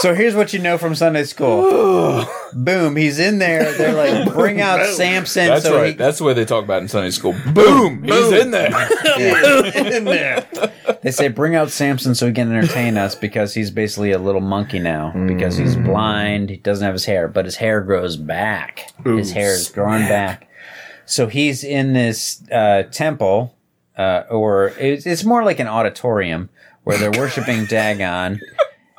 So 0.02 0.16
here's 0.16 0.34
what 0.34 0.52
you 0.52 0.58
know 0.58 0.78
from 0.78 0.96
Sunday 0.96 1.22
school. 1.22 2.24
Boom, 2.54 2.96
he's 2.96 3.20
in 3.20 3.38
there. 3.38 3.72
They're 3.74 3.92
like, 4.24 4.34
bring 4.34 4.60
out 4.60 4.84
Samson. 4.84 5.46
That's 5.46 5.64
so 5.64 5.76
right. 5.76 5.90
he- 5.90 5.92
That's 5.92 6.20
what 6.20 6.34
they 6.34 6.44
talk 6.44 6.64
about 6.64 6.82
in 6.82 6.88
Sunday 6.88 7.12
school. 7.12 7.36
Boom! 7.54 8.02
He's 8.02 8.32
in 8.32 8.50
there. 8.50 8.70
They 11.02 11.12
say 11.12 11.28
bring 11.28 11.54
out 11.54 11.70
Samson 11.70 12.16
so 12.16 12.26
he 12.26 12.32
can 12.32 12.50
entertain 12.52 12.98
us 12.98 13.14
because 13.14 13.54
he's 13.54 13.70
basically 13.70 14.10
a 14.10 14.18
little 14.18 14.40
monkey 14.40 14.80
now 14.80 15.12
because 15.28 15.56
he's 15.56 15.76
blind. 15.76 16.50
He 16.50 16.56
doesn't 16.56 16.84
have 16.84 16.94
his 16.94 17.04
hair, 17.04 17.28
but 17.28 17.44
his 17.44 17.54
hair 17.54 17.80
grows 17.80 18.16
back. 18.16 18.90
his 19.04 19.30
hair 19.30 19.52
is 19.54 19.68
growing 19.68 20.08
back. 20.08 20.48
So 21.06 21.28
he's 21.28 21.62
in 21.62 21.92
this 21.92 22.42
uh, 22.50 22.82
temple, 22.90 23.54
uh, 23.96 24.24
or 24.28 24.72
it's, 24.80 25.06
it's 25.06 25.22
more 25.22 25.44
like 25.44 25.60
an 25.60 25.68
auditorium 25.68 26.48
where 26.82 26.98
they're 26.98 27.12
worshiping 27.12 27.66
Dagon, 27.68 28.40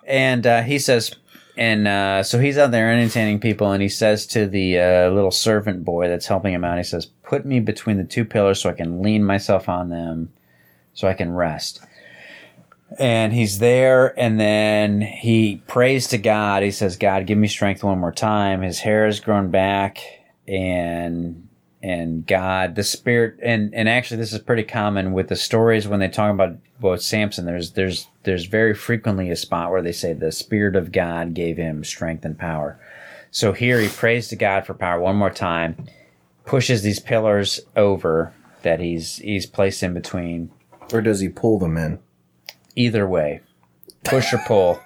and 0.08 0.45
uh, 0.45 0.62
he 0.62 0.80
says. 0.80 1.16
And 1.56 1.88
uh, 1.88 2.24
so 2.24 2.39
he's 2.39 2.58
out 2.58 2.72
there 2.72 2.91
entertaining 2.91 3.39
people, 3.39 3.72
and 3.72 3.80
he 3.80 3.88
says 3.88 4.26
to 4.28 4.47
the 4.47 4.80
uh, 4.80 5.10
little 5.12 5.30
servant 5.30 5.86
boy 5.86 6.08
that's 6.08 6.26
helping 6.26 6.51
him 6.51 6.64
out, 6.64 6.80
he 6.80 6.84
says, 6.84 7.06
"Put 7.06 7.45
me 7.45 7.60
between 7.60 7.97
the 7.97 8.04
two 8.04 8.26
pillars 8.26 8.60
so 8.60 8.72
I 8.72 8.74
can 8.74 9.04
lean 9.04 9.24
myself 9.24 9.70
on 9.70 9.89
them, 9.89 10.34
so 10.95 11.08
I 11.08 11.14
can 11.14 11.32
rest." 11.32 11.86
and 12.99 13.34
he's 13.34 13.60
there 13.60 14.18
and 14.20 14.39
then 14.39 15.01
he 15.01 15.62
prays 15.68 16.08
to 16.08 16.18
god 16.18 16.62
he 16.62 16.72
says 16.72 16.95
god 16.95 17.26
give 17.26 17.38
me 17.38 17.47
strength 17.47 17.84
one 17.84 17.97
more 17.97 18.12
time 18.12 18.62
his 18.62 18.80
hair 18.80 19.06
has 19.06 19.20
grown 19.20 19.49
back 19.49 19.99
and 20.47 21.47
and 21.84 22.26
god 22.26 22.76
the 22.76 22.84
spirit 22.84 23.38
and 23.44 23.74
and 23.76 23.90
actually 23.90 24.18
this 24.18 24.34
is 24.34 24.40
pretty 24.40 24.64
common 24.64 25.12
with 25.12 25.28
the 25.28 25.36
stories 25.36 25.88
when 25.88 26.00
they 26.00 26.08
talk 26.08 26.32
about 26.32 26.56
about 26.80 27.02
samson 27.02 27.46
there's 27.46 27.72
there's 27.72 28.08
there's 28.24 28.46
very 28.46 28.74
frequently 28.74 29.30
a 29.30 29.36
spot 29.36 29.70
where 29.70 29.82
they 29.82 29.92
say 29.92 30.14
the 30.14 30.32
spirit 30.32 30.76
of 30.76 30.92
god 30.92 31.34
gave 31.34 31.58
him 31.58 31.84
strength 31.84 32.26
and 32.26 32.40
power. 32.40 32.80
So 33.30 33.52
here 33.52 33.80
he 33.80 33.90
prays 33.90 34.30
to 34.30 34.36
god 34.36 34.66
for 34.66 34.74
power 34.74 35.00
one 35.00 35.16
more 35.16 35.30
time 35.30 35.88
pushes 36.46 36.82
these 36.82 37.00
pillars 37.00 37.60
over 37.76 38.34
that 38.62 38.80
he's 38.80 39.18
he's 39.18 39.46
placed 39.46 39.84
in 39.84 39.94
between. 39.94 40.52
Or 40.92 41.02
does 41.02 41.20
he 41.20 41.30
pull 41.30 41.60
them 41.60 41.78
in? 41.78 42.00
either 42.76 43.08
way 43.08 43.42
push 44.04 44.34
or 44.34 44.40
pull 44.40 44.82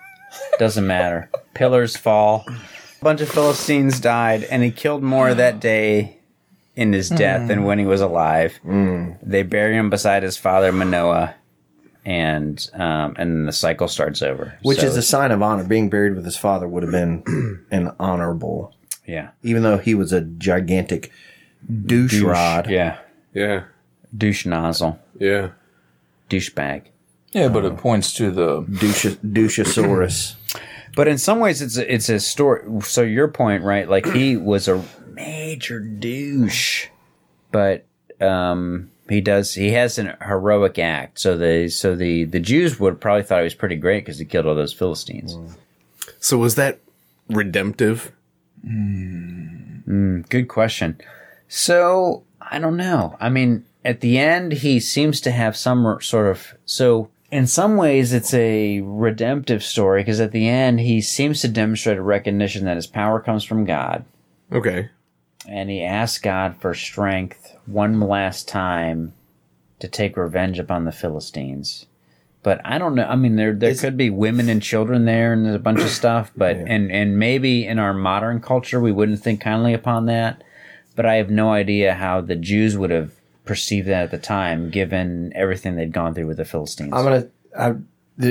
doesn't 0.60 0.86
matter. 0.86 1.30
Pillars 1.54 1.95
fall. 1.95 2.43
A 2.48 3.04
bunch 3.04 3.22
of 3.22 3.30
philistines 3.30 4.00
died 4.00 4.43
and 4.43 4.62
he 4.62 4.72
killed 4.72 5.02
more 5.02 5.34
that 5.34 5.60
day 5.60 6.16
in 6.78 6.93
his 6.93 7.09
death 7.09 7.47
than 7.49 7.63
when 7.65 7.78
he 7.80 7.86
was 7.86 7.99
alive 8.01 8.59
they 9.21 9.43
bury 9.43 9.75
him 9.75 9.89
beside 9.89 10.23
his 10.23 10.38
father 10.38 10.71
manoah 10.71 11.34
and 12.05 12.69
um, 12.73 13.15
and 13.17 13.32
then 13.36 13.45
the 13.45 13.51
cycle 13.51 13.88
starts 13.89 14.21
over 14.21 14.57
Which 14.61 14.80
So, 14.80 14.86
is 14.88 14.95
a 14.95 15.01
sign 15.01 15.32
of 15.32 15.41
honor. 15.41 15.65
Being 15.65 15.89
buried 15.89 16.15
with 16.15 16.23
his 16.23 16.38
father 16.38 16.65
would 16.67 16.84
have 16.84 16.91
been 16.93 17.65
an 17.71 17.91
honorable, 17.99 18.73
yeah 19.05 19.32
even 19.43 19.63
though 19.63 19.78
he 19.78 19.93
was 19.93 20.13
a 20.13 20.21
gigantic 20.21 21.11
douche 21.86 22.21
rod. 22.21 22.69
yeah 22.69 22.99
Yeah. 23.34 23.63
douche 24.15 24.45
nozzle 24.45 24.99
Yeah. 25.19 25.49
douchebag 26.30 26.84
Yeah, 27.34 27.49
but 27.49 27.65
it 27.65 27.75
points 27.78 28.13
to 28.15 28.32
the 28.32 28.61
Douche, 28.61 29.05
douchosaurus. 29.25 30.36
But 30.95 31.07
in 31.07 31.19
some 31.19 31.39
ways, 31.39 31.61
it's 31.61 31.78
a, 31.78 31.93
it's 31.93 32.09
a 32.09 32.19
story. 32.19 32.63
So 32.82 33.03
your 33.03 33.28
point, 33.28 33.61
right? 33.63 33.88
Like 33.88 34.07
he 34.07 34.36
was 34.36 34.67
a 34.67 34.82
major 35.18 35.80
douche, 35.80 36.88
but 37.51 37.86
um, 38.22 38.91
he 39.09 39.20
does 39.22 39.53
he 39.55 39.72
has 39.72 39.97
an 39.97 40.15
heroic 40.22 40.80
act. 40.80 41.20
So 41.20 41.38
the 41.38 41.70
so 41.70 41.95
the 41.95 42.26
the 42.26 42.39
Jews 42.39 42.80
would 42.80 43.01
probably 43.01 43.24
thought 43.24 43.39
he 43.39 43.43
was 43.43 43.55
pretty 43.55 43.76
great 43.76 44.05
because 44.05 44.20
he 44.20 44.26
killed 44.26 44.45
all 44.45 44.55
those 44.55 44.74
Philistines. 44.74 45.38
So 46.20 46.38
was 46.38 46.55
that 46.55 46.80
redemptive? 47.30 48.11
Good 48.63 50.47
question. 50.47 50.99
So 51.47 52.24
I 52.41 52.59
don't 52.59 52.78
know. 52.78 53.15
I 53.20 53.30
mean, 53.30 53.65
at 53.84 54.01
the 54.01 54.18
end, 54.18 54.51
he 54.51 54.80
seems 54.80 55.22
to 55.22 55.32
have 55.32 55.55
some 55.57 55.97
sort 56.01 56.28
of 56.28 56.55
so. 56.65 57.09
In 57.30 57.45
some 57.45 57.76
ways, 57.76 58.13
it's 58.13 58.34
a 58.34 58.80
redemptive 58.80 59.61
story 59.61 60.01
because 60.01 60.22
at 60.22 60.32
the 60.32 60.47
end, 60.47 60.80
he 60.80 61.01
seems 61.01 61.41
to 61.41 61.49
demonstrate 61.49 61.97
a 61.97 62.01
recognition 62.01 62.63
that 62.63 62.78
his 62.78 62.88
power 62.88 63.20
comes 63.20 63.43
from 63.43 63.65
God. 63.65 64.05
Okay. 64.49 64.89
And 65.47 65.69
he 65.69 65.83
asks 65.83 66.19
God 66.19 66.55
for 66.59 66.73
strength 66.73 67.55
one 67.65 67.99
last 67.99 68.47
time 68.47 69.13
to 69.79 69.88
take 69.88 70.17
revenge 70.17 70.59
upon 70.59 70.85
the 70.85 70.91
Philistines. 70.91 71.85
But 72.43 72.61
I 72.63 72.77
don't 72.77 72.95
know. 72.95 73.03
I 73.03 73.15
mean, 73.15 73.35
there 73.35 73.53
there 73.53 73.75
could 73.75 73.97
be 73.97 74.09
women 74.09 74.47
and 74.47 74.61
children 74.61 75.05
there, 75.05 75.33
and 75.33 75.45
there's 75.45 75.55
a 75.55 75.59
bunch 75.59 75.81
of 75.81 75.89
stuff. 75.89 76.31
But 76.35 76.55
and 76.55 76.91
and 76.91 77.19
maybe 77.19 77.65
in 77.65 77.77
our 77.77 77.93
modern 77.93 78.39
culture, 78.39 78.79
we 78.79 78.91
wouldn't 78.91 79.21
think 79.21 79.41
kindly 79.41 79.73
upon 79.73 80.05
that. 80.05 80.43
But 80.95 81.05
I 81.05 81.15
have 81.15 81.29
no 81.29 81.51
idea 81.51 81.93
how 81.93 82.21
the 82.21 82.35
Jews 82.35 82.77
would 82.77 82.89
have 82.89 83.11
perceived 83.43 83.88
that 83.88 84.03
at 84.03 84.11
the 84.11 84.17
time, 84.17 84.69
given 84.69 85.33
everything 85.35 85.75
they'd 85.75 85.91
gone 85.91 86.13
through 86.13 86.27
with 86.27 86.38
the 86.38 86.45
Philistines. 86.45 86.93
I'm 86.93 87.03
gonna. 87.03 87.27
I, 87.57 87.75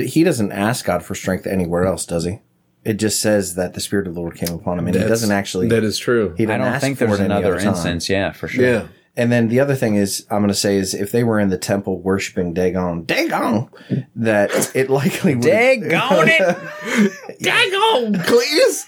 he 0.01 0.23
doesn't 0.23 0.51
ask 0.51 0.85
God 0.85 1.03
for 1.03 1.13
strength 1.13 1.45
anywhere 1.45 1.85
else, 1.85 2.05
does 2.05 2.25
he? 2.25 2.39
It 2.87 2.97
just 2.97 3.19
says 3.19 3.55
that 3.55 3.73
the 3.73 3.81
Spirit 3.81 4.07
of 4.07 4.15
the 4.15 4.21
Lord 4.21 4.35
came 4.35 4.55
upon 4.55 4.79
him, 4.79 4.87
and 4.87 4.95
he 4.95 5.01
That's- 5.01 5.19
doesn't 5.19 5.31
actually. 5.35 5.67
That 5.67 5.83
is 5.83 5.97
true. 5.99 6.33
he 6.37 6.43
I 6.43 6.47
didn't 6.47 6.59
don't 6.61 6.67
ask 6.73 6.81
think 6.81 6.97
for 6.97 7.05
there's 7.07 7.19
it 7.19 7.23
any 7.25 7.33
another 7.33 7.53
other 7.55 7.59
time. 7.59 7.69
instance. 7.73 8.09
Yeah, 8.09 8.31
for 8.31 8.47
sure. 8.47 8.63
Yeah. 8.65 8.87
And 9.17 9.31
then 9.31 9.47
the 9.49 9.59
other 9.59 9.73
thing 9.75 9.95
is, 9.95 10.25
I'm 10.29 10.39
going 10.39 10.47
to 10.49 10.53
say 10.53 10.77
is 10.77 10.93
if 10.93 11.11
they 11.11 11.23
were 11.23 11.39
in 11.39 11.49
the 11.49 11.57
temple 11.57 11.99
worshiping 11.99 12.53
Dagon, 12.53 13.03
Dagon, 13.03 13.67
that 14.15 14.71
it 14.75 14.89
likely 14.89 15.33
would. 15.35 15.43
Daggone 15.43 16.27
it! 16.29 17.39
Dagon, 17.41 18.21
Cletus! 18.21 18.85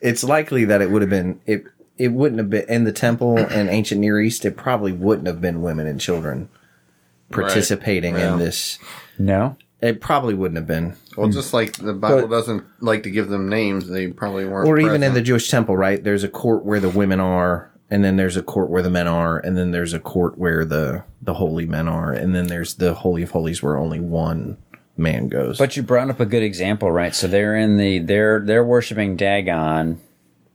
It's 0.00 0.24
likely 0.24 0.64
that 0.64 0.80
it 0.82 0.90
would 0.90 1.02
have 1.02 1.10
been 1.10 1.40
it. 1.46 1.64
It 1.98 2.08
wouldn't 2.08 2.38
have 2.40 2.50
been 2.50 2.64
in 2.68 2.84
the 2.84 2.92
temple 2.92 3.36
in 3.38 3.68
ancient 3.68 4.00
Near 4.00 4.18
East. 4.20 4.44
It 4.44 4.56
probably 4.56 4.92
wouldn't 4.92 5.28
have 5.28 5.40
been 5.40 5.62
women 5.62 5.86
and 5.86 6.00
children 6.00 6.48
participating 7.30 8.16
Yeah. 8.16 8.32
in 8.32 8.38
this. 8.38 8.78
No. 9.18 9.56
It 9.84 10.00
probably 10.00 10.32
wouldn't 10.34 10.56
have 10.56 10.66
been, 10.66 10.94
Well, 11.16 11.28
just 11.28 11.52
like 11.52 11.74
the 11.76 11.92
Bible 11.92 12.22
But- 12.22 12.30
doesn't 12.30 12.64
like 12.80 13.02
to 13.02 13.10
give 13.10 13.28
them 13.28 13.48
names, 13.50 13.86
they 13.88 14.06
probably 14.08 14.46
weren't. 14.46 14.66
or 14.68 14.78
even 14.78 14.94
in 14.96 15.00
the 15.00 15.06
present. 15.08 15.26
Jewish 15.26 15.50
temple, 15.50 15.76
right? 15.76 16.02
There's 16.02 16.24
a 16.24 16.28
court 16.28 16.64
where 16.64 16.80
the 16.80 16.88
women 16.88 17.20
are, 17.20 17.70
and 17.90 18.02
then 18.02 18.16
there's 18.16 18.36
a 18.38 18.42
court 18.42 18.70
where 18.70 18.82
the 18.82 18.88
men 18.90 19.06
are, 19.06 19.38
and 19.38 19.58
then 19.58 19.72
there's 19.72 19.92
a 19.92 19.98
court 20.00 20.38
where 20.38 20.64
the 20.64 21.02
the 21.20 21.34
holy 21.34 21.66
men 21.66 21.86
are, 21.88 22.12
and 22.12 22.34
then 22.34 22.46
there's 22.46 22.74
the 22.74 22.94
holy 22.94 23.22
of 23.22 23.30
holies 23.32 23.62
where 23.62 23.76
only 23.76 24.00
one 24.00 24.56
man 24.96 25.28
goes. 25.28 25.58
But 25.58 25.76
you 25.76 25.82
brought 25.82 26.08
up 26.08 26.18
a 26.20 26.26
good 26.26 26.42
example, 26.42 26.90
right? 26.90 27.14
So 27.14 27.26
they're 27.26 27.56
in 27.56 27.76
the 27.76 27.98
they're 27.98 28.40
they're 28.40 28.64
worshiping 28.64 29.16
Dagon 29.16 30.00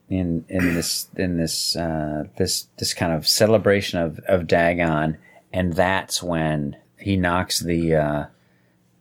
in 0.09 0.43
in 0.49 0.73
this 0.73 1.07
in 1.15 1.37
this 1.37 1.75
uh, 1.75 2.23
this 2.37 2.67
this 2.79 2.95
kind 2.95 3.13
of 3.13 3.27
celebration 3.27 3.99
of 3.99 4.19
of 4.27 4.47
Dagon, 4.47 5.17
and 5.53 5.73
that's 5.73 6.23
when 6.23 6.77
he 6.97 7.15
knocks 7.15 7.59
the 7.59 7.95
uh, 7.95 8.25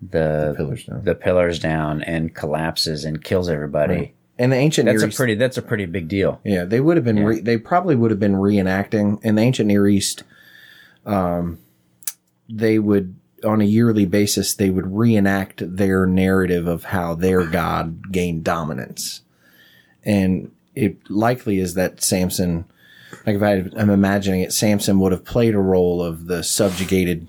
the, 0.00 0.54
pillars 0.56 0.84
down. 0.84 1.04
the 1.04 1.14
pillars 1.14 1.58
down 1.58 2.02
and 2.02 2.34
collapses 2.34 3.04
and 3.04 3.22
kills 3.22 3.48
everybody. 3.48 4.14
in 4.38 4.50
the 4.50 4.56
ancient 4.56 4.86
That's 4.86 4.98
Near 4.98 5.06
a 5.06 5.08
East, 5.08 5.16
pretty 5.16 5.34
that's 5.34 5.58
a 5.58 5.62
pretty 5.62 5.86
big 5.86 6.08
deal. 6.08 6.40
Yeah, 6.44 6.64
they 6.64 6.80
would 6.80 6.96
have 6.96 7.04
been. 7.04 7.24
Re- 7.24 7.40
they 7.40 7.58
probably 7.58 7.96
would 7.96 8.10
have 8.10 8.20
been 8.20 8.34
reenacting 8.34 9.22
in 9.24 9.34
the 9.34 9.42
ancient 9.42 9.66
Near 9.66 9.88
East. 9.88 10.22
Um, 11.04 11.58
they 12.48 12.78
would 12.78 13.16
on 13.44 13.60
a 13.60 13.64
yearly 13.64 14.04
basis 14.04 14.54
they 14.54 14.70
would 14.70 14.86
reenact 14.86 15.62
their 15.76 16.06
narrative 16.06 16.66
of 16.66 16.84
how 16.84 17.14
their 17.14 17.44
god 17.44 18.12
gained 18.12 18.44
dominance, 18.44 19.22
and 20.04 20.52
it 20.74 21.10
likely 21.10 21.58
is 21.58 21.74
that 21.74 22.02
Samson 22.02 22.64
like 23.26 23.36
if 23.36 23.42
I, 23.42 23.64
I'm 23.80 23.90
imagining 23.90 24.40
it, 24.40 24.52
Samson 24.52 25.00
would 25.00 25.12
have 25.12 25.24
played 25.24 25.54
a 25.54 25.60
role 25.60 26.02
of 26.02 26.26
the 26.26 26.42
subjugated 26.42 27.28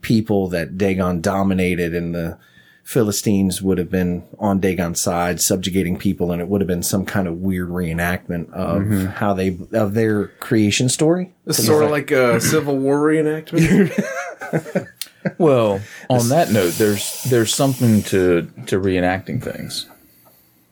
people 0.00 0.48
that 0.48 0.78
Dagon 0.78 1.20
dominated 1.20 1.94
and 1.94 2.14
the 2.14 2.38
Philistines 2.82 3.62
would 3.62 3.78
have 3.78 3.90
been 3.90 4.24
on 4.38 4.58
Dagon's 4.58 5.00
side, 5.00 5.40
subjugating 5.40 5.96
people, 5.96 6.32
and 6.32 6.42
it 6.42 6.48
would 6.48 6.60
have 6.60 6.68
been 6.68 6.82
some 6.82 7.04
kind 7.04 7.28
of 7.28 7.38
weird 7.38 7.68
reenactment 7.68 8.52
of 8.52 8.82
mm-hmm. 8.82 9.06
how 9.06 9.32
they 9.32 9.56
of 9.72 9.94
their 9.94 10.28
creation 10.40 10.88
story. 10.88 11.32
It's 11.46 11.64
sort 11.64 11.84
of 11.84 11.90
like 11.90 12.10
a 12.10 12.40
Civil 12.40 12.78
War 12.78 12.98
reenactment. 13.00 14.86
Well, 15.38 15.80
on 16.08 16.28
that 16.30 16.50
note, 16.50 16.74
there's 16.74 17.24
there's 17.24 17.54
something 17.54 18.02
to 18.04 18.50
to 18.66 18.80
reenacting 18.80 19.42
things 19.42 19.86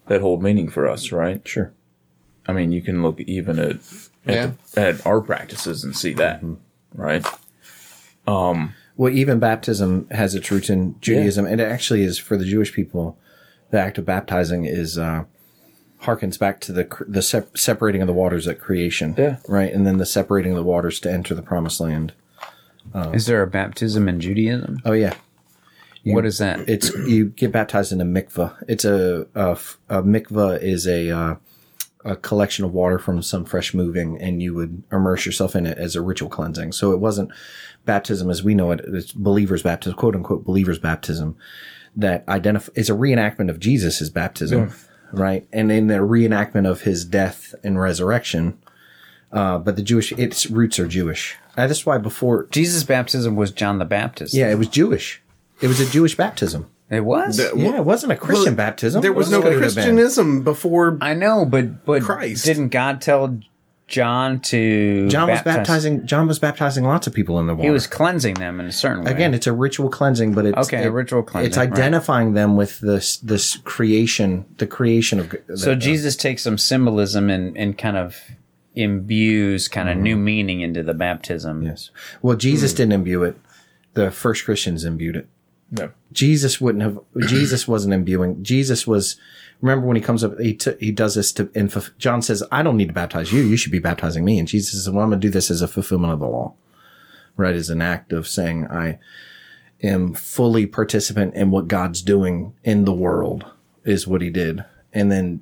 that 0.06 0.20
hold 0.20 0.42
meaning 0.42 0.70
for 0.70 0.88
us, 0.88 1.12
right? 1.12 1.46
Sure. 1.46 1.72
I 2.46 2.52
mean, 2.52 2.72
you 2.72 2.80
can 2.80 3.02
look 3.02 3.20
even 3.20 3.58
at 3.58 3.76
at, 4.26 4.34
Yeah. 4.34 4.50
the- 4.72 4.80
at 4.80 5.06
our 5.06 5.20
practices 5.20 5.84
and 5.84 5.94
see 5.94 6.14
that, 6.14 6.42
mm-hmm. 6.42 6.54
right? 7.00 7.26
Um, 8.26 8.74
Well, 8.98 9.12
even 9.12 9.38
baptism 9.38 10.08
has 10.10 10.34
its 10.34 10.50
roots 10.50 10.68
in 10.68 10.96
Judaism, 11.00 11.46
and 11.46 11.60
it 11.60 11.64
actually 11.70 12.02
is 12.02 12.18
for 12.18 12.36
the 12.36 12.44
Jewish 12.44 12.72
people. 12.72 13.16
The 13.70 13.78
act 13.78 13.96
of 13.96 14.04
baptizing 14.04 14.64
is 14.64 14.98
uh, 14.98 15.24
harkens 16.02 16.36
back 16.38 16.60
to 16.62 16.72
the 16.72 16.88
the 17.06 17.22
sep- 17.22 17.56
separating 17.56 18.00
of 18.02 18.08
the 18.08 18.12
waters 18.12 18.48
at 18.48 18.58
creation, 18.60 19.14
Yeah. 19.16 19.36
right, 19.48 19.72
and 19.72 19.86
then 19.86 19.98
the 19.98 20.04
separating 20.06 20.52
of 20.52 20.56
the 20.56 20.64
waters 20.64 20.98
to 21.00 21.12
enter 21.12 21.34
the 21.34 21.42
promised 21.42 21.80
land. 21.80 22.12
Is 23.14 23.26
there 23.26 23.42
a 23.42 23.46
baptism 23.46 24.08
in 24.08 24.18
Judaism? 24.18 24.80
Oh 24.84 24.92
yeah, 24.92 25.14
what 26.04 26.26
is 26.26 26.38
that? 26.38 26.68
it's 26.68 26.92
you 27.06 27.26
get 27.26 27.52
baptized 27.52 27.92
in 27.92 28.00
a 28.00 28.04
mikvah. 28.04 28.56
It's 28.66 28.84
a 28.84 29.26
a 29.36 30.02
mikvah 30.02 30.60
is 30.60 30.86
a 30.88 31.10
uh, 31.10 31.34
a 32.04 32.16
collection 32.16 32.64
of 32.64 32.72
water 32.72 32.98
from 32.98 33.22
some 33.22 33.44
fresh 33.44 33.74
moving, 33.74 34.20
and 34.20 34.42
you 34.42 34.54
would 34.54 34.82
immerse 34.90 35.24
yourself 35.26 35.54
in 35.54 35.66
it 35.66 35.76
as 35.78 35.94
a 35.94 36.00
ritual 36.00 36.30
cleansing. 36.30 36.72
So 36.72 36.92
it 36.92 36.98
wasn't 36.98 37.30
baptism 37.88 38.30
as 38.30 38.44
we 38.44 38.54
know 38.54 38.70
it. 38.70 38.80
It's 38.84 39.10
believers' 39.12 39.64
baptism, 39.64 39.98
quote 39.98 40.14
unquote 40.14 40.44
believers' 40.44 40.78
baptism. 40.78 41.36
That 41.96 42.22
identify 42.28 42.70
is 42.76 42.88
a 42.88 42.92
reenactment 42.92 43.50
of 43.50 43.58
Jesus' 43.58 44.08
baptism, 44.10 44.72
right? 45.12 45.48
And 45.52 45.72
in 45.72 45.88
the 45.88 45.94
reenactment 45.96 46.70
of 46.70 46.82
his 46.82 47.04
death 47.04 47.54
and 47.64 47.80
resurrection. 47.80 48.58
Uh, 49.32 49.58
but 49.58 49.76
the 49.76 49.82
Jewish, 49.82 50.12
its 50.12 50.46
roots 50.48 50.78
are 50.78 50.86
Jewish. 50.86 51.36
Uh, 51.56 51.66
that's 51.66 51.84
why 51.84 51.98
before, 51.98 52.46
Jesus' 52.50 52.84
baptism 52.84 53.34
was 53.36 53.50
John 53.50 53.78
the 53.78 53.84
Baptist. 53.84 54.32
yeah, 54.32 54.50
it 54.50 54.54
was 54.58 54.68
Jewish. 54.68 55.20
It 55.60 55.66
was 55.66 55.80
a 55.80 55.86
Jewish 55.90 56.16
baptism. 56.16 56.70
it 56.88 57.04
was. 57.04 57.38
Yeah, 57.38 57.76
it 57.78 57.84
wasn't 57.84 58.12
a 58.12 58.16
Christian 58.16 58.54
baptism. 58.54 59.02
There 59.02 59.12
was 59.12 59.30
no 59.30 59.40
What 59.40 59.48
could 59.48 59.58
it 59.58 59.62
have 59.64 59.74
been? 59.74 59.84
Christianism 59.84 60.44
before. 60.44 60.96
I 61.00 61.14
know, 61.14 61.44
but 61.44 61.84
but 61.84 62.02
Christ. 62.02 62.44
didn't 62.44 62.68
God 62.68 63.00
tell 63.02 63.40
John 63.88 64.40
to 64.40 65.08
John 65.08 65.28
was 65.28 65.38
baptize- 65.38 65.56
baptizing. 65.56 66.06
John 66.06 66.28
was 66.28 66.38
baptizing 66.38 66.84
lots 66.84 67.06
of 67.06 67.14
people 67.14 67.40
in 67.40 67.46
the 67.46 67.54
water. 67.54 67.66
He 67.66 67.72
was 67.72 67.86
cleansing 67.86 68.34
them 68.34 68.60
in 68.60 68.66
a 68.66 68.72
certain 68.72 69.04
way. 69.04 69.10
again. 69.10 69.32
It's 69.32 69.46
a 69.46 69.52
ritual 69.52 69.88
cleansing, 69.88 70.34
but 70.34 70.44
it's 70.44 70.58
Okay, 70.58 70.84
a 70.84 70.90
ritual 70.90 71.22
cleansing, 71.22 71.48
It's 71.48 71.56
right. 71.56 71.72
identifying 71.72 72.34
them 72.34 72.54
with 72.54 72.80
this 72.80 73.16
this 73.16 73.56
creation, 73.56 74.44
the 74.58 74.66
creation 74.66 75.18
of. 75.20 75.34
so 75.54 75.70
the- 75.70 75.76
Jesus 75.76 76.16
takes 76.16 76.42
some 76.42 76.58
symbolism 76.58 77.30
and 77.30 77.56
and 77.56 77.78
kind 77.78 77.96
of 77.96 78.20
imbues 78.74 79.68
kind 79.68 79.88
of 79.88 79.94
mm-hmm. 79.94 80.04
new 80.04 80.16
meaning 80.16 80.60
into 80.60 80.82
the 80.82 80.94
baptism. 80.94 81.62
Yes. 81.62 81.90
Well. 82.20 82.36
Jesus 82.36 82.72
hmm. 82.72 82.76
didn't 82.76 82.92
imbue 82.92 83.22
it. 83.24 83.40
The 83.94 84.10
first 84.10 84.44
Christians 84.44 84.84
imbued 84.84 85.16
it. 85.16 85.28
No. 85.70 85.90
Jesus 86.12 86.60
wouldn't 86.60 86.82
have. 86.82 86.98
Jesus 87.26 87.66
wasn't 87.66 87.94
imbuing. 87.94 88.42
Jesus 88.44 88.86
was. 88.86 89.16
Remember 89.60 89.86
when 89.86 89.96
he 89.96 90.02
comes 90.02 90.22
up, 90.22 90.38
he 90.38 90.54
t- 90.54 90.76
he 90.78 90.92
does 90.92 91.14
this 91.14 91.32
to. 91.32 91.50
In, 91.54 91.68
fulf- 91.68 91.96
John 91.98 92.22
says, 92.22 92.44
"I 92.52 92.62
don't 92.62 92.76
need 92.76 92.88
to 92.88 92.94
baptize 92.94 93.32
you. 93.32 93.42
You 93.42 93.56
should 93.56 93.72
be 93.72 93.80
baptizing 93.80 94.24
me." 94.24 94.38
And 94.38 94.46
Jesus 94.46 94.72
says, 94.72 94.88
"Well, 94.88 95.02
I'm 95.02 95.10
going 95.10 95.20
to 95.20 95.26
do 95.26 95.32
this 95.32 95.50
as 95.50 95.62
a 95.62 95.68
fulfillment 95.68 96.12
of 96.12 96.20
the 96.20 96.28
law, 96.28 96.54
right? 97.36 97.56
As 97.56 97.68
an 97.68 97.82
act 97.82 98.12
of 98.12 98.28
saying 98.28 98.66
I 98.68 98.98
am 99.82 100.14
fully 100.14 100.66
participant 100.66 101.34
in 101.34 101.50
what 101.50 101.68
God's 101.68 102.02
doing 102.02 102.54
in 102.62 102.84
the 102.84 102.92
world 102.92 103.46
is 103.84 104.06
what 104.06 104.22
he 104.22 104.30
did." 104.30 104.64
And 104.92 105.10
then 105.10 105.40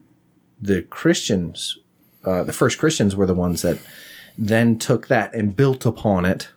the 0.60 0.82
Christians, 0.82 1.78
uh, 2.24 2.42
the 2.42 2.52
first 2.52 2.78
Christians, 2.78 3.14
were 3.14 3.26
the 3.26 3.34
ones 3.34 3.62
that 3.62 3.78
then 4.38 4.78
took 4.78 5.08
that 5.08 5.34
and 5.34 5.56
built 5.56 5.84
upon 5.84 6.24
it 6.24 6.48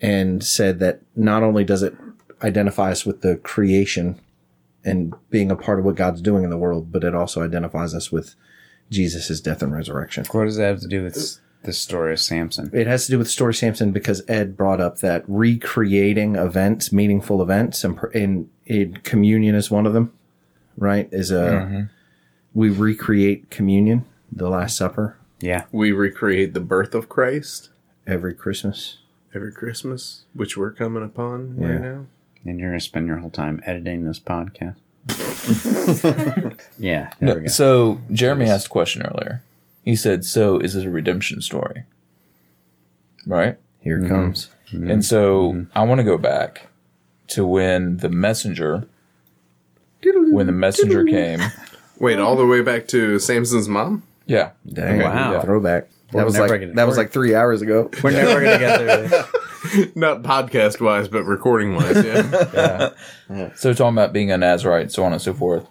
and 0.00 0.42
said 0.44 0.78
that 0.80 1.00
not 1.16 1.42
only 1.42 1.64
does 1.64 1.82
it 1.82 1.94
identify 2.42 2.90
us 2.90 3.04
with 3.04 3.20
the 3.22 3.36
creation 3.36 4.18
and 4.84 5.14
being 5.30 5.50
a 5.50 5.56
part 5.56 5.78
of 5.78 5.84
what 5.84 5.94
God's 5.96 6.22
doing 6.22 6.44
in 6.44 6.50
the 6.50 6.56
world, 6.56 6.90
but 6.92 7.04
it 7.04 7.14
also 7.14 7.42
identifies 7.42 7.94
us 7.94 8.10
with 8.10 8.34
Jesus' 8.90 9.40
death 9.40 9.62
and 9.62 9.72
resurrection. 9.72 10.24
What 10.32 10.44
does 10.44 10.56
that 10.56 10.66
have 10.66 10.80
to 10.80 10.88
do 10.88 11.02
with 11.04 11.38
the 11.62 11.72
story 11.72 12.12
of 12.12 12.20
Samson? 12.20 12.70
It 12.72 12.86
has 12.86 13.04
to 13.06 13.12
do 13.12 13.18
with 13.18 13.26
the 13.26 13.32
story 13.32 13.50
of 13.50 13.56
Samson 13.56 13.92
because 13.92 14.22
Ed 14.26 14.56
brought 14.56 14.80
up 14.80 14.98
that 14.98 15.24
recreating 15.28 16.36
events, 16.36 16.92
meaningful 16.92 17.42
events, 17.42 17.84
and, 17.84 17.96
pr- 17.96 18.06
and, 18.08 18.48
and 18.68 19.02
communion 19.04 19.54
is 19.54 19.70
one 19.70 19.86
of 19.86 19.92
them, 19.92 20.12
right? 20.76 21.08
Is 21.12 21.30
a, 21.30 21.34
mm-hmm. 21.34 21.82
we 22.54 22.70
recreate 22.70 23.50
communion, 23.50 24.06
the 24.32 24.48
Last 24.48 24.76
Supper, 24.76 25.16
Yeah. 25.40 25.64
We 25.72 25.92
recreate 25.92 26.54
the 26.54 26.60
birth 26.60 26.94
of 26.94 27.08
Christ 27.08 27.68
every 28.06 28.34
Christmas. 28.34 28.98
every 29.34 29.52
Christmas, 29.52 30.24
which 30.34 30.56
we're 30.56 30.72
coming 30.72 31.04
upon 31.04 31.56
Yeah. 31.60 31.66
right 31.68 31.80
now. 31.80 32.06
And 32.44 32.58
you're 32.58 32.70
gonna 32.70 32.80
spend 32.80 33.06
your 33.06 33.18
whole 33.18 33.30
time 33.30 33.62
editing 33.66 34.04
this 34.04 34.18
podcast. 34.18 34.76
yeah. 36.78 37.12
There 37.20 37.34
we 37.34 37.40
go. 37.42 37.46
So 37.48 38.00
Jeremy 38.12 38.46
asked 38.46 38.66
a 38.66 38.70
question 38.70 39.02
earlier. 39.02 39.42
He 39.84 39.96
said, 39.96 40.24
"So 40.24 40.58
is 40.58 40.74
this 40.74 40.84
a 40.84 40.90
redemption 40.90 41.42
story?" 41.42 41.84
Right. 43.26 43.58
Here 43.80 43.98
it 43.98 44.02
mm-hmm. 44.02 44.14
comes. 44.14 44.50
And 44.72 44.84
mm-hmm. 44.84 45.00
so 45.00 45.52
mm-hmm. 45.52 45.78
I 45.78 45.82
want 45.84 45.98
to 45.98 46.04
go 46.04 46.18
back 46.18 46.68
to 47.28 47.46
when 47.46 47.98
the 47.98 48.08
messenger, 48.08 48.86
when 50.02 50.46
the 50.46 50.52
messenger 50.52 51.04
came. 51.04 51.40
Wait, 51.98 52.18
all 52.18 52.36
the 52.36 52.46
way 52.46 52.62
back 52.62 52.88
to 52.88 53.18
Samson's 53.18 53.68
mom? 53.68 54.02
Yeah. 54.26 54.50
Dang, 54.66 55.00
Wow. 55.00 55.40
throwback. 55.40 55.88
That 56.12 56.24
was 56.24 56.38
like 56.38 56.50
gonna- 56.50 56.72
that 56.74 56.86
was 56.86 56.96
like 56.96 57.10
three 57.10 57.34
hours 57.34 57.62
ago. 57.62 57.90
We're 58.02 58.10
never 58.10 58.40
gonna 58.40 58.58
get 58.58 58.78
there. 58.78 59.24
Not 59.94 60.22
podcast 60.22 60.80
wise, 60.80 61.08
but 61.08 61.24
recording 61.24 61.74
wise, 61.74 62.04
yeah. 62.04 62.90
So 63.54 63.72
talking 63.74 63.94
about 63.94 64.12
being 64.12 64.30
a 64.30 64.38
Nazarite, 64.38 64.90
so 64.90 65.04
on 65.04 65.12
and 65.12 65.20
so 65.20 65.34
forth. 65.34 65.66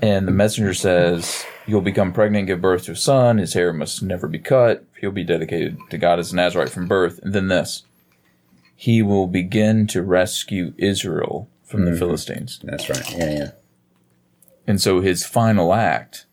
And 0.00 0.26
the 0.26 0.32
messenger 0.32 0.74
says, 0.74 1.44
You'll 1.66 1.82
become 1.82 2.14
pregnant, 2.14 2.46
give 2.46 2.62
birth 2.62 2.84
to 2.84 2.92
a 2.92 2.96
son. 2.96 3.36
His 3.36 3.52
hair 3.52 3.74
must 3.74 4.02
never 4.02 4.26
be 4.26 4.38
cut. 4.38 4.84
He'll 5.00 5.10
be 5.10 5.24
dedicated 5.24 5.76
to 5.90 5.98
God 5.98 6.18
as 6.18 6.32
a 6.32 6.36
Nazarite 6.36 6.70
from 6.70 6.86
birth. 6.86 7.18
And 7.22 7.34
then 7.34 7.48
this 7.48 7.82
He 8.74 9.02
will 9.02 9.26
begin 9.26 9.86
to 9.88 10.02
rescue 10.02 10.72
Israel 10.78 11.48
from 11.64 11.84
the 11.84 11.90
mm-hmm. 11.90 11.98
Philistines. 11.98 12.58
That's 12.62 12.88
right. 12.88 13.10
Yeah, 13.12 13.30
yeah. 13.30 13.50
And 14.66 14.80
so 14.80 15.00
his 15.00 15.26
final 15.26 15.74
act 15.74 16.24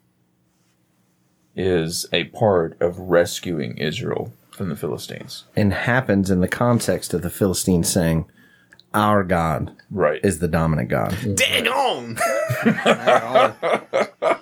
is 1.56 2.06
a 2.14 2.26
part 2.26 2.80
of 2.82 2.98
rescuing 2.98 3.78
Israel 3.78 4.32
from 4.56 4.70
the 4.70 4.76
Philistines. 4.76 5.44
and 5.56 5.74
happens 5.74 6.32
in 6.32 6.40
the 6.42 6.48
context 6.48 7.14
of 7.14 7.22
the 7.22 7.30
Philistines 7.30 7.88
saying, 7.92 8.26
"Our 8.94 9.24
God 9.24 9.72
Right. 9.92 10.20
is 10.24 10.40
the 10.40 10.48
dominant 10.48 10.90
God." 10.90 11.16
Dang 11.36 11.68
on! 11.68 12.18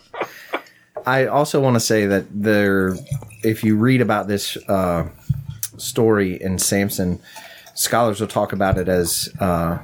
I 1.05 1.25
also 1.25 1.59
want 1.59 1.75
to 1.75 1.79
say 1.81 2.05
that 2.05 2.25
there, 2.31 2.95
if 3.43 3.63
you 3.63 3.75
read 3.75 3.99
about 4.01 4.27
this 4.27 4.55
uh, 4.69 5.09
story 5.77 6.41
in 6.41 6.57
Samson, 6.59 7.19
scholars 7.73 8.21
will 8.21 8.27
talk 8.29 8.53
about 8.53 8.77
it 8.77 8.87
as 8.87 9.27
uh, 9.39 9.79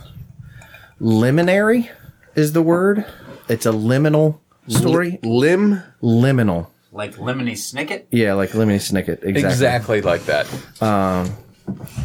liminary. 1.01 1.89
Is 2.35 2.53
the 2.53 2.61
word? 2.61 3.05
It's 3.49 3.65
a 3.65 3.71
liminal 3.71 4.39
story. 4.67 5.19
Limb? 5.23 5.81
Liminal. 6.01 6.67
Like 6.99 7.15
Lemony 7.15 7.53
Snicket? 7.53 8.07
Yeah, 8.11 8.33
like 8.33 8.49
Lemony 8.49 8.75
Snicket. 8.75 9.23
Exactly. 9.23 9.39
Exactly 9.39 10.01
like 10.01 10.25
that. 10.25 10.47
Um, 10.81 11.31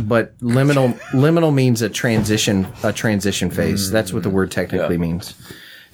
but 0.00 0.38
liminal 0.38 0.96
liminal 1.10 1.52
means 1.52 1.82
a 1.82 1.88
transition 1.88 2.68
a 2.84 2.92
transition 2.92 3.50
phase. 3.50 3.90
That's 3.90 4.12
what 4.12 4.22
the 4.22 4.30
word 4.30 4.52
technically 4.52 4.94
Yeah. 4.94 5.00
means. 5.00 5.34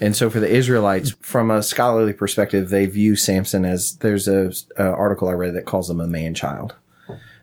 And 0.00 0.14
so 0.14 0.28
for 0.28 0.38
the 0.38 0.48
Israelites, 0.50 1.14
from 1.20 1.50
a 1.50 1.62
scholarly 1.62 2.12
perspective, 2.12 2.68
they 2.68 2.84
view 2.84 3.16
Samson 3.16 3.64
as 3.64 3.96
there's 3.96 4.28
a, 4.28 4.52
a 4.76 4.84
article 4.84 5.28
I 5.28 5.32
read 5.32 5.54
that 5.54 5.64
calls 5.64 5.88
him 5.88 6.00
a 6.00 6.06
man 6.06 6.34
child. 6.34 6.74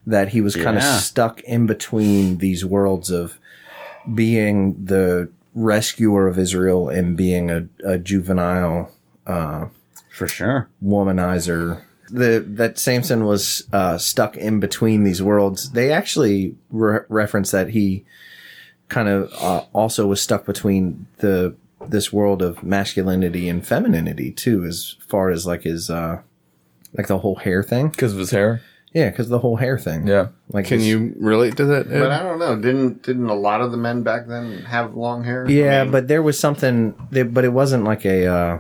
That 0.06 0.30
he 0.30 0.42
was 0.42 0.56
kind 0.56 0.78
of 0.78 0.84
stuck 0.84 1.42
in 1.42 1.66
between 1.66 2.38
these 2.38 2.64
worlds 2.64 3.10
of 3.10 3.40
being 4.14 4.86
the 4.86 5.30
rescuer 5.56 6.28
of 6.28 6.38
Israel 6.38 6.88
and 6.88 7.18
being 7.18 7.50
a, 7.50 7.68
a 7.84 7.98
juvenile 7.98 8.92
uh, 9.26 9.66
For 10.18 10.28
sure. 10.28 10.68
womanizer. 10.84 11.82
The 12.10 12.44
that 12.56 12.80
Samson 12.80 13.26
was 13.26 13.68
uh, 13.74 13.98
stuck 13.98 14.38
in 14.38 14.60
between 14.60 15.04
these 15.04 15.22
worlds. 15.22 15.72
They 15.72 15.92
actually 15.92 16.56
re- 16.72 17.02
reference 17.10 17.52
that 17.52 17.70
he 17.72 18.06
kind 18.90 19.10
of 19.10 19.32
uh, 19.42 19.66
also 19.74 20.08
was 20.08 20.22
stuck 20.22 20.46
between 20.46 21.06
the 21.18 21.56
this 21.88 22.12
world 22.14 22.42
of 22.42 22.64
masculinity 22.64 23.50
and 23.50 23.66
femininity 23.66 24.32
too, 24.32 24.64
as 24.66 24.96
far 25.08 25.30
as 25.30 25.46
like 25.46 25.64
his 25.64 25.90
uh, 25.90 26.22
like 26.98 27.08
the 27.08 27.18
whole 27.20 27.36
hair 27.36 27.62
thing. 27.62 27.90
because 27.90 28.14
of 28.14 28.20
his 28.20 28.32
hair. 28.32 28.62
Yeah, 28.94 29.10
because 29.10 29.28
the 29.28 29.40
whole 29.40 29.58
hair 29.58 29.78
thing. 29.78 30.08
Yeah. 30.08 30.30
like 30.50 30.66
Can 30.66 30.78
this- 30.78 30.88
you 30.88 31.14
relate 31.20 31.58
to 31.58 31.66
that? 31.66 31.88
Ed? 31.92 32.00
But 32.00 32.12
I 32.12 32.24
don't 32.24 32.40
know. 32.40 32.56
Didn't 32.56 33.04
didn't 33.04 33.28
a 33.30 33.36
lot 33.36 33.60
of 33.62 33.72
the 33.72 33.78
men 33.78 34.02
back 34.04 34.28
then 34.28 34.60
have 34.60 34.96
long 34.96 35.26
hair? 35.26 35.46
Yeah, 35.50 35.82
I 35.82 35.84
mean, 35.84 35.92
but 35.92 36.08
there 36.08 36.24
was 36.24 36.40
something, 36.40 36.96
there, 37.12 37.26
but 37.26 37.44
it 37.44 37.52
wasn't 37.52 37.84
like 37.84 38.06
a. 38.06 38.26
Uh, 38.26 38.60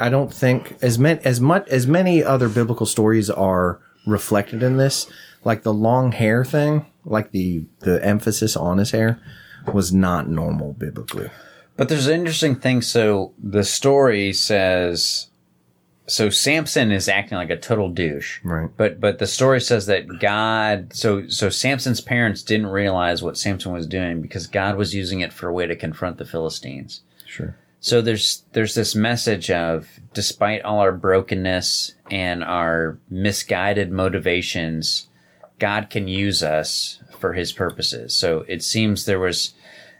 I 0.00 0.08
don't 0.08 0.32
think 0.32 0.76
as 0.82 0.98
many 0.98 1.20
as 1.24 1.40
much 1.40 1.68
as 1.68 1.86
many 1.86 2.22
other 2.22 2.48
biblical 2.48 2.86
stories 2.86 3.30
are 3.30 3.80
reflected 4.06 4.62
in 4.62 4.76
this. 4.76 5.06
Like 5.44 5.62
the 5.62 5.72
long 5.72 6.12
hair 6.12 6.44
thing, 6.44 6.86
like 7.04 7.30
the 7.30 7.64
the 7.80 8.04
emphasis 8.04 8.56
on 8.56 8.78
his 8.78 8.90
hair, 8.90 9.20
was 9.72 9.92
not 9.92 10.28
normal 10.28 10.72
biblically. 10.72 11.30
But 11.76 11.88
there's 11.88 12.08
an 12.08 12.18
interesting 12.18 12.56
thing. 12.56 12.82
So 12.82 13.32
the 13.38 13.62
story 13.62 14.32
says, 14.32 15.28
so 16.08 16.28
Samson 16.28 16.90
is 16.90 17.08
acting 17.08 17.38
like 17.38 17.50
a 17.50 17.56
total 17.56 17.88
douche, 17.88 18.40
Right. 18.42 18.68
But 18.76 19.00
but 19.00 19.18
the 19.18 19.26
story 19.26 19.60
says 19.60 19.86
that 19.86 20.18
God, 20.18 20.92
so 20.92 21.28
so 21.28 21.50
Samson's 21.50 22.00
parents 22.00 22.42
didn't 22.42 22.66
realize 22.66 23.22
what 23.22 23.38
Samson 23.38 23.72
was 23.72 23.86
doing 23.86 24.22
because 24.22 24.46
God 24.46 24.76
was 24.76 24.94
using 24.94 25.20
it 25.20 25.32
for 25.32 25.48
a 25.48 25.52
way 25.52 25.66
to 25.66 25.76
confront 25.76 26.18
the 26.18 26.24
Philistines. 26.24 27.02
Sure. 27.26 27.54
So 27.80 28.00
there's 28.00 28.44
there's 28.52 28.74
this 28.74 28.94
message 28.94 29.50
of 29.50 29.88
despite 30.12 30.62
all 30.62 30.80
our 30.80 30.92
brokenness 30.92 31.94
and 32.10 32.42
our 32.42 32.98
misguided 33.08 33.92
motivations, 33.92 35.08
God 35.58 35.90
can 35.90 36.08
use 36.08 36.42
us 36.42 37.00
for 37.18 37.34
his 37.34 37.52
purposes. 37.52 38.14
So 38.14 38.44
it 38.48 38.62
seems 38.62 39.04
there 39.04 39.20
was 39.20 39.54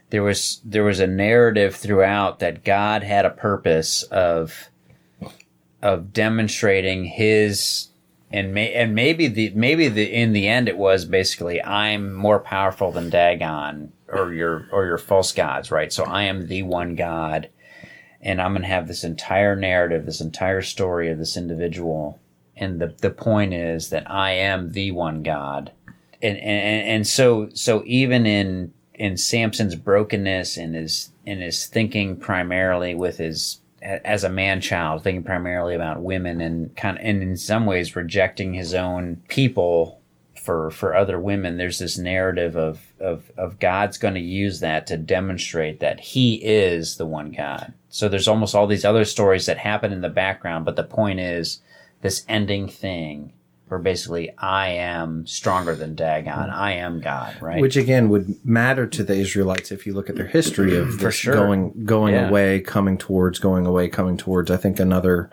there 0.09 0.23
was 0.23 0.61
there 0.65 0.83
was 0.83 0.99
a 0.99 1.07
narrative 1.07 1.75
throughout 1.75 2.39
that 2.39 2.63
God 2.63 3.03
had 3.03 3.25
a 3.25 3.29
purpose 3.29 4.03
of 4.03 4.69
of 5.81 6.11
demonstrating 6.11 7.05
his 7.05 7.87
and 8.31 8.53
may, 8.53 8.73
and 8.73 8.93
maybe 8.93 9.27
the 9.27 9.51
maybe 9.55 9.87
the 9.87 10.13
in 10.13 10.33
the 10.33 10.47
end 10.47 10.67
it 10.67 10.77
was 10.77 11.05
basically 11.05 11.63
I'm 11.63 12.13
more 12.13 12.39
powerful 12.39 12.91
than 12.91 13.09
Dagon 13.09 13.93
or 14.07 14.33
your 14.33 14.67
or 14.71 14.85
your 14.85 14.97
false 14.97 15.31
gods, 15.31 15.71
right? 15.71 15.93
So 15.93 16.03
I 16.03 16.23
am 16.23 16.47
the 16.47 16.63
one 16.63 16.95
God 16.95 17.49
and 18.21 18.41
I'm 18.41 18.51
going 18.51 18.63
to 18.63 18.67
have 18.67 18.87
this 18.87 19.03
entire 19.03 19.55
narrative, 19.55 20.05
this 20.05 20.21
entire 20.21 20.61
story 20.61 21.09
of 21.09 21.17
this 21.17 21.37
individual. 21.37 22.19
And 22.57 22.81
the, 22.81 22.93
the 22.99 23.09
point 23.09 23.53
is 23.53 23.89
that 23.89 24.09
I 24.09 24.31
am 24.31 24.73
the 24.73 24.91
one 24.91 25.23
God. 25.23 25.71
And, 26.21 26.37
and, 26.37 26.87
and 26.87 27.07
so, 27.07 27.49
so 27.53 27.83
even 27.85 28.25
in, 28.25 28.73
in 28.93 29.15
Samson's 29.15 29.75
brokenness 29.75 30.57
and 30.57 30.75
his, 30.75 31.11
in 31.25 31.39
his 31.39 31.65
thinking 31.65 32.17
primarily 32.17 32.93
with 32.93 33.17
his, 33.17 33.61
as 33.81 34.25
a 34.25 34.29
man 34.29 34.59
child, 34.59 35.03
thinking 35.03 35.23
primarily 35.23 35.73
about 35.73 36.01
women 36.01 36.41
and 36.41 36.75
kind 36.75 36.97
of, 36.97 37.05
and 37.05 37.23
in 37.23 37.37
some 37.37 37.65
ways 37.65 37.95
rejecting 37.95 38.53
his 38.53 38.73
own 38.73 39.21
people 39.29 39.98
for 40.39 40.71
for 40.71 40.95
other 40.95 41.19
women 41.19 41.57
there's 41.57 41.79
this 41.79 41.97
narrative 41.97 42.55
of 42.55 42.81
of 42.99 43.31
of 43.37 43.59
God's 43.59 43.97
going 43.97 44.13
to 44.15 44.19
use 44.19 44.59
that 44.59 44.87
to 44.87 44.97
demonstrate 44.97 45.79
that 45.79 45.99
he 45.99 46.35
is 46.35 46.97
the 46.97 47.05
one 47.05 47.31
God. 47.31 47.73
So 47.89 48.07
there's 48.09 48.27
almost 48.27 48.55
all 48.55 48.67
these 48.67 48.85
other 48.85 49.05
stories 49.05 49.45
that 49.45 49.57
happen 49.57 49.91
in 49.91 50.01
the 50.01 50.09
background 50.09 50.65
but 50.65 50.75
the 50.75 50.83
point 50.83 51.19
is 51.19 51.61
this 52.01 52.25
ending 52.27 52.67
thing 52.67 53.33
where 53.69 53.79
basically 53.79 54.31
I 54.37 54.69
am 54.69 55.27
stronger 55.27 55.75
than 55.75 55.93
Dagon. 55.93 56.33
Mm-hmm. 56.33 56.59
I 56.59 56.71
am 56.73 57.01
God, 57.01 57.35
right? 57.39 57.61
Which 57.61 57.77
again 57.77 58.09
would 58.09 58.43
matter 58.43 58.87
to 58.87 59.03
the 59.03 59.13
Israelites 59.15 59.71
if 59.71 59.85
you 59.85 59.93
look 59.93 60.09
at 60.09 60.15
their 60.15 60.27
history 60.27 60.75
of 60.75 60.97
this 60.99 61.15
sure. 61.15 61.33
going 61.33 61.85
going 61.85 62.15
Yeah. 62.15 62.29
away, 62.29 62.61
coming 62.61 62.97
towards, 62.97 63.37
going 63.39 63.65
away, 63.67 63.87
coming 63.87 64.17
towards. 64.17 64.49
I 64.49 64.57
think 64.57 64.79
another 64.79 65.29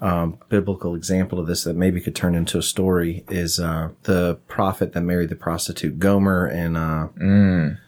um, 0.00 0.38
biblical 0.48 0.94
example 0.94 1.38
of 1.38 1.46
this 1.46 1.64
that 1.64 1.76
maybe 1.76 2.00
could 2.00 2.14
turn 2.16 2.34
into 2.34 2.58
a 2.58 2.62
story 2.62 3.24
is 3.28 3.58
uh, 3.60 3.90
the 4.02 4.38
prophet 4.48 4.92
that 4.92 5.00
married 5.02 5.28
the 5.28 5.36
prostitute 5.36 5.98
Gomer 5.98 6.46
and 6.46 6.76
uh, 6.76 7.08
mm. 7.16 7.78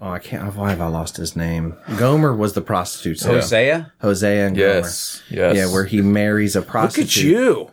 oh 0.00 0.10
I 0.10 0.18
can't 0.18 0.54
why 0.54 0.70
have 0.70 0.80
I 0.80 0.88
lost 0.88 1.16
his 1.18 1.36
name? 1.36 1.76
Gomer 1.98 2.34
was 2.34 2.54
the 2.54 2.62
prostitute. 2.62 3.20
So 3.20 3.34
Hosea? 3.34 3.92
Hosea 4.00 4.46
and 4.46 4.56
Yes. 4.56 5.22
Yes. 5.30 5.38
Gomer. 5.38 5.54
Yeah, 5.54 5.72
where 5.72 5.84
he 5.84 6.00
marries 6.00 6.56
a 6.56 6.62
prostitute. 6.62 7.06
Look 7.08 7.16
at 7.16 7.22
you. 7.22 7.70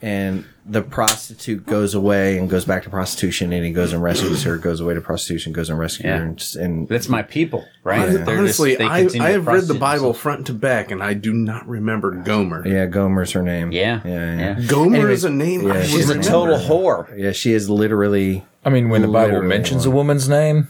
and 0.00 0.44
the 0.68 0.82
prostitute 0.82 1.64
goes 1.64 1.94
away 1.94 2.36
and 2.38 2.50
goes 2.50 2.64
back 2.64 2.82
to 2.82 2.90
prostitution 2.90 3.52
and 3.52 3.64
he 3.64 3.70
goes 3.70 3.92
and 3.92 4.02
rescues 4.02 4.42
her 4.42 4.56
goes 4.58 4.80
away 4.80 4.94
to 4.94 5.00
prostitution 5.00 5.52
goes 5.52 5.70
and 5.70 5.78
rescues 5.78 6.06
Yeah. 6.06 6.18
her 6.18 6.24
and, 6.24 6.36
just- 6.36 6.56
and 6.56 6.88
That's 6.88 7.08
my 7.08 7.22
people, 7.22 7.64
right? 7.84 8.00
Hon- 8.00 8.24
They're 8.24 8.44
just- 8.44 8.58
Honestly, 8.60 8.80
I, 8.80 9.08
I 9.24 9.30
have 9.30 9.46
read 9.46 9.64
the 9.64 9.74
Bible 9.74 10.06
themselves. 10.12 10.18
front 10.18 10.46
to 10.48 10.52
back, 10.54 10.90
and 10.90 11.02
I 11.02 11.14
do 11.14 11.32
not 11.32 11.68
remember 11.68 12.10
Gomer. 12.12 12.66
yeah 12.66 12.86
gomer's 12.86 13.30
her 13.32 13.42
name 13.42 13.70
Yeah. 13.70 14.00
yeah 14.04 14.10
yeah, 14.10 14.58
Yeah. 14.58 14.66
Gomer 14.66 14.96
Anyways, 14.96 15.18
is 15.18 15.24
a 15.24 15.30
name. 15.30 15.62
yeah, 15.68 15.74
I 15.74 15.76
would 15.78 15.86
She's 15.86 16.10
a 16.10 16.20
total 16.20 16.58
whore. 16.58 17.16
Yeah, 17.16 17.30
she 17.32 17.52
is 17.52 17.70
literally 17.70 18.44
I 18.64 18.70
mean, 18.70 18.88
when 18.88 19.02
the 19.02 19.06
Bible 19.08 19.26
Literally 19.34 19.46
mentions 19.48 19.86
a 19.86 19.90
woman's 19.92 20.28
name, 20.28 20.66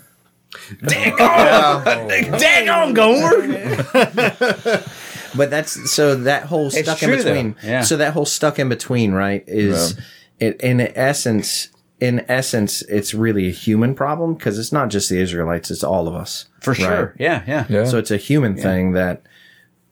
Dang 0.86 1.12
on, 2.68 2.94
Gomer. 2.94 4.82
but 5.36 5.50
that's 5.50 5.90
so 5.92 6.14
that 6.16 6.44
whole 6.44 6.70
stuck 6.70 7.02
in 7.02 7.08
true, 7.10 7.22
though. 7.22 7.34
between 7.34 7.56
Yeah. 7.62 7.82
so 7.82 7.96
that 7.96 8.12
whole 8.12 8.26
stuck 8.26 8.58
in 8.58 8.68
between 8.68 9.12
right 9.12 9.44
is 9.46 9.98
it 10.40 10.60
in 10.60 10.80
essence 10.80 11.68
in 12.00 12.24
essence 12.28 12.82
it's 12.82 13.14
really 13.14 13.48
a 13.48 13.52
human 13.52 13.94
problem 13.94 14.34
because 14.34 14.58
it's 14.58 14.72
not 14.72 14.88
just 14.90 15.08
the 15.08 15.18
israelites 15.18 15.70
it's 15.70 15.84
all 15.84 16.06
of 16.08 16.14
us 16.14 16.46
For 16.60 16.72
right? 16.72 16.76
sure. 16.78 17.14
Yeah, 17.18 17.42
yeah. 17.46 17.66
yeah. 17.68 17.84
So 17.84 17.98
it's 17.98 18.10
a 18.10 18.16
human 18.18 18.56
thing 18.56 18.92
that 18.92 19.22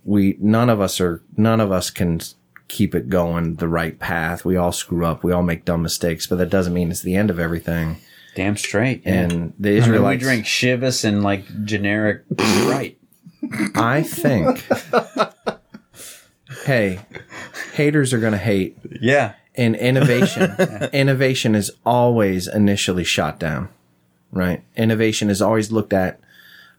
we 0.04 0.36
none 0.40 0.68
of 0.68 0.80
us 0.80 1.00
are 1.00 1.22
none 1.36 1.60
of 1.60 1.72
us 1.72 1.90
can 1.90 2.20
keep 2.68 2.94
it 2.94 3.08
going 3.08 3.54
the 3.56 3.68
right 3.68 3.98
path. 3.98 4.44
We 4.44 4.56
all 4.56 4.72
screw 4.72 5.04
up. 5.06 5.22
We 5.22 5.32
all 5.32 5.42
make 5.42 5.64
dumb 5.64 5.82
mistakes, 5.82 6.26
but 6.26 6.36
that 6.36 6.50
doesn't 6.50 6.72
mean 6.74 6.90
it's 6.90 7.02
the 7.02 7.14
end 7.14 7.30
of 7.30 7.38
everything. 7.38 7.98
Damn 8.34 8.56
straight. 8.56 9.02
Yeah. 9.04 9.12
And 9.22 9.52
the 9.58 9.68
I 9.68 9.72
mean, 9.72 9.74
we 9.74 9.78
Israelites, 9.78 10.22
drink 10.22 10.44
Chivas 10.44 11.04
and 11.04 11.22
like 11.22 11.44
generic 11.64 12.22
right. 12.66 12.98
I 13.76 14.02
think, 14.02 14.66
hey, 16.64 17.00
haters 17.74 18.12
are 18.12 18.18
going 18.20 18.32
to 18.32 18.38
hate, 18.38 18.76
Yeah. 19.00 19.34
and 19.54 19.76
innovation, 19.76 20.52
innovation 20.92 21.54
is 21.54 21.70
always 21.84 22.46
initially 22.48 23.04
shot 23.04 23.38
down, 23.38 23.68
right? 24.32 24.62
Innovation 24.76 25.30
is 25.30 25.40
always 25.42 25.70
looked 25.72 25.92
at, 25.92 26.20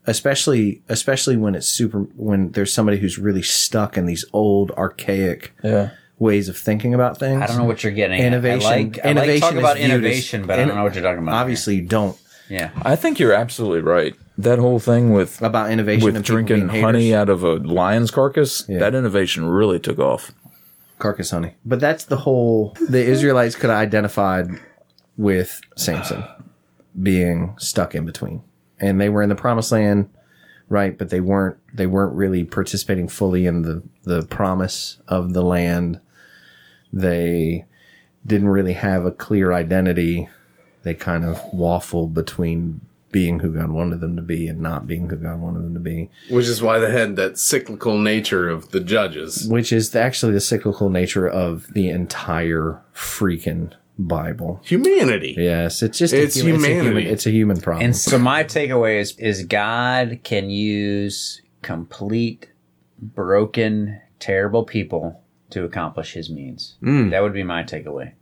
especially 0.06 0.82
especially 0.90 1.38
when 1.38 1.56
it's 1.56 1.68
super 1.68 2.00
when 2.16 2.52
there's 2.52 2.74
somebody 2.74 2.98
who's 2.98 3.18
really 3.18 3.42
stuck 3.42 3.98
in 3.98 4.06
these 4.06 4.26
old 4.34 4.72
archaic 4.72 5.54
yeah. 5.64 5.92
ways 6.20 6.48
of 6.50 6.58
thinking 6.58 6.94
about 6.94 7.18
things. 7.18 7.42
I 7.42 7.48
don't 7.48 7.58
know 7.58 7.64
what 7.64 7.84
you're 7.84 7.94
getting. 7.94 8.20
at. 8.22 8.26
Innovation. 8.28 8.68
I 8.72 8.76
like, 8.76 9.00
I 9.04 9.08
like 9.08 9.18
innovation 9.18 9.42
talking 9.42 9.58
is 9.58 9.64
about 9.64 9.78
viewed 9.78 9.86
as- 9.92 9.96
innovation, 9.96 10.46
but 10.48 10.60
I 10.60 10.66
don't 10.66 10.76
know 10.76 10.84
what 10.84 10.94
you're 10.96 11.04
talking 11.04 11.24
about. 11.24 11.34
Obviously, 11.36 11.76
you 11.76 11.82
don't 11.84 12.18
Yeah. 12.50 12.72
I 12.82 12.96
think 12.96 13.20
you're 13.20 13.34
absolutely 13.34 13.82
right. 13.82 14.16
That 14.38 14.60
whole 14.60 14.80
thing 14.80 15.12
with 15.14 15.42
about 15.42 15.72
innovation 15.72 16.14
with 16.14 16.24
drinking 16.24 16.68
honey 16.70 17.14
out 17.16 17.30
of 17.30 17.44
a 17.44 17.54
lion's 17.56 18.12
carcass, 18.12 18.64
that 18.64 18.94
innovation 18.94 19.46
really 19.46 19.80
took 19.80 19.98
off. 20.00 20.32
carcass 21.00 21.32
honey. 21.32 21.56
But 21.64 21.80
that's 21.80 22.04
the 22.06 22.18
whole. 22.18 22.76
The 22.90 23.04
Israelites 23.04 23.56
could 23.56 23.70
have 23.70 23.80
identified 23.80 24.48
with 25.18 25.62
Samson 25.78 26.24
being 27.02 27.56
stuck 27.58 27.96
in 27.96 28.06
between, 28.06 28.42
and 28.80 29.00
they 29.00 29.08
were 29.10 29.22
in 29.22 29.30
the 29.30 29.36
promised 29.36 29.72
land, 29.72 30.10
right? 30.68 30.98
But 30.98 31.10
they 31.12 31.22
weren't. 31.22 31.58
They 31.74 31.88
weren't 31.88 32.14
really 32.16 32.44
participating 32.44 33.08
fully 33.08 33.46
in 33.46 33.62
the 33.62 33.84
the 34.04 34.24
promise 34.24 34.98
of 35.08 35.34
the 35.34 35.44
land. 35.44 36.02
They 36.92 37.66
didn't 38.26 38.50
really 38.50 38.74
have 38.74 39.06
a 39.06 39.12
clear 39.12 39.54
identity. 39.54 40.28
They 40.84 40.94
kind 40.94 41.24
of 41.26 41.38
waffled 41.54 42.14
between 42.14 42.82
being 43.12 43.40
who 43.40 43.54
God 43.54 43.70
wanted 43.72 44.02
them 44.02 44.16
to 44.18 44.22
be 44.22 44.48
and 44.48 44.60
not 44.60 44.88
being 44.88 45.10
who 45.10 45.16
God 45.16 45.40
wanted 45.40 45.64
them 45.64 45.74
to 45.74 45.80
be. 45.80 46.10
Which 46.30 46.48
is 46.48 46.62
why 46.62 46.80
they 46.80 46.92
had 46.92 47.16
that 47.16 47.38
cyclical 47.40 47.98
nature 47.98 48.50
of 48.50 48.72
the 48.72 48.80
judges. 48.82 49.48
which 49.48 49.72
is 49.72 49.96
actually 49.96 50.34
the 50.34 50.42
cyclical 50.42 50.90
nature 50.90 51.28
of 51.28 51.68
the 51.74 51.90
entire 51.90 52.82
freaking 52.94 53.72
Bible. 53.98 54.60
Humanity. 54.66 55.36
Yes, 55.38 55.82
it's 55.82 55.98
just 55.98 56.14
It's 56.14 56.36
a 56.36 56.42
human, 56.44 56.56
It's 56.56 56.66
a 56.66 56.68
humanity. 56.68 56.88
human, 57.02 57.14
it's 57.14 57.26
a 57.26 57.32
human 57.32 57.62
problem. 57.62 57.86
And 57.86 57.96
so 57.96 58.18
my 58.20 58.44
takeaway 58.44 59.00
is 59.00 59.16
is 59.18 59.44
God 59.46 60.20
can 60.24 60.50
use 60.50 61.42
complete 61.62 62.50
broken, 63.00 64.02
terrible 64.20 64.64
people 64.64 65.22
to 65.52 65.64
accomplish 65.64 66.14
his 66.14 66.30
means. 66.30 66.76
Hmm. 66.82 67.10
That 67.10 67.22
would 67.24 67.34
be 67.34 67.44
my 67.44 67.64
takeaway. 67.64 68.14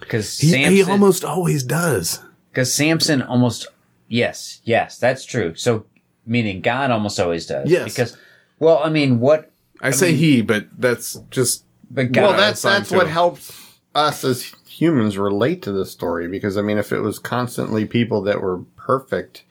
Because 0.00 0.38
He, 0.38 0.56
he 0.56 0.82
almost 0.82 1.24
always 1.24 1.62
does. 1.62 2.20
because 2.50 2.72
Samson 2.74 3.22
almost 3.22 3.68
yes, 4.10 4.60
yes, 4.64 4.98
that's 4.98 5.24
true. 5.24 5.54
So 5.54 5.86
meaning 6.26 6.60
God 6.60 6.90
almost 6.90 7.18
always 7.18 7.46
does. 7.46 7.70
Yes. 7.70 7.84
Because 7.94 8.16
well, 8.58 8.80
I 8.84 8.90
mean, 8.90 9.20
what? 9.20 9.50
I, 9.80 9.90
say 9.92 10.14
he, 10.14 10.42
but 10.42 10.66
that's 10.78 11.14
just 11.30 11.64
But 11.90 12.12
God, 12.12 12.22
Well, 12.22 12.36
that's 12.36 12.60
that's 12.60 12.90
what 12.90 13.06
him. 13.06 13.12
helps 13.12 13.78
us 13.94 14.22
as 14.24 14.52
humans 14.68 15.16
relate 15.16 15.62
to 15.62 15.72
the 15.72 15.86
story 15.86 16.28
because 16.28 16.58
I 16.58 16.62
mean, 16.62 16.76
if 16.76 16.92
it 16.92 17.00
was 17.00 17.18
constantly 17.18 17.86
people 17.86 18.20
that 18.22 18.42
were 18.42 18.58
perfect, 18.76 19.44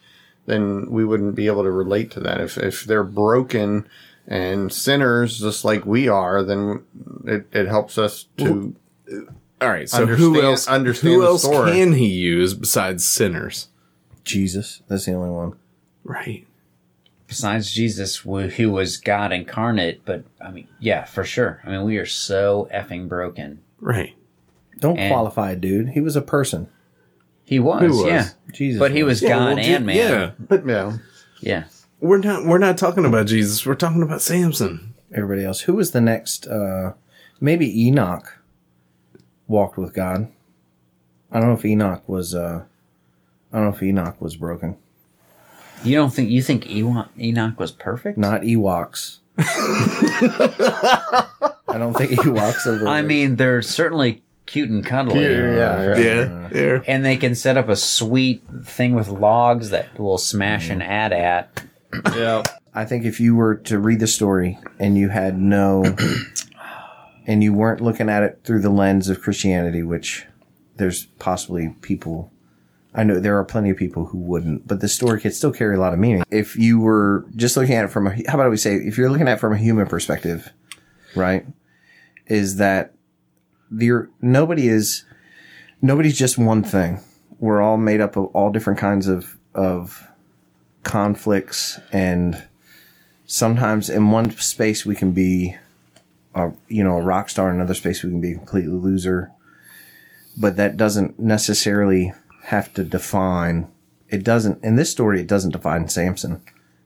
then 0.46 0.92
we 0.92 1.04
wouldn't 1.04 1.34
be 1.36 1.48
able 1.48 1.64
to 1.64 1.72
relate 1.72 2.12
to 2.12 2.20
that. 2.20 2.40
If 2.40 2.58
if 2.60 2.84
they're 2.84 3.04
broken 3.04 3.88
and 4.28 4.72
sinners 4.72 5.40
just 5.40 5.66
like 5.66 5.86
we 5.88 6.08
are, 6.08 6.44
then 6.44 6.84
it, 7.26 7.48
it 7.52 7.68
helps 7.68 7.98
us 7.98 8.26
to 8.38 8.76
All 9.60 9.70
right. 9.70 9.90
So 9.90 10.06
who 10.06 10.40
else? 10.42 10.68
understand 10.68 11.14
who 11.16 11.22
the 11.22 11.26
else 11.28 11.42
story. 11.44 11.72
can 11.72 11.94
he 11.94 12.08
use 12.08 12.54
besides 12.54 13.04
sinners? 13.04 13.70
Jesus. 14.24 14.82
That's 14.88 15.06
the 15.06 15.14
only 15.14 15.30
one. 15.30 15.54
Right. 16.04 16.46
Besides 17.28 17.72
Jesus, 17.72 18.18
who 18.18 18.48
who 18.48 18.72
was 18.72 18.98
God 18.98 19.32
incarnate, 19.32 20.02
but 20.06 20.24
I 20.42 20.50
mean, 20.52 20.68
yeah, 20.80 21.06
for 21.06 21.24
sure. 21.24 21.62
I 21.64 21.70
mean, 21.70 21.84
we 21.84 21.98
are 21.98 22.06
so 22.06 22.68
effing 22.74 23.08
broken. 23.08 23.60
Right. 23.80 24.16
Don't 24.80 24.98
And- 24.98 25.12
qualify, 25.12 25.56
dude. 25.56 25.90
He 25.90 26.02
was 26.02 26.16
a 26.16 26.22
person. 26.22 26.68
He 27.44 27.60
was, 27.60 27.82
Who 27.82 27.98
was? 28.04 28.06
yeah, 28.06 28.30
Jesus. 28.52 28.80
but 28.80 28.92
he 28.92 29.02
was 29.04 29.22
Yeah, 29.22 29.30
God 29.30 29.58
well, 29.58 29.60
and 29.66 29.86
man. 29.86 29.96
Yeah, 29.96 30.32
but 30.40 30.66
Yeah. 30.68 30.98
yeah. 31.42 31.64
we're 32.00 32.20
not. 32.20 32.46
We're 32.46 32.58
not 32.60 32.78
talking 32.78 33.06
about 33.06 33.26
Jesus. 33.28 33.66
We're 33.66 33.76
talking 33.76 34.02
about 34.04 34.22
Samson. 34.22 34.94
everybody 35.14 35.44
else. 35.46 35.62
Who 35.62 35.74
was 35.74 35.92
the 35.92 36.02
next? 36.02 36.46
Uh, 36.48 36.94
maybe 37.42 37.88
Enoch 37.88 38.40
walked 39.48 39.78
with 39.78 39.94
God. 39.94 40.28
I 41.32 41.40
don't 41.40 41.50
know 41.50 41.56
if 41.56 41.66
Enoch 41.66 42.08
was. 42.08 42.34
Uh, 42.34 42.64
I 43.52 43.58
don't 43.58 43.70
know 43.70 43.76
if 43.76 43.84
Enoch 43.84 44.22
was 44.22 44.36
broken. 44.36 44.78
You 45.84 45.96
don't 45.96 46.14
think 46.14 46.30
you 46.30 46.42
think 46.42 46.70
Enoch, 46.70 47.10
Enoch 47.18 47.60
was 47.60 47.72
perfect? 47.72 48.18
Not 48.18 48.42
Ewoks. 48.42 49.20
I 49.38 51.78
don't 51.78 51.94
think 51.94 52.12
Ewoks 52.12 52.68
are. 52.68 52.88
I 52.88 53.02
mean, 53.02 53.38
they're 53.38 53.62
certainly 53.62 54.22
cute 54.46 54.70
and 54.70 54.86
cuddly. 54.86 55.24
Yeah. 55.24 55.86
right. 55.86 56.04
Yeah. 56.04 56.50
Yeah. 56.54 56.80
And 56.88 57.06
they 57.06 57.16
can 57.16 57.36
set 57.36 57.58
up 57.58 57.70
a 57.70 57.76
sweet 57.76 58.44
thing 58.64 58.96
with 58.96 59.08
logs 59.08 59.70
that 59.70 59.98
will 59.98 60.18
smash 60.18 60.70
an 60.70 60.80
mm. 60.80 60.88
ad 60.88 61.14
at. 61.14 61.64
Yeah. 62.16 62.44
I 62.74 62.86
think 62.86 63.06
if 63.06 63.20
you 63.20 63.36
were 63.36 63.56
to 63.56 63.80
read 63.80 64.00
the 64.00 64.08
story 64.08 64.60
and 64.80 64.98
you 64.98 65.10
had 65.10 65.40
no, 65.40 65.96
and 67.26 67.44
you 67.44 67.54
weren't 67.54 67.82
looking 67.82 68.10
at 68.10 68.24
it 68.24 68.42
through 68.44 68.62
the 68.62 68.70
lens 68.70 69.10
of 69.10 69.22
Christianity, 69.22 69.84
which 69.84 70.26
there's 70.76 71.06
possibly 71.06 71.76
people, 71.82 72.32
I 72.94 73.04
know 73.04 73.20
there 73.20 73.38
are 73.38 73.46
plenty 73.46 73.70
of 73.70 73.78
people 73.78 74.06
who 74.06 74.18
wouldn't, 74.18 74.68
but 74.68 74.80
the 74.80 74.88
story 74.88 75.22
could 75.22 75.34
still 75.34 75.52
carry 75.52 75.76
a 75.76 75.80
lot 75.80 75.94
of 75.94 76.00
meaning. 76.00 76.24
If 76.32 76.56
you 76.56 76.80
were 76.80 77.26
just 77.36 77.56
looking 77.56 77.76
at 77.76 77.86
it 77.86 77.90
from 77.90 78.08
a, 78.08 78.16
how 78.28 78.36
about 78.36 78.50
we 78.50 78.58
say, 78.58 78.76
if 78.76 78.98
you're 78.98 79.12
looking 79.12 79.28
at 79.28 79.38
it 79.38 79.40
from 79.40 79.54
a 79.54 79.58
human 79.58 79.86
perspective, 79.86 80.52
right, 81.16 81.46
is 82.26 82.58
that 82.58 82.94
the 83.70 84.08
nobody 84.22 84.68
is, 84.68 85.06
nobody's 85.82 86.18
just 86.18 86.38
one 86.38 86.64
thing. 86.64 87.04
We're 87.40 87.62
all 87.62 87.78
made 87.78 88.02
up 88.02 88.18
of 88.18 88.26
all 88.28 88.52
different 88.52 88.80
kinds 88.80 89.08
of, 89.08 89.38
of 89.54 90.08
conflicts 90.84 91.80
and 91.92 92.44
sometimes 93.26 93.90
in 93.90 94.10
one 94.10 94.32
space 94.32 94.86
we 94.86 94.96
can 94.96 95.12
be 95.12 95.56
a 96.34 96.52
you 96.68 96.84
know 96.84 96.98
a 96.98 97.02
rock 97.02 97.30
star 97.30 97.50
in 97.50 97.56
another 97.56 97.74
space 97.74 98.02
we 98.02 98.10
can 98.10 98.22
be 98.22 98.32
a 98.32 98.38
completely 98.38 98.72
loser 98.72 99.32
but 100.38 100.56
that 100.56 100.78
doesn't 100.78 101.20
necessarily 101.20 102.14
have 102.50 102.74
to 102.74 102.84
define 102.84 103.68
it 104.10 104.24
doesn't 104.24 104.64
in 104.64 104.76
this 104.76 104.92
story 104.92 105.20
it 105.22 105.28
doesn't 105.28 105.52
define 105.52 105.88
samson 105.88 106.42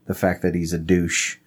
the 0.07 0.13
fact 0.13 0.41
that 0.41 0.55
he's 0.55 0.73
a 0.73 0.77
douche 0.79 1.37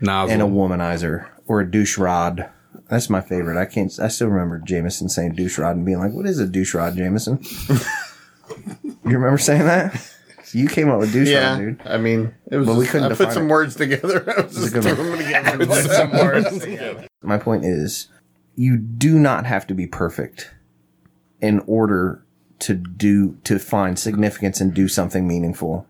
Nozzle. 0.00 0.32
and 0.32 0.42
a 0.42 0.46
womanizer 0.46 1.28
or 1.46 1.60
a 1.60 1.70
douche 1.70 1.98
rod 1.98 2.48
that's 2.88 3.10
my 3.10 3.20
favorite 3.20 3.60
i 3.60 3.64
can't 3.64 3.98
i 4.00 4.08
still 4.08 4.28
remember 4.28 4.58
jameson 4.58 5.08
saying 5.08 5.32
douche 5.34 5.58
rod 5.58 5.76
and 5.76 5.84
being 5.86 5.98
like 5.98 6.12
what 6.12 6.26
is 6.26 6.38
a 6.38 6.46
douche 6.46 6.74
rod 6.74 6.96
jameson 6.96 7.38
you 8.84 8.94
remember 9.04 9.38
saying 9.38 9.64
that 9.64 10.14
you 10.52 10.68
came 10.68 10.88
up 10.90 10.98
with 10.98 11.12
douche 11.12 11.28
Yeah. 11.28 11.50
rod 11.52 11.58
dude 11.58 11.80
I 11.86 11.96
mean, 11.98 12.34
it 12.50 12.56
was. 12.56 12.66
But 12.66 12.76
we 12.76 12.86
couldn't 12.86 13.12
I 13.12 13.14
put 13.14 13.32
some 13.32 13.44
it. 13.44 13.50
words 13.52 13.76
together. 13.76 14.24
I 14.36 14.40
was 14.42 14.54
just 14.56 14.72
good 14.74 14.84
one. 14.84 14.96
throwing 14.96 15.12
them 15.12 16.60
together. 16.60 17.06
My 17.22 17.38
point 17.38 17.64
is, 17.64 18.08
you 18.56 18.76
do 18.76 19.16
not 19.20 19.46
have 19.46 19.64
to 19.68 19.74
be 19.74 19.86
perfect 19.86 20.50
in 21.40 21.60
order 21.68 22.24
to 22.60 22.74
do 22.74 23.36
to 23.44 23.58
find 23.58 23.98
significance 23.98 24.60
and 24.60 24.72
do 24.74 24.88
something 24.88 25.26
meaningful 25.26 25.86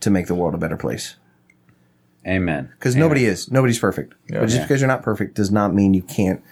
to 0.00 0.10
make 0.10 0.26
the 0.26 0.34
world 0.34 0.54
a 0.54 0.58
better 0.58 0.76
place. 0.76 1.16
Amen. 2.26 2.70
Because 2.78 2.96
nobody 2.96 3.26
is, 3.26 3.50
nobody's 3.50 3.78
perfect. 3.78 4.14
but 4.28 4.40
just 4.42 4.56
Yeah. 4.56 4.62
because 4.62 4.80
you're 4.80 4.88
not 4.88 5.02
perfect 5.02 5.34
does 5.34 5.50
not 5.50 5.74
mean 5.74 5.92
you 5.94 6.02
can't. 6.02 6.42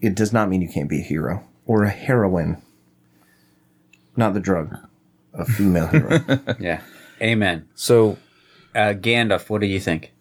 It 0.00 0.14
does 0.14 0.32
not 0.32 0.48
mean 0.48 0.62
you 0.62 0.68
can't 0.68 0.88
be 0.88 1.00
a 1.00 1.04
hero 1.04 1.44
or 1.66 1.84
a 1.84 1.90
heroine. 1.90 2.60
Not 4.16 4.32
the 4.34 4.40
drug, 4.40 4.76
a 5.34 5.44
female 5.44 5.86
hero. 5.88 6.20
Yeah. 6.60 6.80
Amen. 7.20 7.68
So 7.74 8.18
Uh, 8.74 8.92
Gandalf, 8.94 9.48
what 9.50 9.60
do 9.60 9.66
you 9.66 9.80
think? 9.80 10.12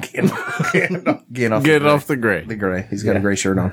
Get 0.00 0.30
off, 0.32 0.72
Get 0.72 1.82
the, 1.82 1.88
off 1.88 2.06
the 2.06 2.16
gray. 2.16 2.44
the 2.44 2.54
gray. 2.56 2.86
He's 2.90 3.02
got 3.02 3.16
a 3.16 3.20
gray 3.20 3.34
shirt 3.36 3.58
on. 3.58 3.72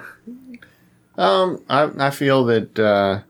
Um, 1.18 1.63
I 1.70 1.89
I 2.07 2.09
feel 2.11 2.43
that 2.45 2.78
uh, 2.80 3.22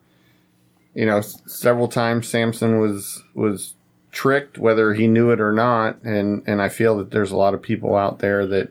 you 0.97 1.05
know 1.05 1.17
s- 1.19 1.41
several 1.45 1.87
times 1.87 2.27
Samson 2.27 2.79
was 2.79 3.23
was 3.35 3.75
tricked, 4.11 4.57
whether 4.57 4.93
he 4.95 5.07
knew 5.07 5.29
it 5.29 5.39
or 5.39 5.53
not, 5.53 6.01
and 6.03 6.43
and 6.47 6.61
I 6.61 6.69
feel 6.69 6.97
that 6.97 7.11
there's 7.11 7.31
a 7.31 7.37
lot 7.37 7.53
of 7.53 7.61
people 7.61 7.95
out 7.95 8.17
there 8.19 8.45
that 8.47 8.69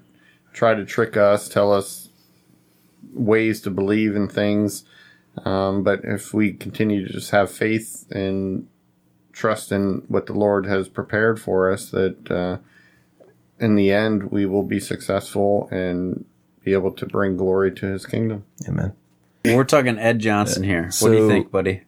try 0.53 0.75
to 0.75 0.85
trick 0.85 1.17
us, 1.17 1.49
tell 1.49 1.73
us 1.73 2.09
ways 3.15 3.61
to 3.63 3.71
believe 3.71 4.17
in 4.17 4.27
things. 4.29 4.85
Um, 5.45 5.83
but 5.85 6.01
if 6.03 6.35
we 6.35 6.53
continue 6.53 7.07
to 7.07 7.13
just 7.13 7.31
have 7.31 7.51
faith 7.51 8.07
and 8.11 8.67
trust 9.33 9.71
in 9.71 10.03
what 10.09 10.27
the 10.27 10.33
Lord 10.33 10.67
has 10.67 10.89
prepared 10.89 11.39
for 11.41 11.71
us, 11.71 11.91
that 11.91 12.31
uh, 12.31 12.57
in 13.61 13.77
the 13.77 13.93
end 13.93 14.31
we 14.33 14.47
will 14.47 14.63
be 14.65 14.81
successful 14.81 15.69
and 15.71 16.25
be 16.65 16.73
able 16.73 16.91
to 16.93 17.07
bring 17.07 17.37
glory 17.37 17.71
to 17.73 17.87
His 17.87 18.07
kingdom. 18.07 18.45
Amen. 18.67 18.95
We're 19.45 19.65
talking 19.65 19.99
Ed 19.99 20.19
Johnson 20.19 20.65
here. 20.65 20.91
What 21.01 21.11
do 21.11 21.17
you 21.19 21.29
think, 21.29 21.51
buddy? 21.53 21.83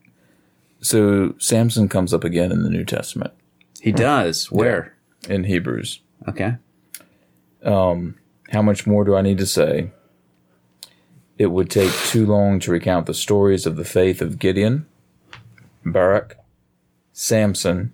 So 0.80 1.34
Samson 1.38 1.88
comes 1.88 2.14
up 2.14 2.24
again 2.24 2.52
in 2.52 2.62
the 2.62 2.70
New 2.70 2.84
Testament 2.84 3.32
He 3.80 3.92
does. 3.92 4.50
Where? 4.50 4.94
in 5.28 5.44
Hebrews. 5.44 6.00
Okay. 6.28 6.56
Um, 7.62 8.16
how 8.50 8.62
much 8.62 8.86
more 8.86 9.04
do 9.04 9.16
I 9.16 9.22
need 9.22 9.38
to 9.38 9.46
say? 9.46 9.90
It 11.36 11.46
would 11.46 11.70
take 11.70 11.92
too 11.92 12.26
long 12.26 12.60
to 12.60 12.72
recount 12.72 13.06
the 13.06 13.14
stories 13.14 13.66
of 13.66 13.76
the 13.76 13.84
faith 13.84 14.20
of 14.20 14.38
Gideon, 14.38 14.86
Barak, 15.84 16.36
Samson, 17.12 17.92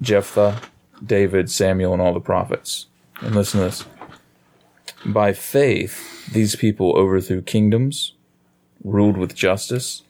Jephthah, 0.00 0.60
David, 1.04 1.50
Samuel, 1.50 1.92
and 1.92 2.02
all 2.02 2.14
the 2.14 2.20
prophets. 2.20 2.86
And 3.20 3.34
listen 3.34 3.60
to 3.60 3.66
this. 3.66 3.84
By 5.04 5.32
faith, 5.32 6.28
these 6.32 6.56
people 6.56 6.96
overthrew 6.96 7.42
kingdoms, 7.42 8.14
ruled 8.82 9.16
with 9.16 9.34
justice, 9.34 10.02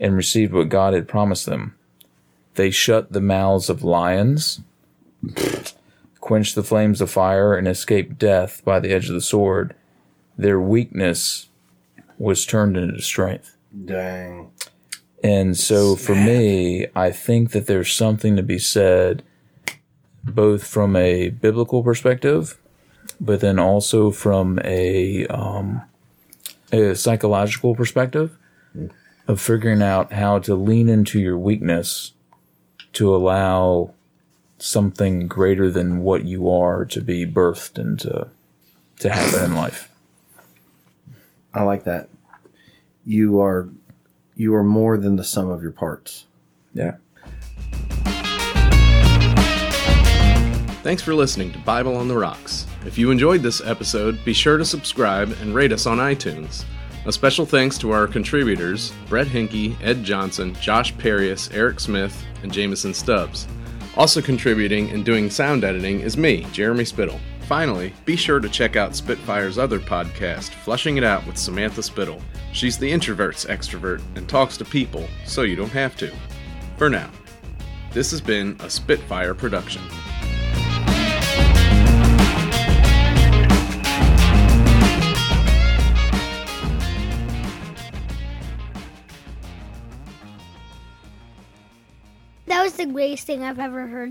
and 0.00 0.16
received 0.16 0.52
what 0.52 0.70
God 0.70 0.94
had 0.94 1.06
promised 1.06 1.46
them. 1.46 1.76
They 2.54 2.70
shut 2.70 3.12
the 3.12 3.20
mouths 3.20 3.68
of 3.68 3.84
lions, 3.84 4.60
quenched 6.20 6.54
the 6.54 6.64
flames 6.64 7.00
of 7.00 7.10
fire, 7.10 7.54
and 7.54 7.68
escaped 7.68 8.18
death 8.18 8.64
by 8.64 8.80
the 8.80 8.90
edge 8.90 9.08
of 9.08 9.14
the 9.14 9.20
sword. 9.20 9.74
Their 10.36 10.60
weakness 10.60 11.48
was 12.18 12.46
turned 12.46 12.76
into 12.76 13.00
strength. 13.02 13.56
Dang. 13.84 14.50
And 15.22 15.56
so 15.56 15.96
for 15.96 16.14
me, 16.14 16.86
I 16.96 17.10
think 17.10 17.50
that 17.52 17.66
there's 17.66 17.92
something 17.92 18.36
to 18.36 18.42
be 18.42 18.58
said 18.58 19.22
both 20.24 20.66
from 20.66 20.96
a 20.96 21.28
biblical 21.28 21.82
perspective, 21.82 22.58
but 23.20 23.40
then 23.40 23.58
also 23.58 24.10
from 24.10 24.58
a, 24.64 25.26
um, 25.26 25.82
a 26.72 26.94
psychological 26.94 27.74
perspective 27.74 28.36
of 29.30 29.40
figuring 29.40 29.80
out 29.80 30.12
how 30.12 30.40
to 30.40 30.56
lean 30.56 30.88
into 30.88 31.20
your 31.20 31.38
weakness 31.38 32.14
to 32.92 33.14
allow 33.14 33.94
something 34.58 35.28
greater 35.28 35.70
than 35.70 36.02
what 36.02 36.24
you 36.24 36.50
are 36.50 36.84
to 36.84 37.00
be 37.00 37.24
birthed 37.24 37.78
and 37.78 38.00
to, 38.00 38.26
to 38.98 39.08
happen 39.08 39.44
in 39.44 39.54
life. 39.54 39.88
I 41.54 41.62
like 41.62 41.84
that. 41.84 42.08
You 43.06 43.40
are 43.40 43.68
you 44.34 44.52
are 44.54 44.64
more 44.64 44.96
than 44.96 45.14
the 45.14 45.24
sum 45.24 45.48
of 45.48 45.62
your 45.62 45.70
parts. 45.70 46.26
Yeah. 46.74 46.96
Thanks 50.82 51.02
for 51.02 51.14
listening 51.14 51.52
to 51.52 51.58
Bible 51.60 51.96
on 51.96 52.08
the 52.08 52.16
Rocks. 52.16 52.66
If 52.84 52.98
you 52.98 53.12
enjoyed 53.12 53.42
this 53.42 53.60
episode, 53.60 54.24
be 54.24 54.32
sure 54.32 54.58
to 54.58 54.64
subscribe 54.64 55.36
and 55.40 55.54
rate 55.54 55.72
us 55.72 55.86
on 55.86 55.98
iTunes. 55.98 56.64
A 57.06 57.12
special 57.12 57.46
thanks 57.46 57.78
to 57.78 57.92
our 57.92 58.06
contributors 58.06 58.92
Brett 59.08 59.26
Hinkey, 59.26 59.74
Ed 59.82 60.04
Johnson, 60.04 60.54
Josh 60.60 60.96
Perius, 60.98 61.50
Eric 61.52 61.80
Smith, 61.80 62.24
and 62.42 62.52
Jameson 62.52 62.92
Stubbs. 62.92 63.48
Also 63.96 64.20
contributing 64.20 64.90
and 64.90 65.02
doing 65.02 65.30
sound 65.30 65.64
editing 65.64 66.00
is 66.00 66.18
me, 66.18 66.46
Jeremy 66.52 66.84
Spittle. 66.84 67.18
Finally, 67.48 67.94
be 68.04 68.16
sure 68.16 68.38
to 68.38 68.50
check 68.50 68.76
out 68.76 68.94
Spitfire's 68.94 69.56
other 69.56 69.80
podcast, 69.80 70.50
Flushing 70.50 70.98
It 70.98 71.02
Out 71.04 71.26
with 71.26 71.38
Samantha 71.38 71.82
Spittle. 71.82 72.20
She's 72.52 72.76
the 72.76 72.92
introvert's 72.92 73.46
extrovert 73.46 74.02
and 74.14 74.28
talks 74.28 74.58
to 74.58 74.64
people, 74.64 75.08
so 75.24 75.42
you 75.42 75.56
don't 75.56 75.72
have 75.72 75.96
to. 75.96 76.12
For 76.76 76.90
now, 76.90 77.10
this 77.92 78.10
has 78.10 78.20
been 78.20 78.56
a 78.60 78.68
Spitfire 78.68 79.34
production. 79.34 79.82
The 92.80 92.86
greatest 92.86 93.26
thing 93.26 93.42
I've 93.44 93.58
ever 93.58 93.88
heard. 93.88 94.08